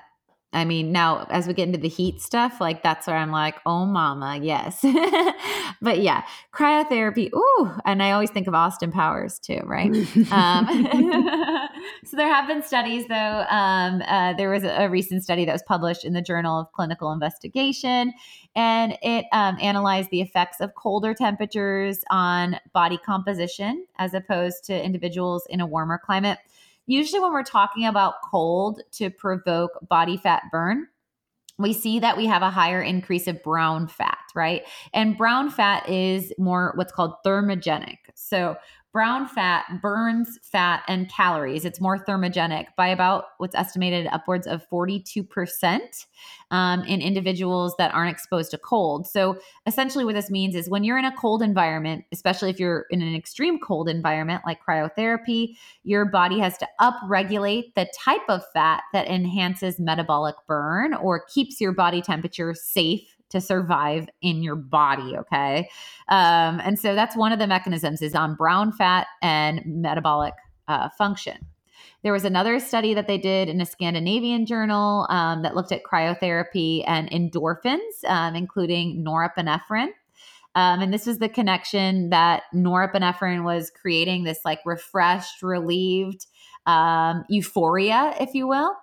I 0.54 0.64
mean, 0.64 0.92
now 0.92 1.26
as 1.30 1.48
we 1.48 1.52
get 1.52 1.66
into 1.66 1.78
the 1.78 1.88
heat 1.88 2.22
stuff, 2.22 2.60
like 2.60 2.82
that's 2.82 3.08
where 3.08 3.16
I'm 3.16 3.32
like, 3.32 3.56
oh, 3.66 3.84
mama, 3.84 4.38
yes. 4.40 4.80
but 5.82 6.00
yeah, 6.00 6.24
cryotherapy. 6.52 7.32
Ooh, 7.34 7.72
and 7.84 8.02
I 8.02 8.12
always 8.12 8.30
think 8.30 8.46
of 8.46 8.54
Austin 8.54 8.92
Powers 8.92 9.40
too, 9.40 9.60
right? 9.64 9.90
um, 10.30 10.66
so 12.04 12.16
there 12.16 12.32
have 12.32 12.46
been 12.46 12.62
studies, 12.62 13.06
though. 13.08 13.44
Um, 13.50 14.02
uh, 14.06 14.34
there 14.34 14.48
was 14.48 14.62
a, 14.62 14.84
a, 14.84 14.88
recent 14.88 15.24
study 15.24 15.44
that 15.44 15.52
was 15.52 15.62
published 15.62 16.04
in 16.04 16.12
the 16.12 16.22
Journal 16.22 16.60
of 16.60 16.72
Clinical 16.72 17.10
Investigation, 17.10 18.12
and 18.54 18.96
it 19.02 19.26
um, 19.32 19.58
analyzed 19.60 20.10
the 20.10 20.20
effects 20.20 20.60
of 20.60 20.74
colder 20.76 21.14
temperatures 21.14 22.04
on 22.10 22.60
body 22.72 22.98
composition 22.98 23.84
as 23.98 24.14
opposed 24.14 24.64
to 24.64 24.84
individuals 24.84 25.46
in 25.50 25.60
a 25.60 25.66
warmer 25.66 25.98
climate 25.98 26.38
usually 26.86 27.20
when 27.20 27.32
we're 27.32 27.42
talking 27.42 27.86
about 27.86 28.14
cold 28.30 28.80
to 28.92 29.10
provoke 29.10 29.72
body 29.88 30.16
fat 30.16 30.42
burn, 30.50 30.86
we 31.58 31.72
see 31.72 32.00
that 32.00 32.16
we 32.16 32.26
have 32.26 32.42
a 32.42 32.50
higher 32.50 32.82
increase 32.82 33.26
of 33.26 33.42
brown 33.42 33.86
fat, 33.86 34.18
right? 34.34 34.62
And 34.92 35.16
brown 35.16 35.50
fat 35.50 35.88
is 35.88 36.32
more 36.38 36.72
what's 36.74 36.92
called 36.92 37.14
thermogenic. 37.24 37.98
So 38.14 38.56
brown 38.94 39.26
fat 39.26 39.64
burns 39.82 40.38
fat 40.40 40.84
and 40.86 41.10
calories. 41.10 41.64
It's 41.64 41.80
more 41.80 41.98
thermogenic 41.98 42.66
by 42.76 42.86
about 42.86 43.24
what's 43.38 43.56
estimated 43.56 44.06
upwards 44.12 44.46
of 44.46 44.62
42% 44.70 46.06
um, 46.52 46.84
in 46.84 47.02
individuals 47.02 47.74
that 47.76 47.92
aren't 47.92 48.12
exposed 48.12 48.52
to 48.52 48.58
cold. 48.58 49.08
So, 49.08 49.36
essentially, 49.66 50.04
what 50.04 50.14
this 50.14 50.30
means 50.30 50.54
is 50.54 50.70
when 50.70 50.84
you're 50.84 50.96
in 50.96 51.04
a 51.04 51.16
cold 51.16 51.42
environment, 51.42 52.04
especially 52.12 52.50
if 52.50 52.60
you're 52.60 52.86
in 52.90 53.02
an 53.02 53.16
extreme 53.16 53.58
cold 53.58 53.88
environment 53.88 54.42
like 54.46 54.60
cryotherapy, 54.64 55.56
your 55.82 56.04
body 56.04 56.38
has 56.38 56.56
to 56.58 56.68
upregulate 56.80 57.74
the 57.74 57.90
type 57.98 58.22
of 58.28 58.42
fat 58.52 58.84
that 58.92 59.08
enhances 59.08 59.80
metabolic 59.80 60.36
burn 60.46 60.94
or 60.94 61.24
keeps 61.26 61.60
your 61.60 61.72
body 61.72 62.00
temperature 62.00 62.54
safe 62.54 63.16
to 63.34 63.40
survive 63.40 64.08
in 64.22 64.42
your 64.42 64.56
body 64.56 65.16
okay 65.16 65.68
um, 66.08 66.60
and 66.64 66.78
so 66.78 66.94
that's 66.94 67.16
one 67.16 67.32
of 67.32 67.38
the 67.38 67.46
mechanisms 67.46 68.00
is 68.00 68.14
on 68.14 68.34
brown 68.34 68.72
fat 68.72 69.06
and 69.22 69.60
metabolic 69.66 70.34
uh, 70.68 70.88
function 70.96 71.36
there 72.02 72.12
was 72.12 72.26
another 72.26 72.60
study 72.60 72.92
that 72.94 73.06
they 73.06 73.16
did 73.16 73.48
in 73.48 73.62
a 73.62 73.66
Scandinavian 73.66 74.44
journal 74.44 75.06
um, 75.08 75.42
that 75.42 75.56
looked 75.56 75.72
at 75.72 75.84
cryotherapy 75.84 76.84
and 76.86 77.10
endorphins, 77.10 78.04
um, 78.06 78.36
including 78.36 79.02
norepinephrine. 79.02 79.88
Um, 80.54 80.80
and 80.80 80.92
this 80.92 81.06
was 81.06 81.18
the 81.18 81.30
connection 81.30 82.10
that 82.10 82.42
norepinephrine 82.54 83.42
was 83.42 83.70
creating 83.70 84.24
this 84.24 84.40
like 84.44 84.60
refreshed, 84.66 85.42
relieved 85.42 86.26
um, 86.66 87.24
euphoria, 87.28 88.14
if 88.20 88.34
you 88.34 88.46
will. 88.46 88.74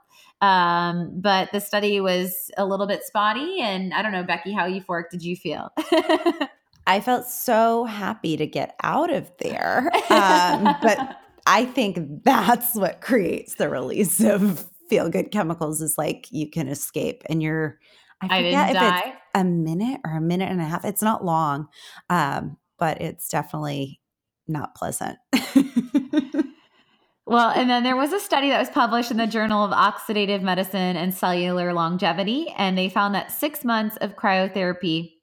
Um, 0.41 1.11
but 1.21 1.51
the 1.51 1.61
study 1.61 2.01
was 2.01 2.49
a 2.57 2.65
little 2.65 2.87
bit 2.87 3.03
spotty. 3.03 3.59
And 3.61 3.93
I 3.93 4.01
don't 4.01 4.11
know, 4.11 4.23
Becky, 4.23 4.51
how 4.51 4.67
euphoric 4.67 5.09
did 5.11 5.23
you 5.23 5.35
feel? 5.35 5.69
I 6.87 6.99
felt 6.99 7.27
so 7.27 7.85
happy 7.85 8.37
to 8.37 8.47
get 8.47 8.75
out 8.83 9.11
of 9.11 9.31
there. 9.39 9.89
Um, 10.11 10.75
but 10.81 11.17
I 11.47 11.63
think 11.63 12.23
that's 12.25 12.75
what 12.75 12.99
creates 12.99 13.55
the 13.55 13.69
release 13.69 14.21
of 14.21 14.67
feel 14.89 15.09
good 15.09 15.31
chemicals 15.31 15.81
is 15.81 15.97
like 15.97 16.27
you 16.31 16.49
can 16.49 16.67
escape 16.67 17.23
and 17.27 17.41
you're, 17.41 17.79
I 18.21 18.27
forget 18.27 18.53
I 18.53 18.67
if 18.67 18.73
die. 18.73 18.99
it's 19.07 19.17
a 19.35 19.43
minute 19.45 20.01
or 20.05 20.17
a 20.17 20.21
minute 20.21 20.51
and 20.51 20.59
a 20.59 20.65
half. 20.65 20.83
It's 20.83 21.01
not 21.01 21.23
long, 21.23 21.69
um, 22.09 22.57
but 22.77 23.01
it's 23.01 23.29
definitely 23.29 24.01
not 24.49 24.75
pleasant. 24.75 25.17
Well, 27.31 27.51
and 27.51 27.69
then 27.69 27.83
there 27.83 27.95
was 27.95 28.11
a 28.11 28.19
study 28.19 28.49
that 28.49 28.59
was 28.59 28.69
published 28.69 29.09
in 29.09 29.15
the 29.15 29.25
Journal 29.25 29.63
of 29.63 29.71
Oxidative 29.71 30.41
Medicine 30.41 30.97
and 30.97 31.13
Cellular 31.13 31.71
Longevity, 31.71 32.53
and 32.57 32.77
they 32.77 32.89
found 32.89 33.15
that 33.15 33.31
six 33.31 33.63
months 33.63 33.95
of 34.01 34.17
cryotherapy 34.17 35.13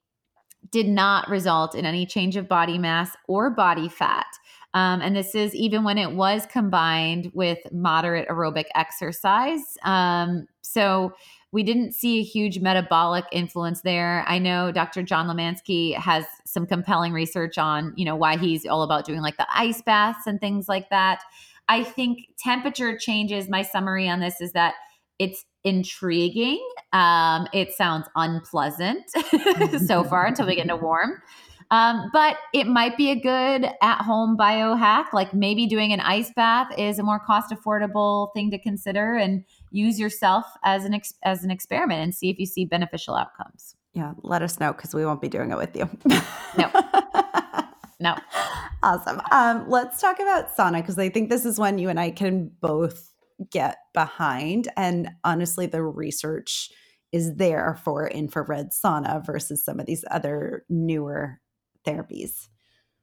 did 0.71 0.89
not 0.89 1.29
result 1.29 1.75
in 1.75 1.85
any 1.85 2.07
change 2.07 2.37
of 2.37 2.49
body 2.49 2.79
mass 2.79 3.15
or 3.27 3.51
body 3.51 3.91
fat. 3.91 4.25
Um, 4.73 5.03
and 5.03 5.15
this 5.15 5.35
is 5.35 5.55
even 5.55 5.85
when 5.85 5.99
it 5.99 6.13
was 6.13 6.47
combined 6.47 7.31
with 7.35 7.59
moderate 7.73 8.27
aerobic 8.29 8.69
exercise. 8.75 9.77
Um, 9.83 10.47
so 10.63 11.13
we 11.53 11.63
didn't 11.63 11.93
see 11.93 12.21
a 12.21 12.23
huge 12.23 12.59
metabolic 12.61 13.27
influence 13.33 13.83
there. 13.83 14.25
I 14.27 14.39
know 14.39 14.73
Dr. 14.73 15.03
John 15.03 15.27
Lemansky 15.27 15.95
has 15.95 16.25
some 16.47 16.67
compelling 16.67 17.13
research 17.13 17.59
on, 17.59 17.93
you 17.97 18.07
know, 18.07 18.17
why 18.17 18.39
he's 18.39 18.65
all 18.65 18.83
about 18.83 19.05
doing 19.05 19.21
like 19.21 19.37
the 19.37 19.47
ice 19.53 19.83
baths 19.83 20.27
and 20.27 20.41
things 20.41 20.69
like 20.71 20.89
that. 20.89 21.21
I 21.69 21.85
think 21.85 22.29
temperature 22.39 22.97
changes. 22.97 23.49
My 23.49 23.63
summary 23.63 24.09
on 24.09 24.21
this 24.21 24.41
is 24.41 24.53
that 24.53 24.75
it's 25.19 25.45
intriguing. 25.65 26.65
Um, 26.93 27.49
it 27.53 27.73
sounds 27.73 28.07
unpleasant 28.15 29.05
so 29.87 30.05
far 30.05 30.27
until 30.27 30.47
we 30.47 30.55
get 30.55 30.63
into 30.63 30.77
warm. 30.77 31.21
Um, 31.71 32.09
but 32.13 32.37
it 32.55 32.67
might 32.67 32.97
be 32.97 33.11
a 33.11 33.21
good 33.21 33.69
at 33.83 34.03
home 34.03 34.37
biohack. 34.39 35.13
Like 35.13 35.35
maybe 35.35 35.67
doing 35.67 35.93
an 35.93 36.01
ice 36.01 36.33
bath 36.35 36.69
is 36.79 36.99
a 36.99 37.03
more 37.03 37.19
cost 37.19 37.53
affordable 37.53 38.33
thing 38.35 38.51
to 38.53 38.59
consider 38.59 39.17
and 39.17 39.45
use 39.71 40.01
yourself 40.01 40.47
as 40.65 40.85
an 40.85 40.95
ex- 40.95 41.15
as 41.25 41.45
an 41.45 41.51
experiment 41.51 42.03
and 42.03 42.15
see 42.15 42.31
if 42.31 42.39
you 42.39 42.47
see 42.47 42.65
beneficial 42.65 43.15
outcomes. 43.15 43.77
Yeah, 43.93 44.15
let 44.23 44.43
us 44.43 44.59
know 44.61 44.73
because 44.73 44.95
we 44.95 45.05
won't 45.05 45.21
be 45.21 45.29
doing 45.29 45.51
it 45.51 45.59
with 45.59 45.77
you. 45.77 45.91
no. 46.57 46.71
No. 48.01 48.17
Awesome. 48.83 49.21
Um, 49.33 49.69
let's 49.69 50.01
talk 50.01 50.21
about 50.21 50.57
sauna 50.57 50.81
because 50.81 50.99
I 50.99 51.09
think 51.09 51.31
this 51.31 51.45
is 51.45 51.59
one 51.59 51.79
you 51.79 51.89
and 51.89 51.99
I 51.99 52.11
can 52.11 52.51
both 52.61 53.13
get 53.51 53.79
behind. 53.93 54.69
And 54.77 55.11
honestly, 55.25 55.67
the 55.67 55.83
research 55.83 56.71
is 57.13 57.37
there 57.37 57.79
for 57.83 58.09
infrared 58.09 58.71
sauna 58.71 59.25
versus 59.25 59.65
some 59.65 59.81
of 59.81 59.87
these 59.87 60.05
other 60.11 60.65
newer 60.69 61.41
therapies. 61.87 62.49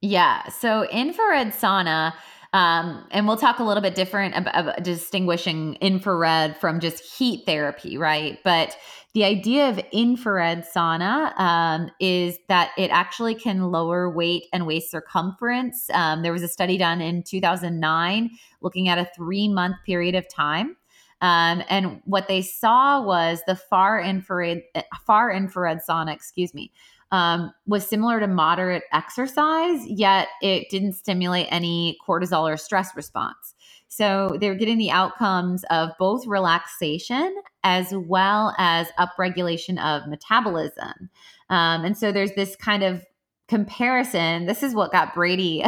Yeah. 0.00 0.48
So 0.48 0.88
infrared 0.90 1.48
sauna, 1.48 2.12
um, 2.56 3.04
and 3.10 3.28
we'll 3.28 3.36
talk 3.36 3.58
a 3.58 3.62
little 3.62 3.82
bit 3.82 3.94
different 3.94 4.34
about, 4.34 4.82
distinguishing 4.82 5.74
infrared 5.82 6.56
from 6.56 6.80
just 6.80 7.04
heat 7.04 7.44
therapy, 7.44 7.98
right? 7.98 8.38
But 8.44 8.78
the 9.12 9.24
idea 9.24 9.68
of 9.68 9.78
infrared 9.92 10.64
sauna 10.64 11.38
um, 11.38 11.90
is 12.00 12.38
that 12.48 12.70
it 12.78 12.90
actually 12.90 13.34
can 13.34 13.70
lower 13.70 14.08
weight 14.08 14.44
and 14.54 14.66
waist 14.66 14.90
circumference. 14.90 15.90
Um, 15.90 16.22
there 16.22 16.32
was 16.32 16.42
a 16.42 16.48
study 16.48 16.78
done 16.78 17.02
in 17.02 17.22
2009 17.22 18.30
looking 18.62 18.88
at 18.88 18.96
a 18.96 19.06
three 19.14 19.48
month 19.48 19.76
period 19.84 20.14
of 20.14 20.26
time. 20.26 20.78
Um, 21.20 21.62
and 21.68 22.00
what 22.06 22.26
they 22.26 22.40
saw 22.40 23.02
was 23.02 23.42
the 23.46 23.56
far 23.56 24.00
infrared, 24.00 24.62
far 25.06 25.30
infrared 25.30 25.80
sauna, 25.86 26.14
excuse 26.14 26.54
me, 26.54 26.72
um, 27.12 27.52
was 27.66 27.86
similar 27.86 28.20
to 28.20 28.26
moderate 28.26 28.82
exercise, 28.92 29.86
yet 29.86 30.28
it 30.42 30.68
didn't 30.70 30.94
stimulate 30.94 31.46
any 31.50 31.96
cortisol 32.06 32.42
or 32.52 32.56
stress 32.56 32.90
response. 32.96 33.54
So 33.88 34.36
they're 34.40 34.56
getting 34.56 34.78
the 34.78 34.90
outcomes 34.90 35.64
of 35.70 35.90
both 35.98 36.26
relaxation 36.26 37.34
as 37.64 37.94
well 37.94 38.54
as 38.58 38.88
upregulation 38.98 39.82
of 39.82 40.08
metabolism. 40.08 41.08
Um, 41.48 41.84
and 41.84 41.96
so 41.96 42.12
there's 42.12 42.32
this 42.32 42.56
kind 42.56 42.82
of 42.82 43.04
comparison. 43.48 44.46
This 44.46 44.62
is 44.62 44.74
what 44.74 44.90
got 44.90 45.14
Brady 45.14 45.64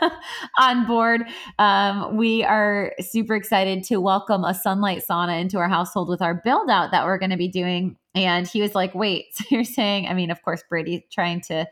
on 0.58 0.86
board. 0.86 1.22
Um, 1.58 2.16
we 2.16 2.42
are 2.42 2.92
super 3.00 3.36
excited 3.36 3.84
to 3.84 3.98
welcome 3.98 4.44
a 4.44 4.52
Sunlighten 4.52 5.06
sauna 5.06 5.40
into 5.40 5.58
our 5.58 5.68
household 5.68 6.08
with 6.08 6.20
our 6.20 6.34
build 6.34 6.68
out 6.68 6.90
that 6.90 7.04
we're 7.04 7.18
going 7.18 7.30
to 7.30 7.36
be 7.36 7.48
doing. 7.48 7.96
And 8.14 8.46
he 8.46 8.60
was 8.60 8.74
like, 8.74 8.94
wait, 8.94 9.26
so 9.34 9.44
you're 9.50 9.64
saying, 9.64 10.08
I 10.08 10.14
mean, 10.14 10.30
of 10.30 10.42
course, 10.42 10.62
Brady 10.68 11.06
trying 11.12 11.40
to 11.42 11.66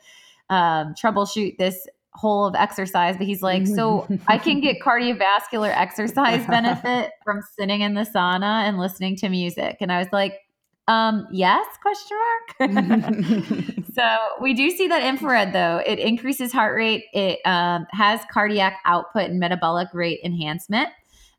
um, 0.51 0.95
troubleshoot 0.95 1.59
this 1.59 1.87
whole 2.13 2.47
of 2.47 2.55
exercise, 2.55 3.17
but 3.17 3.27
he's 3.27 3.43
like, 3.43 3.67
so 3.67 4.07
I 4.27 4.37
can 4.37 4.61
get 4.61 4.81
cardiovascular 4.85 5.73
exercise 5.77 6.45
benefit 6.47 7.13
from 7.25 7.41
sitting 7.59 7.83
in 7.83 7.95
the 7.95 8.03
sauna 8.03 8.69
and 8.69 8.79
listening 8.79 9.17
to 9.17 9.29
music. 9.29 9.77
And 9.81 9.93
I 9.93 9.99
was 9.99 10.09
like, 10.13 10.41
um, 10.89 11.29
yes, 11.31 11.67
question 11.81 12.19
mark. 12.19 13.80
So 13.93 14.19
we 14.41 14.55
do 14.55 14.71
see 14.71 14.89
that 14.89 15.03
infrared 15.03 15.53
though. 15.53 15.83
It 15.85 15.99
increases 15.99 16.53
heart 16.53 16.77
rate. 16.77 17.05
It 17.13 17.41
um, 17.45 17.87
has 17.91 18.21
cardiac 18.31 18.81
output 18.85 19.31
and 19.31 19.39
metabolic 19.39 19.89
rate 19.93 20.21
enhancement. 20.25 20.89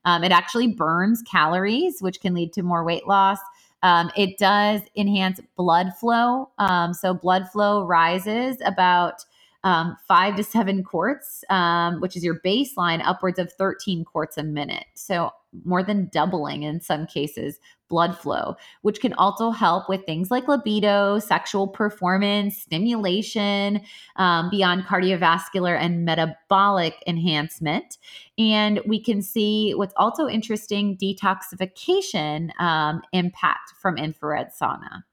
Um, 0.06 0.24
it 0.24 0.32
actually 0.32 0.68
burns 0.68 1.22
calories, 1.22 2.02
which 2.02 2.22
can 2.22 2.34
lead 2.34 2.54
to 2.54 2.64
more 2.64 2.84
weight 2.84 3.08
loss. 3.08 3.40
Um, 3.84 4.12
it 4.16 4.38
does 4.38 4.82
enhance 4.96 5.40
blood 5.56 5.94
flow. 6.00 6.50
Um, 6.58 6.94
so 6.94 7.14
blood 7.14 7.50
flow 7.52 7.86
rises 7.86 8.58
about 8.64 9.26
um, 9.64 9.96
five 10.08 10.36
to 10.38 10.44
seven 10.44 10.84
quarts, 10.84 11.44
um, 11.50 12.02
which 12.02 12.16
is 12.16 12.24
your 12.24 12.40
baseline, 12.40 13.02
upwards 13.06 13.38
of 13.40 13.54
13 13.54 14.04
quarts 14.06 14.38
a 14.38 14.44
minute. 14.44 14.86
So 14.96 15.32
more 15.66 15.84
than 15.84 16.10
doubling 16.12 16.64
in 16.64 16.82
some 16.82 17.06
cases 17.06 17.60
blood 17.92 18.18
flow, 18.18 18.56
which 18.82 19.02
can 19.02 19.14
also 19.14 19.52
help 19.52 19.90
with 19.90 20.06
things 20.06 20.32
like 20.32 20.48
libido, 20.48 21.20
sexual 21.20 21.68
performance, 21.68 22.58
stimulation, 22.58 23.82
um, 24.16 24.50
beyond 24.50 24.86
cardiovascular 24.86 25.78
and 25.78 26.06
metabolic 26.06 27.04
enhancement. 27.06 27.98
And 28.40 28.80
we 28.88 29.00
can 29.00 29.22
see 29.22 29.74
what's 29.74 29.94
also 29.98 30.28
interesting 30.28 30.98
detoxification 30.98 32.60
um, 32.60 33.02
impact 33.12 33.74
from 33.80 33.98
infrared 33.98 34.52
sauna. 34.60 35.04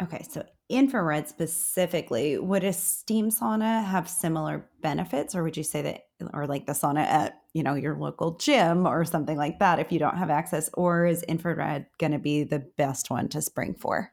Okay, 0.00 0.24
so 0.30 0.44
infrared 0.68 1.28
specifically, 1.28 2.38
would 2.38 2.64
a 2.64 2.72
steam 2.72 3.30
sauna 3.30 3.84
have 3.84 4.08
similar 4.08 4.68
benefits, 4.82 5.34
or 5.34 5.42
would 5.42 5.56
you 5.56 5.62
say 5.62 5.82
that, 5.82 6.02
or 6.34 6.46
like 6.46 6.66
the 6.66 6.72
sauna 6.72 7.00
at 7.00 7.40
you 7.54 7.62
know 7.62 7.74
your 7.74 7.96
local 7.96 8.36
gym 8.36 8.86
or 8.86 9.04
something 9.04 9.36
like 9.36 9.58
that, 9.58 9.78
if 9.78 9.90
you 9.92 9.98
don't 9.98 10.16
have 10.16 10.30
access, 10.30 10.70
or 10.74 11.06
is 11.06 11.22
infrared 11.24 11.86
going 11.98 12.12
to 12.12 12.18
be 12.18 12.44
the 12.44 12.60
best 12.76 13.10
one 13.10 13.28
to 13.28 13.42
spring 13.42 13.74
for? 13.78 14.12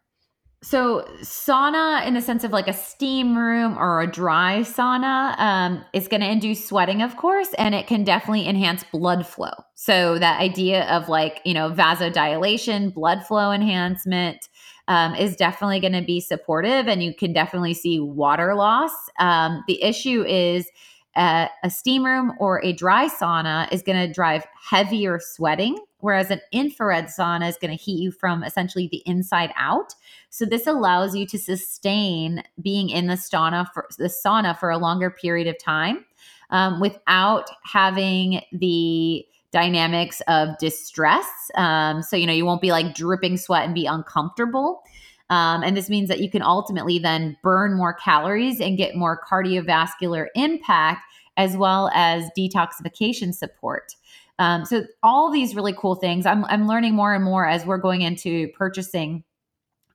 So, 0.65 1.07
sauna, 1.21 2.07
in 2.07 2.15
the 2.15 2.21
sense 2.21 2.43
of 2.43 2.51
like 2.51 2.67
a 2.67 2.73
steam 2.73 3.37
room 3.37 3.77
or 3.77 4.01
a 4.01 4.07
dry 4.07 4.61
sauna, 4.61 5.37
um, 5.37 5.85
is 5.93 6.07
going 6.07 6.21
to 6.21 6.27
induce 6.27 6.67
sweating, 6.67 7.03
of 7.03 7.17
course, 7.17 7.49
and 7.59 7.75
it 7.75 7.85
can 7.85 8.03
definitely 8.03 8.47
enhance 8.47 8.83
blood 8.91 9.27
flow. 9.27 9.51
So, 9.75 10.17
that 10.17 10.41
idea 10.41 10.85
of 10.89 11.07
like, 11.07 11.39
you 11.45 11.53
know, 11.53 11.69
vasodilation, 11.69 12.95
blood 12.95 13.23
flow 13.27 13.51
enhancement, 13.51 14.49
um, 14.87 15.15
is 15.15 15.35
definitely 15.35 15.79
going 15.79 15.93
to 15.93 16.03
be 16.03 16.19
supportive, 16.19 16.87
and 16.87 17.03
you 17.03 17.13
can 17.13 17.33
definitely 17.33 17.73
see 17.73 17.99
water 17.99 18.55
loss. 18.55 18.91
Um, 19.19 19.63
the 19.67 19.81
issue 19.81 20.23
is 20.23 20.67
uh, 21.15 21.47
a 21.63 21.69
steam 21.69 22.05
room 22.05 22.33
or 22.39 22.63
a 22.63 22.73
dry 22.73 23.07
sauna 23.07 23.71
is 23.71 23.81
going 23.81 24.05
to 24.05 24.13
drive 24.13 24.45
heavier 24.69 25.19
sweating, 25.19 25.77
whereas 25.99 26.29
an 26.29 26.41
infrared 26.51 27.05
sauna 27.05 27.49
is 27.49 27.57
going 27.57 27.75
to 27.75 27.81
heat 27.81 27.99
you 27.99 28.11
from 28.11 28.43
essentially 28.43 28.89
the 28.91 29.01
inside 29.05 29.51
out. 29.55 29.95
So 30.29 30.45
this 30.45 30.67
allows 30.67 31.15
you 31.15 31.25
to 31.27 31.39
sustain 31.39 32.43
being 32.61 32.89
in 32.89 33.07
the 33.07 33.13
sauna 33.13 33.71
for 33.73 33.87
the 33.97 34.11
sauna 34.25 34.57
for 34.59 34.69
a 34.69 34.77
longer 34.77 35.09
period 35.09 35.47
of 35.47 35.57
time 35.57 36.05
um, 36.49 36.79
without 36.79 37.49
having 37.63 38.41
the 38.51 39.25
dynamics 39.55 40.21
of 40.27 40.57
distress. 40.57 41.25
Um, 41.55 42.01
so, 42.01 42.17
you 42.17 42.27
know, 42.27 42.33
you 42.33 42.45
won't 42.45 42.59
be 42.59 42.71
like 42.71 42.93
dripping 42.93 43.37
sweat 43.37 43.63
and 43.63 43.73
be 43.73 43.85
uncomfortable. 43.85 44.83
Um, 45.29 45.63
and 45.63 45.77
this 45.77 45.89
means 45.89 46.09
that 46.09 46.19
you 46.19 46.29
can 46.29 46.41
ultimately 46.41 46.99
then 46.99 47.37
burn 47.41 47.73
more 47.73 47.93
calories 47.93 48.59
and 48.59 48.77
get 48.77 48.97
more 48.97 49.17
cardiovascular 49.17 50.27
impact 50.35 51.03
as 51.37 51.55
well 51.55 51.89
as 51.93 52.29
detoxification 52.37 53.33
support. 53.33 53.95
Um, 54.39 54.65
so, 54.65 54.83
all 55.01 55.31
these 55.31 55.55
really 55.55 55.73
cool 55.73 55.95
things. 55.95 56.25
I'm, 56.25 56.43
I'm 56.45 56.67
learning 56.67 56.93
more 56.93 57.13
and 57.13 57.23
more 57.23 57.47
as 57.47 57.65
we're 57.65 57.77
going 57.77 58.01
into 58.01 58.49
purchasing 58.49 59.23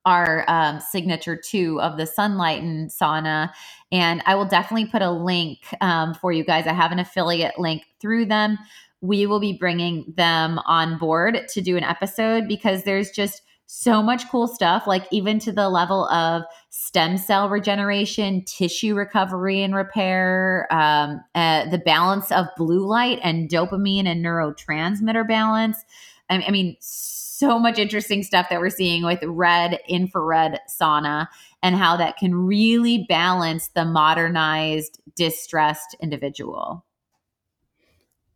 our 0.07 0.47
um, 0.49 0.81
signature 0.81 1.37
two 1.37 1.79
of 1.83 1.99
the 1.99 2.05
Sunlighten 2.05 2.87
sauna. 2.87 3.51
And 3.93 4.23
I 4.25 4.35
will 4.37 4.47
definitely 4.47 4.87
put 4.87 5.03
a 5.03 5.11
link 5.11 5.59
um, 5.83 6.15
for 6.15 6.33
you 6.33 6.45
guys. 6.45 6.67
I 6.67 6.73
have 6.73 6.93
an 6.93 6.99
affiliate 6.99 7.59
link 7.59 7.83
through 8.01 8.25
them 8.25 8.57
we 9.01 9.27
will 9.27 9.41
be 9.41 9.57
bringing 9.59 10.13
them 10.17 10.59
on 10.67 10.99
board 10.99 11.49
to 11.49 11.61
do 11.61 11.77
an 11.77 11.85
episode 11.85 12.47
because 12.47 12.85
there's 12.85 13.11
just 13.11 13.43
so 13.73 14.03
much 14.03 14.29
cool 14.31 14.49
stuff, 14.49 14.89
like 14.89 15.07
even 15.13 15.39
to 15.39 15.53
the 15.53 15.69
level 15.69 16.09
of 16.09 16.43
stem 16.71 17.17
cell 17.17 17.49
regeneration, 17.49 18.45
tissue 18.45 18.97
recovery 18.97 19.63
and 19.63 19.77
repair, 19.77 20.67
um, 20.73 21.21
uh, 21.37 21.71
the 21.71 21.79
balance 21.79 22.33
of 22.33 22.47
blue 22.57 22.85
light 22.85 23.21
and 23.23 23.49
dopamine 23.49 24.09
and 24.09 24.25
neurotransmitter 24.25 25.27
balance. 25.27 25.85
I, 26.29 26.43
I 26.49 26.51
mean, 26.51 26.77
so 26.81 27.61
much 27.61 27.79
interesting 27.79 28.25
stuff 28.25 28.49
that 28.51 28.61
we're 28.61 28.71
seeing 28.71 29.05
with 29.05 29.23
red 29.23 29.79
infrared 29.89 30.59
sauna 30.69 31.29
and 31.63 31.77
how 31.77 31.97
that 31.97 32.17
can 32.17 32.35
really 32.35 33.07
balance 33.09 33.69
the 33.69 33.85
modernized, 33.85 35.01
distressed 35.15 35.95
individual. 36.01 36.85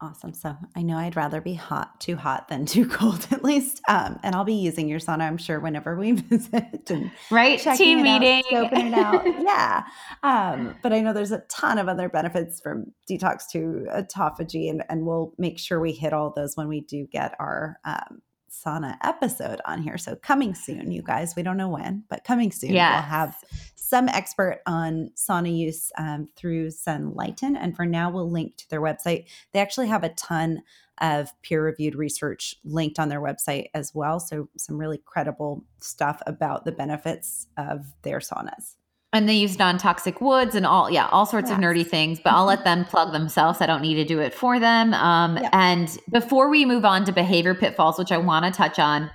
Awesome. 0.05 0.35
So 0.35 0.55
I 0.77 0.83
know 0.83 0.99
I'd 0.99 1.17
rather 1.17 1.41
be 1.41 1.55
hot, 1.55 1.99
too 1.99 2.15
hot 2.15 2.49
than 2.49 2.67
too 2.67 2.87
cold, 2.91 3.27
at 3.31 3.43
least. 3.43 3.81
Um, 3.89 4.21
and 4.23 4.35
I'll 4.35 4.45
be 4.45 4.53
using 4.53 4.87
your 4.87 4.99
sauna, 4.99 5.23
I'm 5.23 5.39
sure, 5.39 5.59
whenever 5.59 5.97
we 5.97 6.13
visit 6.13 6.91
and 6.91 7.11
right 7.31 7.59
team 7.59 8.03
meeting, 8.03 8.43
out, 8.53 8.71
scoping 8.71 8.89
it 8.89 8.95
out. 8.95 9.25
yeah. 9.43 9.85
Um, 10.23 10.77
but 10.83 10.93
I 10.93 11.01
know 11.01 11.15
there's 11.15 11.33
a 11.33 11.43
ton 11.51 11.79
of 11.79 11.89
other 11.89 12.11
benefits 12.11 12.61
from 12.61 12.93
detox 13.11 13.49
to 13.53 13.87
autophagy, 13.95 14.69
and 14.69 14.85
and 14.91 15.07
we'll 15.07 15.33
make 15.39 15.59
sure 15.59 15.81
we 15.81 15.93
hit 15.93 16.13
all 16.13 16.35
those 16.37 16.55
when 16.55 16.69
we 16.69 16.83
do 16.83 17.07
get 17.11 17.35
our 17.39 17.79
um, 17.87 18.21
sauna 18.55 18.97
episode 19.03 19.61
on 19.65 19.83
here. 19.83 19.99
So 19.99 20.17
coming 20.17 20.55
soon, 20.55 20.91
you 20.91 21.03
guys. 21.03 21.35
We 21.37 21.43
don't 21.43 21.57
know 21.57 21.69
when, 21.69 22.05
but 22.09 22.25
coming 22.25 22.53
soon. 22.53 22.73
Yes. 22.73 22.95
We'll 22.95 23.11
have 23.11 23.37
some 23.75 24.09
expert 24.09 24.61
on 24.67 25.11
sauna 25.17 25.57
use 25.57 25.91
um, 25.99 26.29
through 26.37 26.69
Sunlighten. 26.69 27.57
And 27.57 27.77
for 27.77 27.87
now, 27.87 28.11
we'll 28.11 28.31
link 28.31 28.57
to 28.57 28.71
their 28.71 28.81
website. 28.81 29.27
They 29.53 29.61
actually 29.61 29.89
have 29.89 30.05
a 30.05 30.11
ton 30.11 30.63
of 31.01 31.31
peer 31.43 31.65
reviewed 31.65 31.95
research 31.95 32.55
linked 32.65 32.99
on 32.99 33.09
their 33.09 33.21
website 33.21 33.67
as 33.75 33.93
well. 33.95 34.21
So 34.21 34.49
some 34.57 34.79
really 34.79 35.01
credible 35.05 35.65
stuff 35.81 36.23
about 36.27 36.65
the 36.65 36.73
benefits 36.73 37.47
of 37.57 37.87
their 38.03 38.21
saunas 38.21 38.77
and 39.15 39.29
they 39.29 39.35
use 39.35 39.59
non-toxic 39.59 40.21
woods 40.21 40.55
and 40.55 40.67
all 40.67 40.91
yeah 40.91 41.09
all 41.11 41.25
sorts 41.25 41.49
yes. 41.49 41.57
of 41.57 41.65
nerdy 41.65 41.87
things 41.87 42.21
but 42.23 42.33
i'll 42.35 42.45
let 42.45 42.59
mm-hmm. 42.59 42.81
them 42.81 42.85
plug 42.85 43.13
themselves 43.13 43.61
i 43.61 43.67
don't 43.67 43.81
need 43.81 43.95
to 43.95 44.05
do 44.05 44.21
it 44.21 44.35
for 44.35 44.61
them 44.61 44.93
um, 44.93 45.39
yeah. 45.39 45.49
and 45.53 45.97
before 46.11 46.51
we 46.51 46.67
move 46.67 46.85
on 46.85 47.05
to 47.05 47.13
behavior 47.13 47.55
pitfalls 47.55 47.99
which 47.99 48.13
i 48.13 48.19
want 48.19 48.45
to 48.45 48.51
touch 48.51 48.79
on 48.79 49.11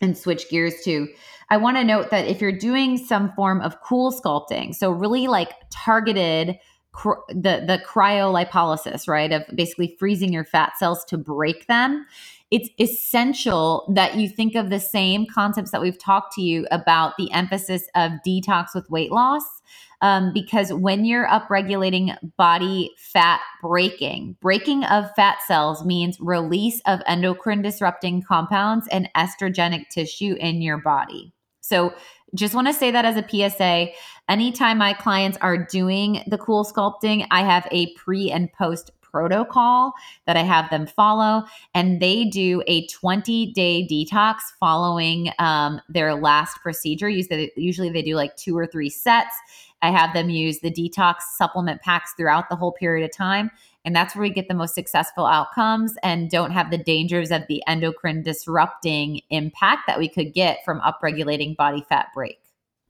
and 0.00 0.18
switch 0.18 0.48
gears 0.48 0.74
to 0.82 1.06
i 1.50 1.56
want 1.56 1.76
to 1.76 1.84
note 1.84 2.10
that 2.10 2.26
if 2.26 2.40
you're 2.40 2.50
doing 2.50 2.96
some 2.96 3.30
form 3.32 3.60
of 3.60 3.80
cool 3.82 4.10
sculpting 4.10 4.74
so 4.74 4.90
really 4.90 5.28
like 5.28 5.52
targeted 5.70 6.58
cr- 6.92 7.20
the 7.28 7.62
the 7.66 7.80
cryolipolysis 7.86 9.06
right 9.06 9.32
of 9.32 9.44
basically 9.54 9.94
freezing 9.98 10.32
your 10.32 10.44
fat 10.44 10.76
cells 10.78 11.04
to 11.04 11.16
break 11.16 11.66
them 11.66 12.06
it's 12.50 12.68
essential 12.78 13.92
that 13.94 14.16
you 14.16 14.28
think 14.28 14.54
of 14.54 14.70
the 14.70 14.78
same 14.78 15.26
concepts 15.26 15.72
that 15.72 15.80
we've 15.80 15.98
talked 15.98 16.32
to 16.34 16.42
you 16.42 16.66
about 16.70 17.14
the 17.16 17.30
emphasis 17.32 17.84
of 17.94 18.12
detox 18.26 18.68
with 18.74 18.88
weight 18.90 19.10
loss. 19.10 19.44
Um, 20.02 20.32
because 20.34 20.72
when 20.74 21.06
you're 21.06 21.26
upregulating 21.26 22.16
body 22.36 22.90
fat 22.98 23.40
breaking, 23.62 24.36
breaking 24.42 24.84
of 24.84 25.10
fat 25.16 25.38
cells 25.46 25.84
means 25.86 26.18
release 26.20 26.82
of 26.86 27.00
endocrine 27.06 27.62
disrupting 27.62 28.22
compounds 28.22 28.86
and 28.88 29.08
estrogenic 29.16 29.88
tissue 29.88 30.36
in 30.38 30.60
your 30.60 30.76
body. 30.76 31.32
So, 31.60 31.94
just 32.34 32.54
want 32.54 32.66
to 32.66 32.74
say 32.74 32.90
that 32.90 33.04
as 33.04 33.16
a 33.16 33.26
PSA. 33.26 33.92
Anytime 34.28 34.78
my 34.78 34.92
clients 34.92 35.38
are 35.40 35.56
doing 35.56 36.22
the 36.26 36.36
cool 36.36 36.64
sculpting, 36.64 37.26
I 37.30 37.42
have 37.42 37.66
a 37.70 37.94
pre 37.94 38.30
and 38.30 38.52
post 38.52 38.90
protocol 39.16 39.94
that 40.26 40.36
I 40.36 40.42
have 40.42 40.68
them 40.68 40.86
follow. 40.86 41.44
And 41.74 42.00
they 42.00 42.26
do 42.26 42.62
a 42.66 42.86
20 42.88 43.52
day 43.52 43.86
detox 43.90 44.36
following 44.60 45.30
um, 45.38 45.80
their 45.88 46.14
last 46.14 46.58
procedure. 46.60 47.08
Usually 47.08 47.88
they 47.88 48.02
do 48.02 48.14
like 48.14 48.36
two 48.36 48.56
or 48.56 48.66
three 48.66 48.90
sets. 48.90 49.34
I 49.80 49.90
have 49.90 50.12
them 50.12 50.28
use 50.28 50.60
the 50.60 50.70
detox 50.70 51.22
supplement 51.36 51.80
packs 51.80 52.12
throughout 52.14 52.50
the 52.50 52.56
whole 52.56 52.72
period 52.72 53.08
of 53.08 53.16
time. 53.16 53.50
And 53.86 53.96
that's 53.96 54.14
where 54.14 54.22
we 54.22 54.30
get 54.30 54.48
the 54.48 54.54
most 54.54 54.74
successful 54.74 55.24
outcomes 55.24 55.94
and 56.02 56.28
don't 56.28 56.50
have 56.50 56.70
the 56.70 56.78
dangers 56.78 57.30
of 57.30 57.42
the 57.48 57.62
endocrine 57.66 58.22
disrupting 58.22 59.22
impact 59.30 59.82
that 59.86 59.98
we 59.98 60.08
could 60.08 60.34
get 60.34 60.58
from 60.64 60.80
upregulating 60.80 61.56
body 61.56 61.86
fat 61.88 62.08
break. 62.12 62.40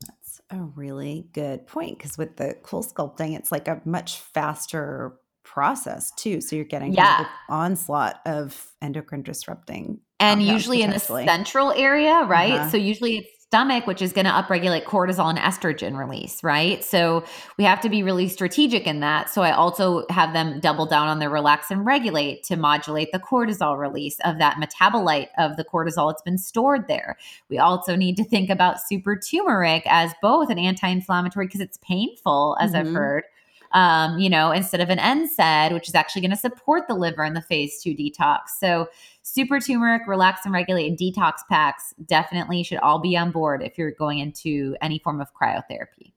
That's 0.00 0.40
a 0.50 0.56
really 0.74 1.28
good 1.32 1.66
point 1.66 1.98
because 1.98 2.18
with 2.18 2.36
the 2.36 2.56
cool 2.62 2.82
sculpting, 2.82 3.36
it's 3.36 3.52
like 3.52 3.68
a 3.68 3.80
much 3.84 4.18
faster 4.18 5.18
process 5.56 6.10
too. 6.16 6.42
So 6.42 6.54
you're 6.54 6.66
getting 6.66 6.92
yeah. 6.92 7.16
Kind 7.16 7.26
of 7.26 7.32
onslaught 7.48 8.20
of 8.26 8.72
endocrine 8.82 9.22
disrupting. 9.22 10.00
And 10.20 10.42
usually 10.42 10.82
in 10.82 10.90
the 10.90 10.98
central 10.98 11.72
area, 11.72 12.24
right? 12.24 12.52
Uh-huh. 12.52 12.70
So 12.70 12.76
usually 12.76 13.18
it's 13.18 13.30
stomach, 13.46 13.86
which 13.86 14.02
is 14.02 14.12
going 14.12 14.26
to 14.26 14.30
upregulate 14.30 14.84
cortisol 14.84 15.30
and 15.30 15.38
estrogen 15.38 15.96
release, 15.96 16.44
right? 16.44 16.84
So 16.84 17.24
we 17.56 17.64
have 17.64 17.80
to 17.80 17.88
be 17.88 18.02
really 18.02 18.28
strategic 18.28 18.86
in 18.86 19.00
that. 19.00 19.30
So 19.30 19.40
I 19.40 19.52
also 19.52 20.04
have 20.10 20.34
them 20.34 20.60
double 20.60 20.84
down 20.84 21.08
on 21.08 21.20
their 21.20 21.30
relax 21.30 21.70
and 21.70 21.86
regulate 21.86 22.44
to 22.44 22.56
modulate 22.56 23.12
the 23.12 23.18
cortisol 23.18 23.78
release 23.78 24.18
of 24.26 24.38
that 24.38 24.56
metabolite 24.56 25.28
of 25.38 25.56
the 25.56 25.64
cortisol 25.64 26.10
that's 26.10 26.22
been 26.22 26.36
stored 26.36 26.86
there. 26.86 27.16
We 27.48 27.56
also 27.56 27.96
need 27.96 28.18
to 28.18 28.24
think 28.24 28.50
about 28.50 28.78
super 28.78 29.18
turmeric 29.18 29.84
as 29.86 30.12
both 30.20 30.50
an 30.50 30.58
anti 30.58 30.88
inflammatory 30.88 31.46
because 31.46 31.62
it's 31.62 31.78
painful, 31.78 32.58
as 32.60 32.72
mm-hmm. 32.72 32.88
I've 32.88 32.92
heard. 32.92 33.24
Um, 33.72 34.18
you 34.18 34.30
know, 34.30 34.52
instead 34.52 34.80
of 34.80 34.90
an 34.90 34.98
NSAID, 34.98 35.72
which 35.72 35.88
is 35.88 35.94
actually 35.94 36.22
going 36.22 36.30
to 36.30 36.36
support 36.36 36.88
the 36.88 36.94
liver 36.94 37.24
in 37.24 37.34
the 37.34 37.42
phase 37.42 37.82
two 37.82 37.94
detox. 37.94 38.48
So 38.58 38.88
super 39.22 39.60
turmeric, 39.60 40.06
relax 40.06 40.42
and 40.44 40.54
regulate, 40.54 40.86
and 40.86 40.98
detox 40.98 41.38
packs 41.48 41.94
definitely 42.06 42.62
should 42.62 42.78
all 42.78 42.98
be 42.98 43.16
on 43.16 43.30
board 43.30 43.62
if 43.62 43.76
you're 43.76 43.90
going 43.90 44.18
into 44.18 44.76
any 44.80 44.98
form 44.98 45.20
of 45.20 45.28
cryotherapy. 45.34 46.12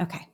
Okay. 0.00 0.26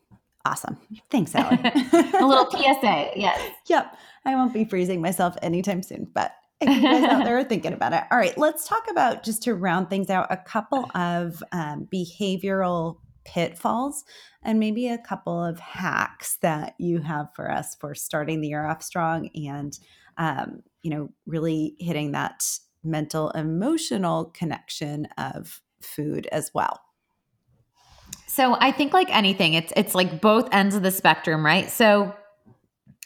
Awesome. 0.45 0.79
Thanks, 1.11 1.35
Ali. 1.35 1.59
a 1.65 2.27
little 2.27 2.51
PSA. 2.51 3.11
Yes. 3.15 3.53
Yep. 3.67 3.95
I 4.25 4.35
won't 4.35 4.55
be 4.55 4.65
freezing 4.65 5.03
myself 5.03 5.37
anytime 5.43 5.83
soon, 5.83 6.09
but 6.15 6.33
if 6.61 6.69
you 6.69 6.83
guys 6.83 7.05
out 7.05 7.25
there 7.25 7.39
are 7.39 7.45
thinking 7.45 7.73
about 7.73 7.93
it. 7.93 8.05
All 8.11 8.19
right. 8.19 8.37
Let's 8.39 8.67
talk 8.67 8.91
about, 8.91 9.23
just 9.23 9.43
to 9.45 9.55
round 9.55 9.91
things 9.91 10.09
out, 10.09 10.27
a 10.31 10.37
couple 10.37 10.91
of 10.95 11.43
um, 11.53 11.89
behavioral 11.93 12.99
pitfalls 13.25 14.05
and 14.43 14.59
maybe 14.59 14.89
a 14.89 14.99
couple 14.99 15.43
of 15.43 15.61
hacks 15.61 16.39
that 16.43 16.75
you 16.79 17.01
have 17.01 17.29
for 17.35 17.51
us 17.51 17.77
for 17.81 17.95
starting 17.95 18.41
the 18.41 18.49
year 18.49 18.67
off 18.67 18.83
strong 18.83 19.29
and 19.47 19.79
um, 20.17 20.63
you 20.83 20.91
know, 20.91 21.09
really 21.27 21.77
hitting 21.79 22.13
that 22.13 22.43
mental 22.85 23.31
emotional 23.31 24.27
connection 24.27 25.07
of 25.19 25.61
food 25.83 26.27
as 26.31 26.51
well. 26.55 26.81
So 28.27 28.57
I 28.61 28.71
think 28.71 28.93
like 28.93 29.15
anything, 29.15 29.55
it's 29.55 29.73
it's 29.77 29.95
like 29.95 30.21
both 30.21 30.49
ends 30.53 30.75
of 30.75 30.83
the 30.83 30.91
spectrum, 30.91 31.45
right? 31.45 31.71
So 31.71 32.15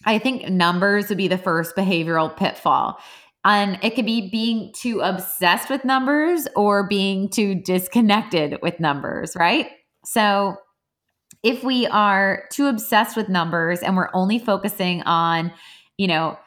I 0.04 0.18
think 0.18 0.48
numbers 0.48 1.08
would 1.08 1.18
be 1.18 1.28
the 1.28 1.38
first 1.38 1.74
behavioral 1.76 2.36
pitfall. 2.36 2.98
And 3.44 3.78
it 3.82 3.94
could 3.94 4.06
be 4.06 4.30
being 4.30 4.72
too 4.74 5.00
obsessed 5.00 5.68
with 5.68 5.84
numbers 5.84 6.48
or 6.56 6.88
being 6.88 7.28
too 7.28 7.54
disconnected 7.54 8.58
with 8.62 8.80
numbers, 8.80 9.36
right? 9.36 9.68
So 10.04 10.56
if 11.42 11.62
we 11.62 11.86
are 11.86 12.44
too 12.50 12.66
obsessed 12.66 13.16
with 13.16 13.28
numbers 13.28 13.80
and 13.80 13.96
we're 13.96 14.10
only 14.14 14.38
focusing 14.38 15.02
on, 15.02 15.52
you 15.98 16.06
know, 16.06 16.38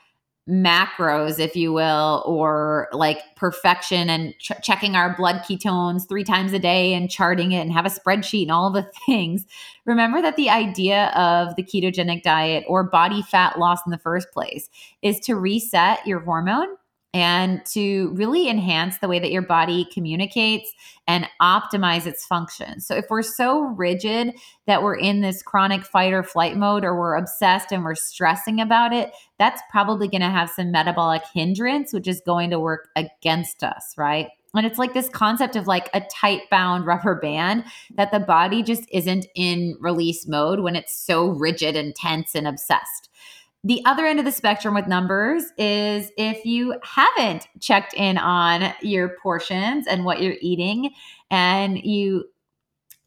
macros, 0.50 1.40
if 1.40 1.56
you 1.56 1.74
will, 1.74 2.24
or 2.26 2.88
like 2.94 3.20
perfection 3.36 4.10
and 4.10 4.34
ch- 4.40 4.54
checking 4.64 4.96
our 4.96 5.16
blood 5.16 5.44
ketones 5.44 6.08
three 6.08 6.24
times 6.24 6.54
a 6.54 6.60
day 6.60 6.94
and 6.94 7.12
charting 7.12 7.52
it 7.52 7.60
and 7.60 7.74
have 7.74 7.86
a 7.86 7.90
spreadsheet 7.90 8.44
and 8.44 8.52
all 8.52 8.72
the 8.72 8.90
things. 9.06 9.46
Remember 9.86 10.22
that 10.22 10.38
the 10.38 10.50
idea 10.50 11.08
of 11.16 11.56
the 11.56 11.64
ketogenic 11.64 12.24
diet 12.24 12.64
or 12.68 12.84
body 12.84 13.22
fat 13.22 13.60
loss 13.60 13.80
in 13.86 13.92
the 13.92 13.98
first 13.98 14.32
place 14.32 14.70
is 15.02 15.20
to 15.22 15.36
reset 15.36 16.06
your 16.08 16.22
hormone 16.22 16.70
and 17.14 17.66
to 17.66 18.12
really 18.16 18.50
enhance 18.50 18.98
the 18.98 19.08
way 19.08 19.20
that 19.20 19.32
your 19.32 19.42
body 19.42 19.88
communicates 19.94 20.72
and 21.08 21.28
optimize 21.42 22.06
its 22.06 22.26
function. 22.26 22.80
So, 22.82 22.96
if 22.96 23.06
we're 23.10 23.22
so 23.22 23.62
rigid 23.62 24.36
that 24.66 24.84
we're 24.84 24.98
in 24.98 25.22
this 25.22 25.42
chronic 25.42 25.84
fight 25.84 26.14
or 26.14 26.24
flight 26.24 26.58
mode, 26.58 26.84
or 26.84 26.98
we're 26.98 27.16
obsessed 27.16 27.72
and 27.72 27.84
we're 27.84 27.96
stressing 27.96 28.60
about 28.60 28.94
it, 28.94 29.12
that's 29.40 29.62
probably 29.72 30.08
going 30.08 30.22
to 30.22 30.30
have 30.30 30.50
some 30.50 30.72
metabolic 30.72 31.24
hindrance, 31.34 31.94
which 31.94 32.08
is 32.08 32.22
going 32.26 32.50
to 32.50 32.60
work 32.60 32.90
against 32.96 33.64
us, 33.64 33.94
right? 33.98 34.28
And 34.54 34.66
it's 34.66 34.80
like 34.80 34.94
this 34.94 35.10
concept 35.10 35.56
of 35.56 35.68
like 35.68 35.90
a 35.94 36.02
tight 36.02 36.50
bound 36.50 36.86
rubber 36.86 37.16
band 37.16 37.66
that 37.96 38.12
the 38.12 38.20
body 38.20 38.64
just 38.64 38.84
isn't 38.92 39.28
in 39.36 39.76
release 39.80 40.28
mode 40.28 40.62
when 40.62 40.76
it's 40.76 40.98
so 40.98 41.28
rigid 41.28 41.76
and 41.76 41.94
tense 41.96 42.34
and 42.34 42.48
obsessed. 42.48 43.10
The 43.64 43.82
other 43.86 44.06
end 44.06 44.20
of 44.20 44.26
the 44.26 44.32
spectrum 44.32 44.74
with 44.74 44.88
numbers 44.88 45.44
is 45.58 46.12
if 46.18 46.46
you 46.46 46.80
haven't 46.84 47.48
checked 47.60 47.94
in 47.96 48.18
on 48.18 48.74
your 48.82 49.18
portions 49.22 49.88
and 49.88 50.06
what 50.06 50.22
you're 50.22 50.38
eating, 50.42 50.92
and 51.30 51.78
you 51.84 52.26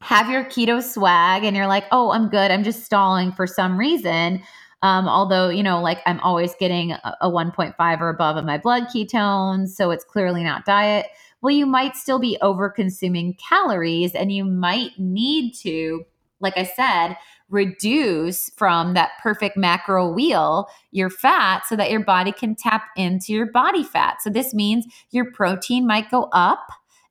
have 0.01 0.29
your 0.29 0.43
keto 0.43 0.81
swag 0.81 1.43
and 1.43 1.55
you're 1.55 1.67
like, 1.67 1.85
oh, 1.91 2.11
I'm 2.11 2.27
good. 2.27 2.51
I'm 2.51 2.63
just 2.63 2.83
stalling 2.83 3.31
for 3.31 3.45
some 3.45 3.77
reason. 3.77 4.41
Um, 4.83 5.07
although, 5.07 5.49
you 5.49 5.61
know, 5.61 5.79
like 5.79 5.99
I'm 6.07 6.19
always 6.21 6.55
getting 6.55 6.91
a, 6.91 7.17
a 7.21 7.29
1.5 7.29 8.01
or 8.01 8.09
above 8.09 8.37
of 8.37 8.45
my 8.45 8.57
blood 8.57 8.85
ketones. 8.93 9.69
So 9.69 9.91
it's 9.91 10.03
clearly 10.03 10.43
not 10.43 10.65
diet. 10.65 11.05
Well, 11.41 11.53
you 11.53 11.67
might 11.67 11.95
still 11.95 12.19
be 12.19 12.37
over 12.41 12.69
consuming 12.69 13.35
calories 13.35 14.15
and 14.15 14.31
you 14.31 14.43
might 14.43 14.91
need 14.97 15.53
to, 15.61 16.03
like 16.39 16.57
I 16.57 16.63
said, 16.63 17.15
reduce 17.51 18.49
from 18.55 18.93
that 18.93 19.11
perfect 19.21 19.57
macro 19.57 20.11
wheel 20.11 20.67
your 20.91 21.09
fat 21.09 21.65
so 21.67 21.75
that 21.75 21.91
your 21.91 22.03
body 22.03 22.31
can 22.31 22.55
tap 22.55 22.85
into 22.95 23.33
your 23.33 23.51
body 23.51 23.83
fat. 23.83 24.21
So 24.21 24.29
this 24.29 24.53
means 24.53 24.85
your 25.11 25.31
protein 25.31 25.85
might 25.85 26.09
go 26.09 26.29
up 26.31 26.67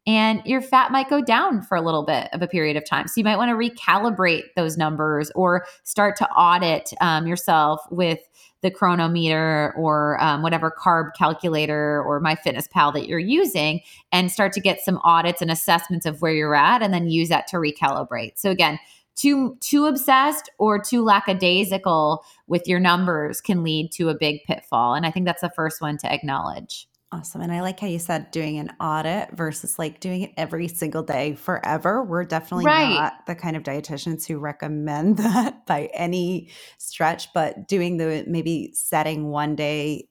and 0.06 0.42
your 0.46 0.62
fat 0.62 0.90
might 0.90 1.10
go 1.10 1.22
down 1.22 1.62
for 1.62 1.76
a 1.76 1.82
little 1.82 2.04
bit 2.04 2.28
of 2.32 2.40
a 2.40 2.48
period 2.48 2.76
of 2.76 2.84
time. 2.88 3.06
So 3.06 3.20
you 3.20 3.24
might 3.24 3.36
want 3.36 3.50
to 3.50 3.54
recalibrate 3.54 4.44
those 4.56 4.76
numbers 4.76 5.30
or 5.34 5.66
start 5.84 6.16
to 6.16 6.28
audit 6.30 6.90
um, 7.00 7.26
yourself 7.26 7.82
with 7.90 8.18
the 8.62 8.70
Cronometer 8.70 9.74
or 9.76 10.22
um, 10.22 10.42
whatever 10.42 10.70
carb 10.76 11.10
calculator 11.16 12.02
or 12.02 12.20
MyFitnessPal 12.20 12.92
that 12.94 13.06
you're 13.06 13.18
using 13.18 13.80
and 14.10 14.30
start 14.30 14.52
to 14.54 14.60
get 14.60 14.80
some 14.80 14.98
audits 15.04 15.40
and 15.42 15.50
assessments 15.50 16.06
of 16.06 16.20
where 16.20 16.32
you're 16.32 16.54
at 16.54 16.82
and 16.82 16.92
then 16.92 17.08
use 17.08 17.28
that 17.28 17.46
to 17.48 17.56
recalibrate. 17.56 18.32
So 18.36 18.50
again, 18.50 18.78
too 19.20 19.56
too 19.60 19.86
obsessed 19.86 20.48
or 20.58 20.78
too 20.78 21.04
lackadaisical 21.04 22.24
with 22.46 22.66
your 22.66 22.80
numbers 22.80 23.40
can 23.40 23.62
lead 23.62 23.92
to 23.92 24.08
a 24.08 24.14
big 24.14 24.42
pitfall. 24.44 24.94
And 24.94 25.04
i 25.04 25.10
think 25.10 25.26
that's 25.26 25.42
the 25.42 25.50
first 25.50 25.80
one 25.80 25.98
to 25.98 26.12
acknowledge. 26.12 26.88
Awesome. 27.12 27.40
And 27.40 27.52
i 27.52 27.60
like 27.60 27.80
how 27.80 27.86
you 27.86 27.98
said 27.98 28.30
doing 28.30 28.58
an 28.58 28.70
audit 28.80 29.30
versus 29.32 29.78
like 29.78 30.00
doing 30.00 30.22
it 30.22 30.32
every 30.36 30.68
single 30.68 31.02
day 31.02 31.34
forever. 31.34 32.02
We're 32.02 32.24
definitely 32.24 32.66
right. 32.66 32.94
not 32.94 33.26
the 33.26 33.34
kind 33.34 33.56
of 33.56 33.62
dietitians 33.62 34.26
who 34.26 34.38
recommend 34.38 35.16
that 35.18 35.66
by 35.66 35.90
any 35.92 36.50
stretch 36.78 37.32
but 37.34 37.68
doing 37.68 37.98
the 37.98 38.24
maybe 38.26 38.72
setting 38.74 39.28
one 39.28 39.54
day 39.54 40.08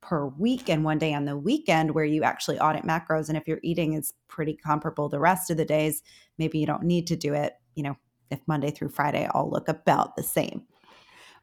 per 0.00 0.28
week 0.28 0.70
and 0.70 0.84
one 0.84 0.98
day 0.98 1.12
on 1.12 1.24
the 1.24 1.36
weekend 1.36 1.90
where 1.90 2.04
you 2.04 2.22
actually 2.22 2.60
audit 2.60 2.84
macros. 2.84 3.28
And 3.28 3.36
if 3.36 3.48
your 3.48 3.58
eating 3.64 3.94
is 3.94 4.14
pretty 4.28 4.54
comparable 4.54 5.08
the 5.08 5.18
rest 5.18 5.50
of 5.50 5.56
the 5.56 5.64
days 5.64 6.02
maybe 6.38 6.58
you 6.58 6.66
don't 6.66 6.84
need 6.84 7.06
to 7.08 7.16
do 7.16 7.34
it 7.34 7.54
you 7.74 7.82
know 7.82 7.96
if 8.30 8.40
Monday 8.46 8.70
through 8.70 8.90
Friday 8.90 9.26
all 9.32 9.50
look 9.50 9.68
about 9.68 10.16
the 10.16 10.22
same. 10.22 10.62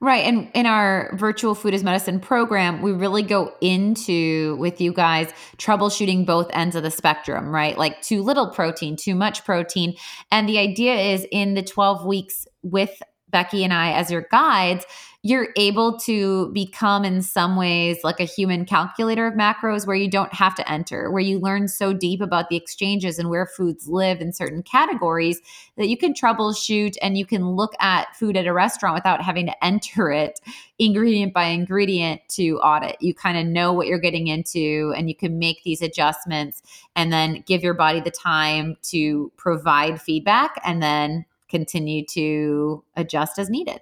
Right. 0.03 0.25
And 0.25 0.49
in 0.53 0.65
our 0.65 1.15
virtual 1.15 1.55
food 1.55 1.73
as 1.73 1.81
medicine 1.81 2.19
program, 2.19 2.81
we 2.81 2.91
really 2.91 3.23
go 3.23 3.53
into 3.61 4.57
with 4.57 4.81
you 4.81 4.91
guys 4.91 5.31
troubleshooting 5.57 6.25
both 6.25 6.49
ends 6.51 6.75
of 6.75 6.83
the 6.83 6.91
spectrum, 6.91 7.47
right? 7.47 7.77
Like 7.77 8.01
too 8.01 8.21
little 8.21 8.49
protein, 8.49 8.97
too 8.97 9.15
much 9.15 9.45
protein. 9.45 9.95
And 10.29 10.49
the 10.49 10.59
idea 10.59 10.95
is 10.95 11.25
in 11.31 11.53
the 11.53 11.63
12 11.63 12.05
weeks 12.05 12.45
with 12.63 13.01
Becky 13.33 13.65
and 13.65 13.73
I 13.73 13.91
as 13.91 14.09
your 14.09 14.25
guides, 14.31 14.85
you're 15.25 15.49
able 15.55 15.97
to 15.97 16.51
become 16.51 17.05
in 17.05 17.21
some 17.21 17.55
ways 17.55 17.97
like 18.03 18.19
a 18.19 18.25
human 18.25 18.65
calculator 18.65 19.25
of 19.25 19.35
macros 19.35 19.87
where 19.87 19.95
you 19.95 20.09
don't 20.09 20.33
have 20.33 20.53
to 20.53 20.69
enter, 20.69 21.09
where 21.09 21.21
you 21.21 21.39
learn 21.39 21.69
so 21.69 21.93
deep 21.93 22.19
about 22.19 22.49
the 22.49 22.57
exchanges 22.57 23.17
and 23.17 23.29
where 23.29 23.45
foods 23.45 23.87
live 23.87 24.19
in 24.19 24.33
certain 24.33 24.61
categories 24.61 25.39
that 25.77 25.87
you 25.87 25.95
can 25.95 26.13
troubleshoot 26.13 26.95
and 27.01 27.17
you 27.17 27.25
can 27.25 27.51
look 27.51 27.71
at 27.79 28.13
food 28.17 28.35
at 28.35 28.47
a 28.47 28.51
restaurant 28.51 28.95
without 28.95 29.21
having 29.21 29.45
to 29.45 29.63
enter 29.63 30.11
it 30.11 30.41
ingredient 30.77 31.33
by 31.33 31.45
ingredient 31.45 32.19
to 32.27 32.57
audit. 32.57 32.97
You 32.99 33.13
kind 33.13 33.37
of 33.37 33.45
know 33.45 33.71
what 33.71 33.87
you're 33.87 33.99
getting 33.99 34.27
into 34.27 34.93
and 34.97 35.07
you 35.07 35.15
can 35.15 35.39
make 35.39 35.63
these 35.63 35.81
adjustments 35.81 36.61
and 36.97 37.13
then 37.13 37.45
give 37.47 37.63
your 37.63 37.75
body 37.75 38.01
the 38.01 38.11
time 38.11 38.75
to 38.83 39.31
provide 39.37 40.01
feedback 40.01 40.59
and 40.65 40.83
then 40.83 41.23
continue 41.53 42.03
to 42.05 42.83
adjust 42.95 43.37
as 43.37 43.49
needed 43.49 43.79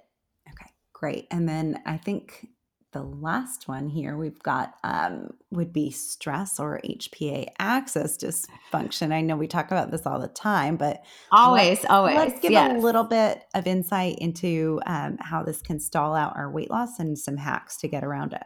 Okay, 0.48 0.70
great. 0.92 1.26
And 1.30 1.48
then 1.48 1.80
I 1.86 1.96
think 1.96 2.48
the 2.92 3.02
last 3.02 3.68
one 3.68 3.88
here 3.88 4.18
we've 4.18 4.42
got 4.42 4.74
um, 4.84 5.30
would 5.50 5.72
be 5.72 5.90
stress 5.90 6.60
or 6.60 6.78
HPA 6.84 7.46
axis 7.58 8.18
dysfunction. 8.18 9.12
I 9.12 9.22
know 9.22 9.34
we 9.34 9.46
talk 9.46 9.70
about 9.70 9.90
this 9.90 10.06
all 10.06 10.20
the 10.20 10.28
time, 10.28 10.76
but 10.76 11.02
always, 11.30 11.78
let's, 11.78 11.84
always. 11.86 12.16
Let's 12.16 12.40
give 12.40 12.52
yes. 12.52 12.76
a 12.76 12.78
little 12.78 13.04
bit 13.04 13.44
of 13.54 13.66
insight 13.66 14.18
into 14.18 14.80
um, 14.86 15.16
how 15.20 15.42
this 15.42 15.62
can 15.62 15.80
stall 15.80 16.14
out 16.14 16.36
our 16.36 16.50
weight 16.50 16.70
loss 16.70 16.98
and 16.98 17.18
some 17.18 17.38
hacks 17.38 17.78
to 17.78 17.88
get 17.88 18.04
around 18.04 18.34
it. 18.34 18.44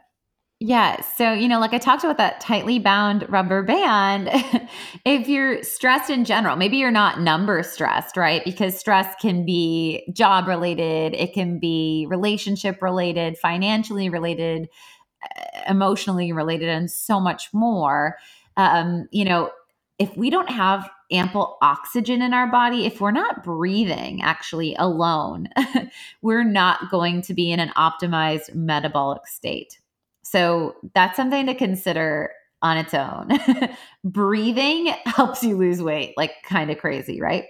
Yeah. 0.59 1.01
So, 1.01 1.33
you 1.33 1.47
know, 1.47 1.59
like 1.59 1.73
I 1.73 1.77
talked 1.77 2.03
about 2.03 2.17
that 2.17 2.41
tightly 2.41 2.79
bound 2.79 3.25
rubber 3.29 3.61
band, 3.61 4.29
if 5.05 5.27
you're 5.27 5.61
stressed 5.61 6.09
in 6.09 6.25
general, 6.25 6.55
maybe 6.55 6.77
you're 6.77 6.89
not 6.89 7.21
number 7.21 7.61
stressed, 7.61 8.17
right? 8.17 8.43
Because 8.43 8.77
stress 8.77 9.13
can 9.21 9.45
be 9.45 10.11
job 10.13 10.47
related, 10.47 11.13
it 11.13 11.33
can 11.33 11.59
be 11.59 12.07
relationship 12.09 12.81
related, 12.81 13.37
financially 13.37 14.09
related, 14.09 14.67
emotionally 15.67 16.31
related, 16.31 16.69
and 16.69 16.89
so 16.89 17.19
much 17.19 17.49
more. 17.53 18.17
Um, 18.55 19.07
you 19.11 19.25
know, 19.25 19.51
if 19.99 20.15
we 20.17 20.31
don't 20.31 20.49
have 20.49 20.89
ample 21.11 21.57
oxygen 21.61 22.21
in 22.23 22.33
our 22.33 22.47
body, 22.47 22.85
if 22.87 22.99
we're 22.99 23.11
not 23.11 23.43
breathing 23.43 24.21
actually 24.23 24.75
alone, 24.79 25.49
we're 26.23 26.43
not 26.43 26.89
going 26.89 27.21
to 27.23 27.33
be 27.35 27.51
in 27.51 27.59
an 27.59 27.69
optimized 27.77 28.55
metabolic 28.55 29.27
state. 29.27 29.79
So 30.29 30.75
that's 30.93 31.15
something 31.15 31.45
to 31.45 31.55
consider 31.55 32.31
on 32.61 32.77
its 32.77 32.93
own. 32.93 33.29
breathing 34.03 34.93
helps 35.05 35.41
you 35.41 35.55
lose 35.55 35.81
weight, 35.81 36.15
like 36.17 36.33
kind 36.43 36.69
of 36.69 36.77
crazy, 36.77 37.21
right? 37.21 37.45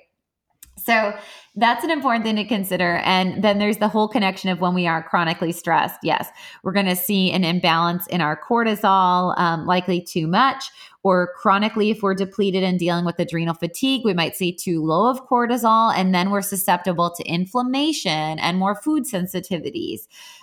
So 0.78 1.18
that's 1.56 1.84
an 1.84 1.90
important 1.90 2.24
thing 2.24 2.36
to 2.36 2.46
consider. 2.46 2.98
And 2.98 3.44
then 3.44 3.58
there's 3.58 3.78
the 3.78 3.88
whole 3.88 4.08
connection 4.08 4.52
of 4.52 4.62
when 4.62 4.76
we 4.76 4.86
are 4.86 5.02
chronically 5.02 5.52
stressed. 5.52 6.00
Yes, 6.04 6.30
we're 6.62 6.72
going 6.72 6.86
to 6.86 6.96
see 6.96 7.32
an 7.32 7.44
imbalance 7.44 8.06
in 8.08 8.22
our 8.22 8.40
cortisol, 8.40 9.36
um, 9.40 9.66
likely 9.66 10.00
too 10.00 10.28
much, 10.28 10.66
or 11.08 11.32
chronically, 11.38 11.90
if 11.90 12.04
we're 12.04 12.14
depleted 12.14 12.64
and 12.64 12.78
dealing 12.78 13.06
with 13.06 13.18
adrenal 13.18 13.54
fatigue, 13.54 14.02
we 14.04 14.14
might 14.14 14.36
see 14.36 14.52
too 14.52 14.84
low 14.84 15.10
of 15.10 15.26
cortisol, 15.26 15.94
and 15.96 16.14
then 16.14 16.32
we're 16.32 16.42
susceptible 16.42 17.10
to 17.12 17.24
inflammation 17.24 18.38
and 18.40 18.58
more 18.58 18.76
food 18.76 19.06
sensitivities. 19.06 20.02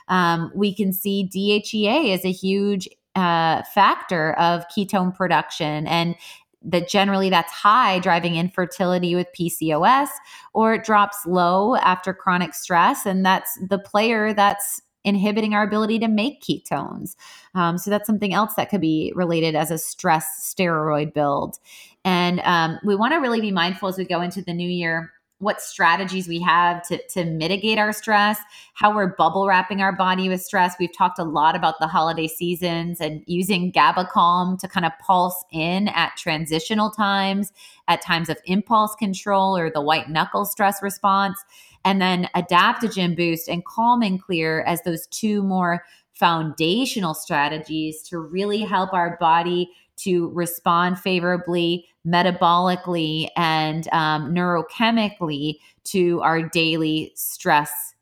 Um, 0.09 0.51
we 0.55 0.75
can 0.75 0.95
see 0.95 1.29
DHEA 1.31 2.15
is 2.15 2.25
a 2.25 2.33
huge 2.33 2.89
uh, 3.15 3.63
factor 3.75 4.33
of 4.39 4.65
ketone 4.75 5.15
production 5.15 5.87
and 5.87 6.17
that 6.63 6.89
generally 6.89 7.29
that's 7.29 7.53
high 7.53 7.99
driving 7.99 8.37
infertility 8.37 9.15
with 9.15 9.27
PCOS 9.39 10.09
or 10.55 10.75
it 10.75 10.85
drops 10.85 11.19
low 11.27 11.77
after 11.77 12.15
chronic 12.15 12.55
stress 12.55 13.05
and 13.05 13.25
that's 13.25 13.59
the 13.69 13.79
player 13.79 14.33
that's 14.33 14.81
inhibiting 15.05 15.55
our 15.55 15.63
ability 15.63 15.99
to 16.01 16.09
make 16.09 16.43
ketones. 16.43 17.15
Um, 17.55 17.79
so 17.79 17.91
that's 17.91 18.07
something 18.07 18.35
else 18.35 18.55
that 18.55 18.71
could 18.71 18.81
be 18.81 19.13
related 19.15 19.55
as 19.55 19.71
a 19.71 19.79
stress 19.79 20.55
steroid 20.55 21.13
build. 21.13 21.59
And 22.05 22.41
um, 22.41 22.79
we 22.85 22.97
want 22.97 23.13
to 23.13 23.19
really 23.19 23.41
be 23.41 23.53
mindful 23.53 23.89
as 23.89 23.99
we 23.99 24.05
go 24.05 24.21
into 24.21 24.43
the 24.43 24.53
new 24.53 24.69
year 24.69 25.13
what 25.39 25.61
strategies 25.61 26.29
we 26.29 26.41
have 26.41 26.87
to, 26.89 27.01
to 27.09 27.25
mitigate 27.25 27.79
our 27.79 27.93
stress, 27.93 28.39
how 28.73 28.95
we're 28.95 29.15
bubble 29.15 29.47
wrapping 29.47 29.83
our 29.83 29.95
body 29.95 30.29
with 30.29 30.41
stress. 30.41 30.75
We've 30.79 30.97
talked 30.97 31.19
a 31.19 31.25
lot 31.25 31.57
about 31.57 31.75
the 31.81 31.87
holiday 31.87 32.29
seasons 32.29 33.01
and 33.01 33.23
using 33.27 33.71
GABA 33.71 34.09
Calm 34.11 34.57
to 34.59 34.69
kind 34.69 34.87
of 34.87 34.93
pulse 35.01 35.45
in 35.53 35.89
at 35.89 36.17
transitional 36.17 36.91
times, 36.91 37.53
at 37.89 38.01
times 38.01 38.29
of 38.29 38.39
impulse 38.47 38.95
control 38.95 39.57
or 39.57 39.71
the 39.71 39.83
white 39.83 40.09
knuckle 40.09 40.47
stress 40.47 40.83
response, 40.83 41.45
and 41.85 42.01
then 42.01 42.29
adaptogen 42.35 43.17
boost 43.17 43.49
and 43.49 43.65
calm 43.65 44.03
and 44.03 44.23
clear 44.23 44.63
as 44.63 44.83
those 44.83 45.07
two 45.09 45.43
more 45.43 45.85
foundational 46.13 47.15
strategies 47.15 48.03
to 48.03 48.19
really 48.19 48.61
help 48.61 48.93
our 48.93 49.17
body 49.19 49.71
to 49.97 50.31
respond 50.31 50.99
favorably 50.99 51.87
metabolically 52.07 53.29
and 53.37 53.89
um, 53.93 54.35
neurochemically 54.35 55.59
to 55.85 56.21
our 56.23 56.43
daily 56.49 57.13
stress 57.15 57.95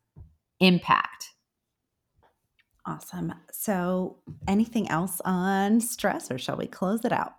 impact. 0.60 1.30
Awesome. 2.84 3.32
So, 3.52 4.16
anything 4.48 4.88
else 4.88 5.20
on 5.24 5.80
stress, 5.80 6.30
or 6.32 6.38
shall 6.38 6.56
we 6.56 6.66
close 6.66 7.04
it 7.04 7.12
out? 7.12 7.34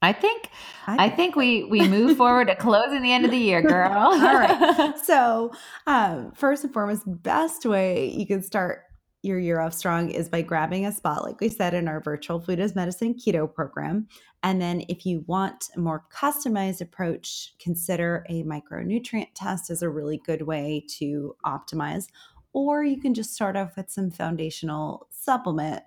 I 0.00 0.12
think 0.12 0.48
I, 0.86 1.06
I 1.06 1.10
think 1.10 1.34
we 1.34 1.64
we 1.64 1.86
move 1.88 2.16
forward 2.16 2.46
to 2.48 2.56
closing 2.56 3.02
the 3.02 3.12
end 3.12 3.24
of 3.24 3.30
the 3.30 3.38
year, 3.38 3.62
girl. 3.68 3.92
All 3.92 4.18
right. 4.18 4.94
So, 5.04 5.52
um, 5.86 6.32
first 6.32 6.64
and 6.64 6.72
foremost, 6.72 7.02
best 7.06 7.64
way 7.64 8.10
you 8.10 8.26
can 8.26 8.42
start 8.42 8.82
your 9.22 9.38
year 9.38 9.60
off 9.60 9.72
strong 9.74 10.10
is 10.10 10.28
by 10.28 10.42
grabbing 10.42 10.86
a 10.86 10.92
spot, 10.92 11.24
like 11.24 11.40
we 11.40 11.48
said, 11.48 11.74
in 11.74 11.88
our 11.88 12.00
virtual 12.00 12.38
food 12.40 12.60
as 12.60 12.76
medicine 12.76 13.14
keto 13.14 13.52
program. 13.52 14.06
And 14.42 14.60
then, 14.60 14.84
if 14.88 15.04
you 15.04 15.24
want 15.26 15.70
a 15.74 15.80
more 15.80 16.04
customized 16.14 16.80
approach, 16.80 17.54
consider 17.58 18.24
a 18.28 18.44
micronutrient 18.44 19.28
test 19.34 19.70
as 19.70 19.82
a 19.82 19.88
really 19.90 20.20
good 20.24 20.42
way 20.42 20.84
to 20.98 21.34
optimize. 21.44 22.06
Or 22.52 22.84
you 22.84 23.00
can 23.00 23.14
just 23.14 23.34
start 23.34 23.56
off 23.56 23.76
with 23.76 23.90
some 23.90 24.10
foundational 24.10 25.08
supplement 25.10 25.82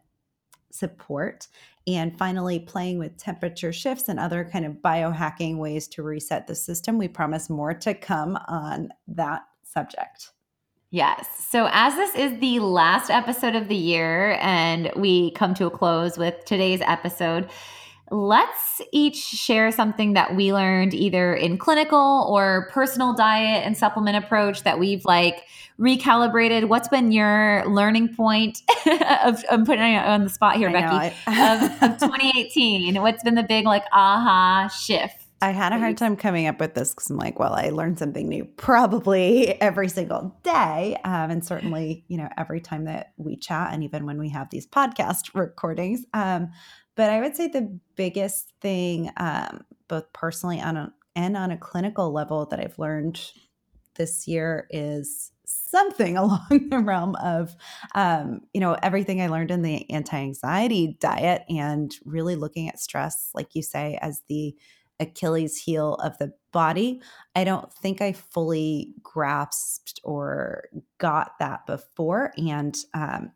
support. 0.74 1.48
And 1.88 2.18
finally, 2.18 2.60
playing 2.60 3.00
with 3.00 3.18
temperature 3.18 3.74
shifts 3.74 4.08
and 4.08 4.20
other 4.20 4.46
kind 4.46 4.66
of 4.66 4.74
biohacking 4.74 5.58
ways 5.58 5.88
to 5.90 6.04
reset 6.04 6.48
the 6.48 6.56
system. 6.56 6.98
We 6.98 7.08
promise 7.08 7.50
more 7.50 7.74
to 7.74 7.94
come 7.94 8.38
on 8.48 8.90
that 9.08 9.42
subject. 9.64 10.32
Yes. 10.92 11.28
So, 11.50 11.70
as 11.72 11.96
this 11.96 12.16
is 12.16 12.40
the 12.40 12.60
last 12.60 13.10
episode 13.10 13.56
of 13.56 13.70
the 13.70 13.76
year 13.76 14.38
and 14.42 14.92
we 14.96 15.32
come 15.32 15.54
to 15.56 15.66
a 15.66 15.72
close 15.72 16.18
with 16.18 16.44
today's 16.46 16.82
episode, 16.82 17.50
let's 18.12 18.82
each 18.92 19.16
share 19.16 19.72
something 19.72 20.14
that 20.14 20.36
we 20.36 20.54
learned 20.54 20.94
either 20.94 21.34
in 21.34 21.58
clinical 21.58 22.28
or 22.30 22.70
personal 22.72 23.14
diet 23.14 23.66
and 23.66 23.78
supplement 23.78 24.24
approach 24.24 24.64
that 24.64 24.78
we've 24.78 25.06
like 25.06 25.46
recalibrated. 25.80 26.68
What's 26.68 26.90
been 26.90 27.12
your 27.12 27.64
learning 27.68 28.14
point 28.16 28.62
of, 29.24 29.44
I'm 29.50 29.66
putting 29.66 29.94
you 29.94 29.98
on 29.98 30.26
the 30.26 30.30
spot 30.30 30.58
here, 30.58 30.70
I 30.70 30.74
Becky, 30.74 31.16
of, 31.28 31.92
of 31.92 31.98
2018? 32.00 33.02
What's 33.02 33.24
been 33.24 33.36
the 33.36 33.44
big 33.44 33.66
like 33.66 33.86
aha 33.94 34.68
shift? 34.68 35.16
I 35.44 35.50
had 35.50 35.74
a 35.74 35.80
hard 35.80 35.98
time 35.98 36.16
coming 36.18 36.46
up 36.46 36.60
with 36.60 36.76
this 36.76 36.94
because 36.94 37.10
I'm 37.10 37.18
like, 37.18 37.40
well, 37.40 37.54
I 37.54 37.70
learned 37.70 37.98
something 37.98 38.30
new 38.30 38.46
probably 38.46 39.60
every 39.62 39.90
single 39.90 40.38
day. 40.44 40.98
Um, 41.04 41.32
and 41.32 41.44
certainly, 41.44 42.04
you 42.10 42.18
know, 42.18 42.30
every 42.38 42.62
time 42.62 42.86
that 42.86 43.14
we 43.18 43.38
chat 43.38 43.74
and 43.74 43.84
even 43.84 44.06
when 44.06 44.20
we 44.20 44.30
have 44.30 44.52
these 44.52 44.68
podcast 44.68 45.34
recordings. 45.34 46.06
Um, 46.14 46.52
but 46.96 47.10
I 47.10 47.22
would 47.22 47.36
say 47.36 47.48
the 47.48 47.80
biggest 47.96 48.52
thing, 48.62 49.12
um, 49.18 49.64
both 49.88 50.12
personally 50.14 50.60
on 50.62 50.78
a, 50.78 50.94
and 51.16 51.36
on 51.36 51.52
a 51.52 51.58
clinical 51.58 52.12
level, 52.12 52.46
that 52.48 52.60
I've 52.60 52.80
learned 52.80 53.22
this 53.96 54.28
year 54.28 54.68
is 54.70 55.32
something 55.46 56.18
along 56.18 56.70
the 56.70 56.80
realm 56.80 57.16
of, 57.16 57.56
um, 57.96 58.42
you 58.54 58.62
know, 58.62 58.78
everything 58.82 59.22
I 59.22 59.28
learned 59.28 59.52
in 59.52 59.62
the 59.62 59.90
anti 59.90 60.18
anxiety 60.18 60.98
diet 61.00 61.44
and 61.50 61.94
really 62.06 62.36
looking 62.36 62.68
at 62.68 62.80
stress, 62.80 63.30
like 63.34 63.56
you 63.56 63.62
say, 63.62 63.98
as 64.02 64.22
the 64.28 64.56
Achilles 65.00 65.58
heel 65.58 65.96
of 65.96 66.18
the 66.20 66.32
body. 66.54 67.02
I 67.36 67.44
don't 67.44 67.74
think 67.74 68.02
I 68.02 68.14
fully 68.14 68.94
grasped 69.02 70.00
or 70.04 70.66
got 71.00 71.40
that 71.40 71.66
before. 71.66 72.34
And 72.38 72.78
um, 72.94 73.32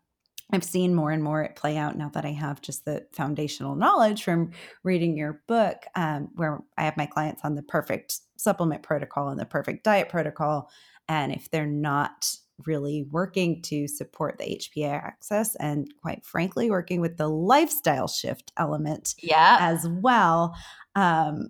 I've 0.51 0.63
seen 0.63 0.93
more 0.93 1.11
and 1.11 1.23
more 1.23 1.41
it 1.41 1.55
play 1.55 1.75
out 1.77 1.97
now 1.97 2.09
that 2.09 2.25
I 2.25 2.31
have 2.31 2.61
just 2.61 2.85
the 2.85 3.05
foundational 3.13 3.75
knowledge 3.75 4.23
from 4.23 4.51
reading 4.83 5.17
your 5.17 5.41
book, 5.47 5.83
um, 5.95 6.29
where 6.35 6.59
I 6.77 6.83
have 6.83 6.97
my 6.97 7.07
clients 7.07 7.41
on 7.43 7.55
the 7.55 7.63
perfect 7.63 8.19
supplement 8.37 8.83
protocol 8.83 9.29
and 9.29 9.39
the 9.39 9.45
perfect 9.45 9.83
diet 9.83 10.09
protocol. 10.09 10.69
And 11.07 11.31
if 11.31 11.49
they're 11.49 11.65
not 11.65 12.29
really 12.65 13.05
working 13.11 13.61
to 13.63 13.87
support 13.87 14.37
the 14.37 14.59
HPA 14.59 15.03
axis 15.03 15.55
and 15.55 15.91
quite 16.01 16.25
frankly 16.25 16.69
working 16.69 17.01
with 17.01 17.17
the 17.17 17.27
lifestyle 17.27 18.07
shift 18.07 18.53
element 18.57 19.13
yeah. 19.21 19.57
as 19.59 19.85
well 19.89 20.55
um, 20.95 21.49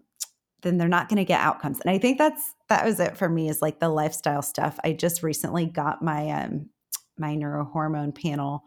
then 0.65 0.77
they're 0.77 0.87
not 0.87 1.07
going 1.07 1.17
to 1.17 1.25
get 1.25 1.41
outcomes. 1.41 1.79
And 1.79 1.91
I 1.91 1.99
think 1.99 2.17
that's 2.17 2.55
that 2.69 2.83
was 2.83 2.99
it 2.99 3.15
for 3.15 3.29
me 3.29 3.49
is 3.49 3.61
like 3.61 3.79
the 3.79 3.89
lifestyle 3.89 4.41
stuff. 4.41 4.79
I 4.83 4.93
just 4.93 5.21
recently 5.21 5.67
got 5.67 6.01
my 6.01 6.29
um 6.31 6.69
my 7.17 7.35
neurohormone 7.35 8.19
panel 8.19 8.63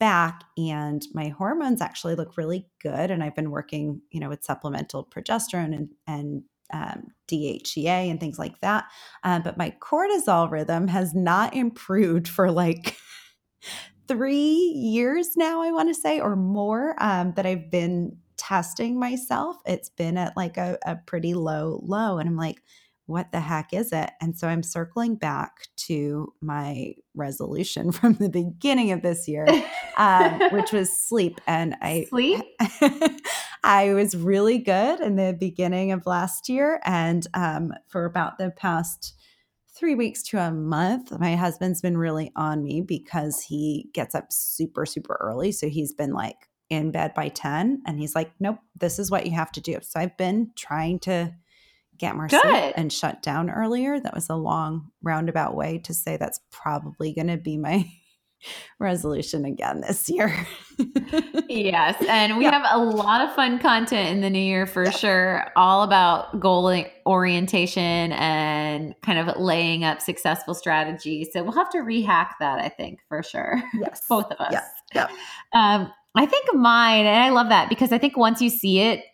back 0.00 0.42
and 0.56 1.06
my 1.14 1.28
hormones 1.28 1.80
actually 1.80 2.16
look 2.16 2.36
really 2.36 2.66
good 2.82 3.10
and 3.10 3.22
I've 3.22 3.36
been 3.36 3.50
working, 3.52 4.00
you 4.10 4.18
know, 4.18 4.28
with 4.28 4.42
supplemental 4.42 5.04
progesterone 5.04 5.76
and 5.76 5.90
and 6.06 6.42
um, 6.72 7.08
DHEA 7.28 8.10
and 8.10 8.18
things 8.18 8.38
like 8.38 8.60
that. 8.60 8.84
Uh, 9.24 9.40
but 9.40 9.58
my 9.58 9.74
cortisol 9.80 10.50
rhythm 10.50 10.88
has 10.88 11.14
not 11.14 11.54
improved 11.54 12.26
for 12.26 12.50
like 12.50 12.96
three 14.08 14.72
years 14.74 15.36
now, 15.36 15.62
I 15.62 15.70
want 15.70 15.88
to 15.88 16.00
say, 16.00 16.18
or 16.18 16.34
more 16.34 16.96
um, 16.98 17.32
that 17.36 17.46
I've 17.46 17.70
been 17.70 18.16
testing 18.36 18.98
myself, 18.98 19.56
it's 19.66 19.90
been 19.90 20.16
at 20.16 20.36
like 20.36 20.56
a, 20.56 20.78
a 20.86 20.96
pretty 20.96 21.34
low 21.34 21.80
low. 21.84 22.18
And 22.18 22.28
I'm 22.28 22.36
like, 22.36 22.62
what 23.10 23.32
the 23.32 23.40
heck 23.40 23.72
is 23.72 23.92
it? 23.92 24.10
And 24.20 24.38
so 24.38 24.48
I'm 24.48 24.62
circling 24.62 25.16
back 25.16 25.66
to 25.88 26.32
my 26.40 26.94
resolution 27.14 27.92
from 27.92 28.14
the 28.14 28.28
beginning 28.28 28.92
of 28.92 29.02
this 29.02 29.28
year, 29.28 29.46
um, 29.96 30.40
which 30.52 30.72
was 30.72 30.96
sleep. 30.96 31.40
And 31.46 31.76
I 31.82 32.06
sleep. 32.08 32.42
I 33.62 33.92
was 33.92 34.16
really 34.16 34.58
good 34.58 35.00
in 35.00 35.16
the 35.16 35.36
beginning 35.38 35.92
of 35.92 36.06
last 36.06 36.48
year, 36.48 36.80
and 36.84 37.26
um, 37.34 37.74
for 37.88 38.06
about 38.06 38.38
the 38.38 38.50
past 38.50 39.14
three 39.68 39.94
weeks 39.94 40.22
to 40.22 40.38
a 40.38 40.50
month, 40.50 41.12
my 41.18 41.36
husband's 41.36 41.82
been 41.82 41.98
really 41.98 42.32
on 42.36 42.62
me 42.62 42.80
because 42.80 43.42
he 43.42 43.90
gets 43.92 44.14
up 44.14 44.32
super 44.32 44.86
super 44.86 45.18
early. 45.20 45.52
So 45.52 45.68
he's 45.68 45.92
been 45.92 46.12
like 46.12 46.48
in 46.70 46.92
bed 46.92 47.12
by 47.14 47.28
10 47.28 47.82
and 47.84 47.98
he's 47.98 48.14
like 48.14 48.30
nope 48.38 48.58
this 48.78 49.00
is 49.00 49.10
what 49.10 49.26
you 49.26 49.32
have 49.32 49.50
to 49.50 49.60
do 49.60 49.76
so 49.82 49.98
i've 49.98 50.16
been 50.16 50.48
trying 50.56 51.00
to 51.00 51.34
get 52.00 52.16
more 52.16 52.26
Good. 52.26 52.40
sleep 52.40 52.74
and 52.76 52.92
shut 52.92 53.22
down 53.22 53.50
earlier 53.50 54.00
that 54.00 54.14
was 54.14 54.30
a 54.30 54.34
long 54.34 54.90
roundabout 55.02 55.54
way 55.54 55.78
to 55.84 55.94
say 55.94 56.16
that's 56.16 56.40
probably 56.50 57.12
going 57.12 57.28
to 57.28 57.36
be 57.36 57.58
my 57.58 57.88
resolution 58.78 59.44
again 59.44 59.82
this 59.86 60.08
year. 60.08 60.34
yes. 61.48 62.02
And 62.08 62.38
we 62.38 62.44
yeah. 62.44 62.58
have 62.58 62.80
a 62.80 62.82
lot 62.82 63.20
of 63.20 63.34
fun 63.34 63.58
content 63.58 64.08
in 64.08 64.22
the 64.22 64.30
new 64.30 64.40
year 64.40 64.66
for 64.66 64.84
yeah. 64.84 64.90
sure, 64.90 65.52
all 65.56 65.82
about 65.82 66.40
goal 66.40 66.74
orientation 67.06 68.12
and 68.12 68.94
kind 69.02 69.18
of 69.18 69.36
laying 69.36 69.84
up 69.84 70.00
successful 70.00 70.54
strategies. 70.54 71.28
So 71.32 71.42
we'll 71.42 71.52
have 71.52 71.70
to 71.70 71.78
rehack 71.78 72.30
that, 72.40 72.60
I 72.60 72.68
think, 72.68 73.00
for 73.08 73.22
sure. 73.22 73.62
Yes. 73.74 74.02
Both 74.08 74.32
of 74.32 74.40
us. 74.40 74.52
Yeah. 74.52 74.64
yeah. 74.94 75.08
Um, 75.52 75.92
I 76.14 76.26
think 76.26 76.52
mine, 76.54 77.06
and 77.06 77.22
I 77.22 77.28
love 77.28 77.50
that 77.50 77.68
because 77.68 77.92
I 77.92 77.98
think 77.98 78.16
once 78.16 78.40
you 78.40 78.50
see 78.50 78.80
it, 78.80 79.04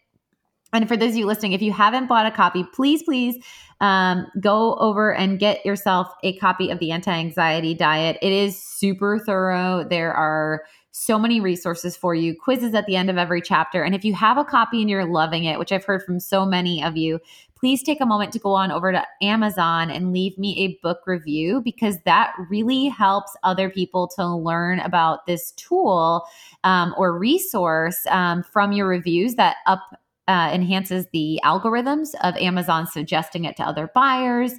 and 0.72 0.88
for 0.88 0.96
those 0.96 1.12
of 1.12 1.16
you 1.16 1.26
listening, 1.26 1.52
if 1.52 1.62
you 1.62 1.72
haven't 1.72 2.06
bought 2.06 2.26
a 2.26 2.30
copy, 2.30 2.64
please, 2.74 3.02
please 3.02 3.36
um, 3.80 4.26
go 4.40 4.74
over 4.76 5.14
and 5.14 5.38
get 5.38 5.64
yourself 5.64 6.08
a 6.22 6.36
copy 6.38 6.70
of 6.70 6.78
the 6.78 6.90
anti 6.90 7.12
anxiety 7.12 7.74
diet. 7.74 8.18
It 8.22 8.32
is 8.32 8.60
super 8.60 9.18
thorough. 9.18 9.84
There 9.88 10.12
are 10.12 10.64
so 10.98 11.18
many 11.18 11.40
resources 11.40 11.94
for 11.94 12.14
you, 12.14 12.34
quizzes 12.34 12.74
at 12.74 12.86
the 12.86 12.96
end 12.96 13.10
of 13.10 13.18
every 13.18 13.42
chapter. 13.42 13.82
And 13.82 13.94
if 13.94 14.02
you 14.02 14.14
have 14.14 14.38
a 14.38 14.44
copy 14.44 14.80
and 14.80 14.88
you're 14.88 15.04
loving 15.04 15.44
it, 15.44 15.58
which 15.58 15.70
I've 15.70 15.84
heard 15.84 16.02
from 16.02 16.18
so 16.18 16.46
many 16.46 16.82
of 16.82 16.96
you, 16.96 17.20
please 17.54 17.82
take 17.82 18.00
a 18.00 18.06
moment 18.06 18.32
to 18.32 18.38
go 18.38 18.52
on 18.52 18.70
over 18.70 18.92
to 18.92 19.04
Amazon 19.20 19.90
and 19.90 20.12
leave 20.12 20.38
me 20.38 20.58
a 20.58 20.78
book 20.82 21.00
review 21.06 21.60
because 21.62 21.98
that 22.06 22.32
really 22.48 22.86
helps 22.86 23.36
other 23.42 23.68
people 23.68 24.08
to 24.16 24.26
learn 24.26 24.80
about 24.80 25.26
this 25.26 25.52
tool 25.52 26.26
um, 26.64 26.94
or 26.96 27.18
resource 27.18 28.06
um, 28.06 28.42
from 28.42 28.72
your 28.72 28.86
reviews 28.88 29.34
that 29.34 29.56
up 29.66 29.82
uh, 30.28 30.50
enhances 30.52 31.06
the 31.12 31.40
algorithms 31.44 32.14
of 32.22 32.36
Amazon 32.36 32.86
suggesting 32.86 33.44
it 33.44 33.56
to 33.56 33.62
other 33.62 33.90
buyers 33.94 34.52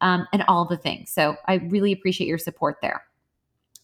um, 0.00 0.26
and 0.32 0.44
all 0.48 0.64
the 0.64 0.76
things. 0.76 1.10
So 1.10 1.36
I 1.46 1.54
really 1.54 1.92
appreciate 1.92 2.26
your 2.26 2.38
support 2.38 2.76
there. 2.82 3.04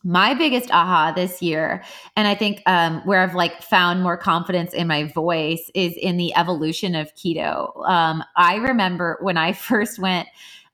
My 0.02 0.32
biggest 0.32 0.70
aha 0.70 1.12
this 1.14 1.42
year, 1.42 1.84
and 2.16 2.26
I 2.26 2.34
think 2.34 2.62
um, 2.64 3.02
where 3.04 3.20
I've 3.20 3.34
like 3.34 3.62
found 3.62 4.02
more 4.02 4.16
confidence 4.16 4.72
in 4.72 4.86
my 4.86 5.04
voice 5.04 5.70
is 5.74 5.92
in 5.94 6.16
the 6.16 6.34
evolution 6.36 6.94
of 6.94 7.14
keto. 7.16 7.86
Um, 7.86 8.24
I 8.36 8.56
remember 8.56 9.18
when 9.20 9.36
I 9.36 9.52
first 9.54 9.98
went 9.98 10.28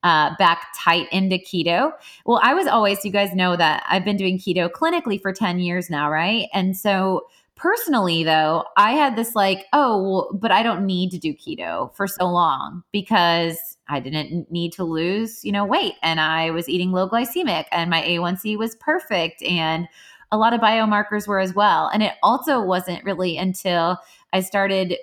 uh, 0.05 0.31
back 0.39 0.69
tight 0.77 1.09
into 1.11 1.37
keto. 1.37 1.91
Well, 2.25 2.41
I 2.41 2.55
was 2.55 2.69
always, 2.69 3.05
you 3.05 3.11
guys 3.11 3.35
know 3.35 3.57
that 3.57 3.85
I've 3.89 4.05
been 4.05 4.17
doing 4.17 4.39
keto 4.39 4.71
clinically 4.71 5.21
for 5.21 5.33
10 5.33 5.59
years 5.59 5.91
now, 5.91 6.09
right? 6.09 6.47
And 6.55 6.77
so 6.77 7.27
Personally, 7.57 8.23
though, 8.23 8.65
I 8.77 8.93
had 8.93 9.17
this 9.17 9.35
like, 9.35 9.65
oh, 9.73 10.03
well, 10.03 10.31
but 10.35 10.51
I 10.51 10.63
don't 10.63 10.85
need 10.85 11.11
to 11.13 11.19
do 11.19 11.33
keto 11.33 11.95
for 11.97 12.07
so 12.07 12.27
long 12.27 12.83
because 12.93 13.79
I 13.89 13.99
didn't 13.99 14.51
need 14.51 14.73
to 14.75 14.85
lose, 14.85 15.43
you 15.43 15.53
know, 15.53 15.65
weight 15.65 15.95
and 16.03 16.21
I 16.21 16.51
was 16.51 16.69
eating 16.69 16.93
low 16.93 17.09
glycemic 17.09 17.65
and 17.73 17.89
my 17.89 18.03
A1C 18.03 18.59
was 18.59 18.75
perfect 18.77 19.43
and 19.43 19.89
a 20.31 20.37
lot 20.37 20.53
of 20.53 20.61
biomarkers 20.61 21.27
were 21.27 21.41
as 21.41 21.55
well. 21.55 21.89
And 21.95 22.03
it 22.03 22.13
also 22.23 22.61
wasn't 22.61 23.05
really 23.05 23.39
until 23.39 23.97
I 24.35 24.41
started 24.41 24.97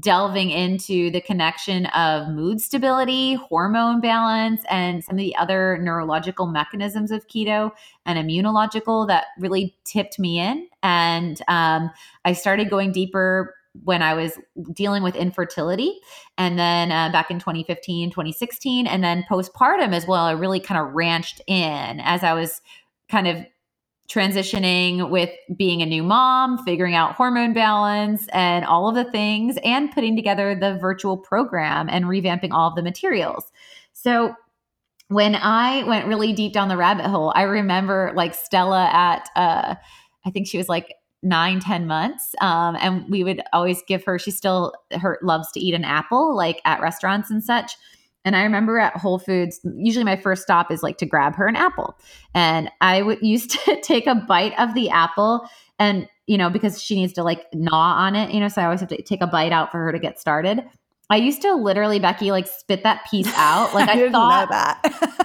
delving 0.00 0.50
into 0.50 1.10
the 1.10 1.20
connection 1.20 1.86
of 1.86 2.28
mood 2.28 2.60
stability, 2.60 3.34
hormone 3.34 4.00
balance, 4.00 4.62
and 4.68 5.04
some 5.04 5.14
of 5.14 5.18
the 5.18 5.36
other 5.36 5.78
neurological 5.80 6.46
mechanisms 6.46 7.10
of 7.10 7.26
keto 7.28 7.70
and 8.04 8.18
immunological 8.18 9.06
that 9.06 9.26
really 9.38 9.76
tipped 9.84 10.18
me 10.18 10.40
in. 10.40 10.66
And 10.82 11.40
um, 11.46 11.90
I 12.24 12.32
started 12.32 12.70
going 12.70 12.90
deeper 12.90 13.54
when 13.84 14.02
I 14.02 14.14
was 14.14 14.38
dealing 14.72 15.04
with 15.04 15.14
infertility. 15.14 16.00
And 16.36 16.58
then 16.58 16.90
uh, 16.90 17.12
back 17.12 17.30
in 17.30 17.38
2015, 17.38 18.10
2016, 18.10 18.86
and 18.86 19.04
then 19.04 19.24
postpartum 19.30 19.92
as 19.92 20.06
well, 20.06 20.24
I 20.24 20.32
really 20.32 20.58
kind 20.58 20.80
of 20.80 20.92
ranched 20.94 21.40
in 21.46 22.00
as 22.00 22.24
I 22.24 22.32
was 22.32 22.60
kind 23.08 23.28
of 23.28 23.46
transitioning 24.08 25.10
with 25.10 25.30
being 25.56 25.82
a 25.82 25.86
new 25.86 26.02
mom, 26.02 26.62
figuring 26.64 26.94
out 26.94 27.14
hormone 27.14 27.52
balance 27.52 28.26
and 28.32 28.64
all 28.64 28.88
of 28.88 28.94
the 28.94 29.10
things, 29.10 29.58
and 29.62 29.92
putting 29.92 30.16
together 30.16 30.54
the 30.54 30.78
virtual 30.78 31.16
program 31.16 31.88
and 31.90 32.06
revamping 32.06 32.50
all 32.52 32.68
of 32.70 32.74
the 32.74 32.82
materials. 32.82 33.52
So, 33.92 34.34
when 35.08 35.34
I 35.34 35.84
went 35.84 36.06
really 36.06 36.34
deep 36.34 36.52
down 36.52 36.68
the 36.68 36.76
rabbit 36.76 37.06
hole, 37.06 37.32
I 37.34 37.42
remember 37.42 38.12
like 38.14 38.34
Stella 38.34 38.90
at, 38.92 39.28
uh, 39.36 39.74
I 40.26 40.30
think 40.30 40.46
she 40.46 40.58
was 40.58 40.68
like 40.68 40.94
nine, 41.22 41.60
10 41.60 41.86
months. 41.86 42.34
Um, 42.40 42.76
and 42.78 43.08
we 43.08 43.24
would 43.24 43.42
always 43.52 43.82
give 43.88 44.04
her, 44.04 44.18
she 44.18 44.30
still 44.30 44.74
her 44.92 45.18
loves 45.22 45.50
to 45.52 45.60
eat 45.60 45.74
an 45.74 45.84
apple, 45.84 46.36
like 46.36 46.60
at 46.64 46.80
restaurants 46.80 47.30
and 47.30 47.42
such. 47.42 47.72
And 48.24 48.36
I 48.36 48.42
remember 48.42 48.78
at 48.78 48.96
Whole 48.96 49.18
Foods, 49.18 49.60
usually 49.76 50.04
my 50.04 50.16
first 50.16 50.42
stop 50.42 50.70
is 50.70 50.82
like 50.82 50.98
to 50.98 51.06
grab 51.06 51.34
her 51.36 51.46
an 51.46 51.56
apple. 51.56 51.96
And 52.34 52.70
I 52.80 53.02
would 53.02 53.18
used 53.22 53.50
to 53.50 53.80
take 53.80 54.06
a 54.06 54.14
bite 54.14 54.58
of 54.58 54.74
the 54.74 54.90
apple 54.90 55.48
and, 55.78 56.08
you 56.26 56.36
know, 56.36 56.50
because 56.50 56.82
she 56.82 56.96
needs 56.96 57.12
to 57.14 57.22
like 57.22 57.46
gnaw 57.54 57.94
on 57.96 58.16
it, 58.16 58.32
you 58.32 58.40
know, 58.40 58.48
so 58.48 58.60
I 58.60 58.64
always 58.64 58.80
have 58.80 58.88
to 58.90 59.02
take 59.02 59.22
a 59.22 59.26
bite 59.26 59.52
out 59.52 59.70
for 59.70 59.78
her 59.78 59.92
to 59.92 59.98
get 59.98 60.20
started. 60.20 60.64
I 61.10 61.16
used 61.16 61.40
to 61.42 61.54
literally, 61.54 61.98
Becky, 61.98 62.30
like 62.30 62.46
spit 62.46 62.82
that 62.82 63.06
piece 63.10 63.32
out. 63.34 63.74
Like 63.74 63.88
I, 63.94 64.06
I 64.06 64.10
thought 64.10 64.50
that. 64.50 64.80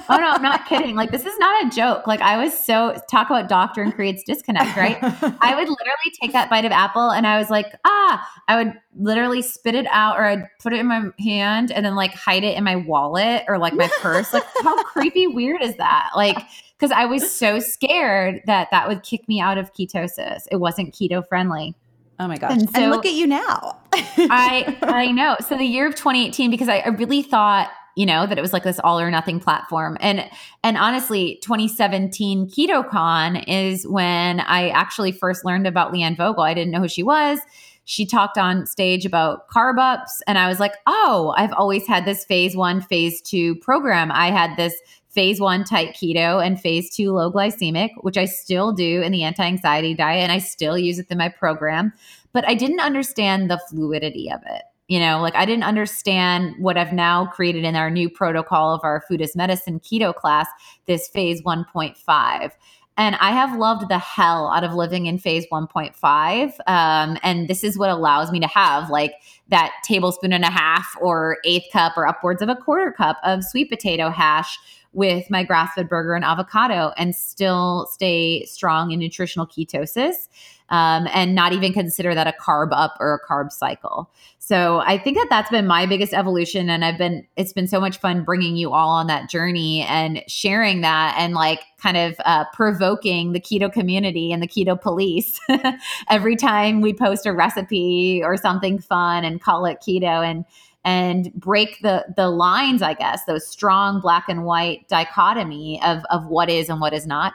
oh 0.09 0.17
no, 0.17 0.29
I'm 0.29 0.41
not 0.41 0.65
kidding. 0.65 0.95
Like 0.95 1.11
this 1.11 1.25
is 1.25 1.37
not 1.39 1.65
a 1.65 1.75
joke. 1.75 2.07
Like 2.07 2.21
I 2.21 2.41
was 2.41 2.57
so 2.57 2.97
talk 3.11 3.29
about 3.29 3.49
doctrine 3.49 3.91
creates 3.91 4.23
disconnect, 4.23 4.77
right? 4.77 4.97
I 5.01 5.55
would 5.55 5.67
literally 5.67 6.11
take 6.21 6.31
that 6.31 6.49
bite 6.49 6.63
of 6.63 6.71
apple 6.71 7.11
and 7.11 7.27
I 7.27 7.37
was 7.37 7.49
like, 7.49 7.73
ah, 7.85 8.29
I 8.47 8.63
would 8.63 8.73
literally 8.95 9.41
spit 9.41 9.75
it 9.75 9.87
out 9.91 10.17
or 10.17 10.23
I'd 10.23 10.47
put 10.61 10.71
it 10.71 10.79
in 10.79 10.87
my 10.87 11.09
hand 11.19 11.71
and 11.71 11.85
then 11.85 11.95
like 11.95 12.13
hide 12.13 12.45
it 12.45 12.57
in 12.57 12.63
my 12.63 12.77
wallet 12.77 13.43
or 13.49 13.57
like 13.57 13.73
my 13.73 13.89
purse. 13.99 14.31
Like 14.33 14.45
how 14.61 14.81
creepy 14.83 15.27
weird 15.27 15.61
is 15.61 15.75
that? 15.77 16.11
Like 16.15 16.37
because 16.77 16.91
I 16.91 17.05
was 17.05 17.29
so 17.29 17.59
scared 17.59 18.41
that 18.45 18.69
that 18.71 18.87
would 18.87 19.03
kick 19.03 19.27
me 19.27 19.41
out 19.41 19.57
of 19.57 19.73
ketosis. 19.73 20.43
It 20.49 20.57
wasn't 20.57 20.93
keto 20.93 21.27
friendly. 21.27 21.75
Oh 22.19 22.27
my 22.27 22.37
gosh. 22.37 22.51
And, 22.51 22.69
so 22.69 22.81
and 22.81 22.91
look 22.91 23.05
at 23.05 23.13
you 23.13 23.27
now. 23.27 23.79
I 23.93 24.77
I 24.81 25.11
know. 25.11 25.35
So 25.47 25.57
the 25.57 25.65
year 25.65 25.87
of 25.87 25.95
2018, 25.95 26.49
because 26.51 26.69
I, 26.69 26.79
I 26.79 26.89
really 26.89 27.21
thought 27.21 27.69
you 27.95 28.05
know 28.05 28.25
that 28.25 28.37
it 28.37 28.41
was 28.41 28.53
like 28.53 28.63
this 28.63 28.79
all 28.83 28.99
or 28.99 29.11
nothing 29.11 29.39
platform 29.39 29.97
and 29.99 30.27
and 30.63 30.77
honestly 30.77 31.37
2017 31.43 32.49
ketocon 32.49 33.43
is 33.47 33.85
when 33.85 34.39
i 34.39 34.69
actually 34.69 35.11
first 35.11 35.45
learned 35.45 35.67
about 35.67 35.93
leanne 35.93 36.17
vogel 36.17 36.41
i 36.41 36.55
didn't 36.55 36.71
know 36.71 36.79
who 36.79 36.87
she 36.87 37.03
was 37.03 37.39
she 37.85 38.03
talked 38.03 38.35
on 38.35 38.65
stage 38.65 39.05
about 39.05 39.47
carb 39.47 39.77
ups 39.77 40.23
and 40.25 40.39
i 40.39 40.47
was 40.47 40.59
like 40.59 40.73
oh 40.87 41.35
i've 41.37 41.53
always 41.53 41.85
had 41.85 42.03
this 42.03 42.25
phase 42.25 42.55
one 42.55 42.81
phase 42.81 43.21
two 43.21 43.55
program 43.57 44.11
i 44.11 44.31
had 44.31 44.57
this 44.57 44.73
phase 45.13 45.39
one 45.39 45.63
tight 45.63 45.93
keto 45.93 46.43
and 46.45 46.59
phase 46.59 46.93
two 46.93 47.11
low 47.11 47.31
glycemic, 47.31 47.91
which 48.01 48.17
I 48.17 48.25
still 48.25 48.71
do 48.71 49.01
in 49.01 49.11
the 49.11 49.23
anti 49.23 49.43
anxiety 49.43 49.93
diet 49.93 50.23
and 50.23 50.31
I 50.31 50.39
still 50.39 50.77
use 50.77 50.99
it 50.99 51.07
in 51.09 51.19
my 51.19 51.29
program. 51.29 51.93
But 52.33 52.47
I 52.47 52.55
didn't 52.55 52.79
understand 52.79 53.49
the 53.49 53.61
fluidity 53.69 54.29
of 54.31 54.41
it. 54.45 54.63
You 54.87 54.99
know, 54.99 55.21
like 55.21 55.35
I 55.35 55.45
didn't 55.45 55.63
understand 55.63 56.55
what 56.59 56.77
I've 56.77 56.91
now 56.91 57.27
created 57.27 57.63
in 57.63 57.75
our 57.75 57.89
new 57.89 58.09
protocol 58.09 58.75
of 58.75 58.81
our 58.83 59.01
food 59.07 59.21
as 59.21 59.35
medicine 59.35 59.79
keto 59.79 60.13
class, 60.13 60.47
this 60.87 61.07
phase 61.07 61.41
1.5. 61.43 62.51
And 62.97 63.15
I 63.15 63.31
have 63.31 63.57
loved 63.57 63.89
the 63.89 63.97
hell 63.97 64.51
out 64.51 64.63
of 64.63 64.73
living 64.73 65.07
in 65.07 65.17
phase 65.17 65.45
1.5. 65.51 66.53
Um, 66.67 67.17
and 67.23 67.47
this 67.47 67.63
is 67.63 67.77
what 67.77 67.89
allows 67.89 68.31
me 68.31 68.39
to 68.39 68.47
have 68.47 68.89
like 68.89 69.13
that 69.49 69.71
tablespoon 69.83 70.31
and 70.31 70.43
a 70.43 70.49
half 70.49 70.95
or 71.01 71.37
eighth 71.43 71.71
cup 71.71 71.93
or 71.97 72.07
upwards 72.07 72.41
of 72.41 72.49
a 72.49 72.55
quarter 72.55 72.91
cup 72.91 73.17
of 73.23 73.43
sweet 73.43 73.69
potato 73.69 74.09
hash 74.09 74.59
with 74.93 75.29
my 75.29 75.43
grass 75.43 75.73
fed 75.73 75.89
burger 75.89 76.13
and 76.13 76.23
avocado 76.23 76.91
and 76.97 77.15
still 77.15 77.87
stay 77.91 78.45
strong 78.45 78.91
in 78.91 78.99
nutritional 78.99 79.47
ketosis 79.47 80.27
um, 80.69 81.07
and 81.13 81.35
not 81.35 81.51
even 81.51 81.73
consider 81.73 82.15
that 82.15 82.27
a 82.27 82.33
carb 82.39 82.69
up 82.71 82.95
or 82.99 83.13
a 83.13 83.27
carb 83.27 83.51
cycle. 83.51 84.09
So 84.45 84.79
I 84.79 84.97
think 84.97 85.15
that 85.15 85.27
that's 85.29 85.49
been 85.49 85.65
my 85.65 85.85
biggest 85.85 86.13
evolution. 86.13 86.69
And 86.69 86.83
I've 86.83 86.97
been, 86.97 87.25
it's 87.37 87.53
been 87.53 87.65
so 87.65 87.79
much 87.79 87.97
fun 87.99 88.25
bringing 88.25 88.57
you 88.57 88.73
all 88.73 88.89
on 88.89 89.07
that 89.07 89.29
journey 89.29 89.83
and 89.83 90.21
sharing 90.27 90.81
that 90.81 91.15
and 91.17 91.33
like 91.33 91.61
kind 91.77 91.95
of 91.95 92.17
uh, 92.25 92.43
provoking 92.51 93.31
the 93.31 93.39
keto 93.39 93.71
community 93.71 94.33
and 94.33 94.43
the 94.43 94.47
keto 94.47 94.79
police 94.79 95.39
every 96.09 96.35
time 96.35 96.81
we 96.81 96.93
post 96.93 97.25
a 97.25 97.31
recipe 97.31 98.21
or 98.21 98.35
something 98.35 98.79
fun 98.79 99.23
and 99.23 99.41
call 99.41 99.65
it 99.65 99.77
keto. 99.81 100.29
And, 100.29 100.43
and 100.83 101.33
break 101.35 101.79
the 101.81 102.05
the 102.17 102.29
lines 102.29 102.81
i 102.81 102.93
guess 102.93 103.23
those 103.23 103.47
strong 103.47 104.01
black 104.01 104.25
and 104.27 104.43
white 104.43 104.85
dichotomy 104.89 105.81
of 105.81 106.03
of 106.09 106.27
what 106.27 106.49
is 106.49 106.67
and 106.67 106.81
what 106.81 106.91
is 106.91 107.07
not 107.07 107.31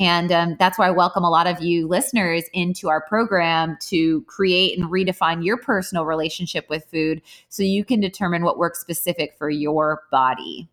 and 0.00 0.32
um, 0.32 0.56
that's 0.58 0.78
why 0.78 0.88
i 0.88 0.90
welcome 0.90 1.22
a 1.22 1.30
lot 1.30 1.46
of 1.46 1.60
you 1.60 1.86
listeners 1.86 2.44
into 2.52 2.88
our 2.88 3.00
program 3.02 3.76
to 3.80 4.22
create 4.22 4.76
and 4.76 4.90
redefine 4.90 5.44
your 5.44 5.58
personal 5.58 6.04
relationship 6.04 6.66
with 6.68 6.84
food 6.90 7.22
so 7.48 7.62
you 7.62 7.84
can 7.84 8.00
determine 8.00 8.42
what 8.42 8.58
works 8.58 8.80
specific 8.80 9.36
for 9.38 9.50
your 9.50 10.02
body. 10.10 10.68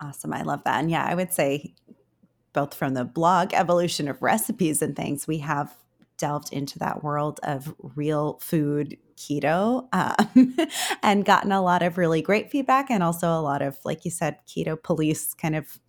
Awesome. 0.00 0.32
I 0.32 0.42
love 0.42 0.64
that. 0.64 0.80
And 0.80 0.90
yeah 0.90 1.04
i 1.04 1.14
would 1.14 1.32
say 1.32 1.74
both 2.54 2.74
from 2.74 2.94
the 2.94 3.04
blog 3.04 3.52
evolution 3.52 4.08
of 4.08 4.22
recipes 4.22 4.80
and 4.80 4.96
things 4.96 5.26
we 5.26 5.38
have 5.38 5.74
delved 6.22 6.52
into 6.52 6.78
that 6.78 7.02
world 7.02 7.40
of 7.42 7.74
real 7.96 8.38
food 8.40 8.96
keto 9.16 9.88
um, 9.92 10.56
and 11.02 11.24
gotten 11.24 11.52
a 11.52 11.62
lot 11.62 11.82
of 11.82 11.98
really 11.98 12.22
great 12.22 12.50
feedback 12.50 12.90
and 12.90 13.02
also 13.02 13.28
a 13.28 13.40
lot 13.40 13.62
of, 13.62 13.78
like 13.84 14.04
you 14.04 14.10
said, 14.10 14.36
keto 14.46 14.80
police 14.80 15.34
kind 15.34 15.56
of 15.56 15.80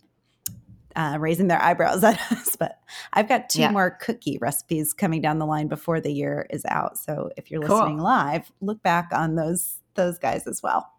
uh, 0.96 1.16
raising 1.20 1.48
their 1.48 1.60
eyebrows 1.62 2.02
at 2.04 2.20
us. 2.32 2.56
But 2.56 2.78
I've 3.12 3.28
got 3.28 3.48
two 3.50 3.60
Yeah. 3.60 3.70
more 3.70 3.90
cookie 4.00 4.38
recipes 4.40 4.92
coming 4.92 5.20
down 5.20 5.38
the 5.38 5.46
line 5.46 5.68
before 5.68 6.00
the 6.00 6.12
year 6.12 6.46
is 6.50 6.64
out. 6.66 6.98
So 6.98 7.30
if 7.36 7.50
you're 7.50 7.62
Cool. 7.62 7.78
listening 7.78 7.98
live, 7.98 8.50
look 8.60 8.82
back 8.82 9.08
on 9.12 9.34
those 9.34 9.78
those 9.94 10.18
guys 10.18 10.46
as 10.46 10.62
well. 10.62 10.90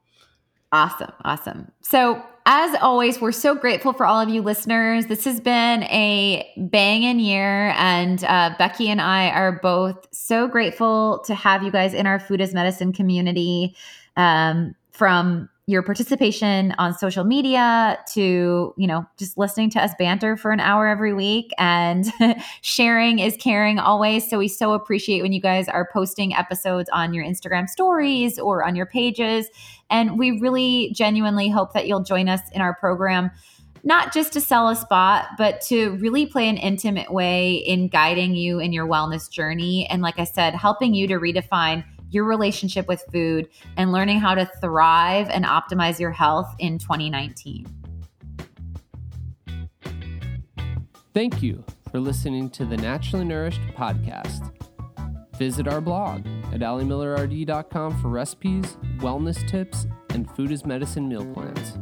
Awesome. 0.72 1.12
Awesome. 1.24 1.72
So, 1.82 2.22
as 2.48 2.76
always, 2.82 3.22
we're 3.22 3.32
so 3.32 3.56
grateful 3.56 3.94
for 3.94 4.06
all 4.06 4.20
of 4.20 4.30
you 4.30 4.42
listeners. 4.42 5.06
This 5.06 5.24
has 5.26 5.40
been 5.40 5.84
a 5.84 6.46
banging 6.58 7.20
year, 7.20 7.70
and 7.78 8.24
uh, 8.26 8.54
Becky 8.58 8.90
and 8.90 9.00
I 9.02 9.30
are 9.30 9.54
both 9.62 10.06
so 10.14 10.48
grateful 10.48 11.24
to 11.28 11.36
have 11.36 11.64
you 11.64 11.72
guys 11.72 11.94
in 11.94 12.06
our 12.08 12.20
Food 12.20 12.42
as 12.42 12.54
Medicine 12.54 12.92
community. 12.94 13.76
Um, 14.18 14.76
from 14.92 15.50
your 15.68 15.82
participation 15.82 16.76
on 16.78 16.96
social 16.96 17.24
media 17.24 17.98
to 18.14 18.72
you 18.78 18.86
know 18.86 19.04
just 19.18 19.36
listening 19.36 19.68
to 19.68 19.84
us 19.84 19.92
banter 19.98 20.38
for 20.38 20.52
an 20.52 20.60
hour 20.60 20.88
every 20.88 21.12
week 21.12 21.50
and 21.58 22.06
sharing 22.62 23.18
is 23.18 23.36
caring 23.38 23.80
always 23.80 24.30
so 24.30 24.38
we 24.38 24.48
so 24.48 24.74
appreciate 24.74 25.24
when 25.24 25.34
you 25.34 25.42
guys 25.42 25.68
are 25.68 25.90
posting 25.92 26.36
episodes 26.36 26.88
on 26.94 27.16
your 27.16 27.26
instagram 27.26 27.68
stories 27.68 28.38
or 28.38 28.64
on 28.64 28.76
your 28.76 28.86
pages 28.86 29.50
and 29.90 30.18
we 30.18 30.40
really 30.40 30.92
genuinely 30.94 31.50
hope 31.50 31.74
that 31.74 31.88
you'll 31.88 32.04
join 32.04 32.28
us 32.28 32.42
in 32.54 32.62
our 32.62 32.76
program, 32.76 33.32
not 33.84 34.14
just 34.14 34.34
to 34.34 34.42
sell 34.42 34.70
a 34.70 34.76
spot, 34.76 35.28
but 35.38 35.62
to 35.62 35.92
really 35.98 36.26
play 36.26 36.50
an 36.50 36.58
intimate 36.58 37.12
way 37.12 37.54
in 37.54 37.88
guiding 37.88 38.36
you 38.36 38.60
in 38.60 38.74
your 38.74 38.88
wellness 38.88 39.30
journey. 39.30 39.88
And 39.90 40.02
like 40.02 40.18
I 40.18 40.24
said, 40.24 40.56
helping 40.56 40.94
you 40.94 41.08
to 41.08 41.16
redefine 41.16 41.84
your 42.16 42.24
relationship 42.24 42.88
with 42.88 43.04
food 43.12 43.50
and 43.78 43.92
learning 43.92 44.20
how 44.20 44.34
to 44.34 44.50
thrive 44.62 45.30
and 45.30 45.46
optimize 45.46 46.00
your 46.00 46.12
health 46.12 46.56
in 46.58 46.80
2019. 46.80 47.68
Thank 51.14 51.44
you 51.44 51.64
for 51.92 52.00
listening 52.00 52.50
to 52.52 52.66
the 52.66 52.78
Naturally 52.78 53.26
Nourished 53.26 53.62
podcast. 53.78 54.52
Visit 55.38 55.68
our 55.68 55.82
blog 55.82 56.26
at 56.54 56.62
alimillerrd.com 56.62 58.02
for 58.02 58.08
recipes, 58.08 58.78
wellness 58.98 59.48
tips, 59.48 59.86
and 60.10 60.30
food 60.32 60.52
as 60.52 60.66
medicine 60.66 61.08
meal 61.08 61.26
plans. 61.34 61.78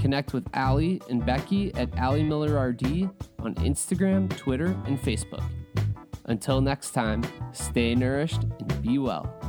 Connect 0.00 0.32
with 0.32 0.46
Ali 0.54 1.00
and 1.08 1.24
Becky 1.24 1.74
at 1.74 1.98
Ali 1.98 2.22
Miller 2.22 2.68
RD 2.68 3.10
on 3.38 3.54
Instagram, 3.56 4.34
Twitter, 4.36 4.76
and 4.86 5.00
Facebook. 5.00 5.42
Until 6.26 6.60
next 6.60 6.92
time, 6.92 7.22
stay 7.52 7.94
nourished 7.94 8.42
and 8.42 8.82
be 8.82 8.98
well. 8.98 9.43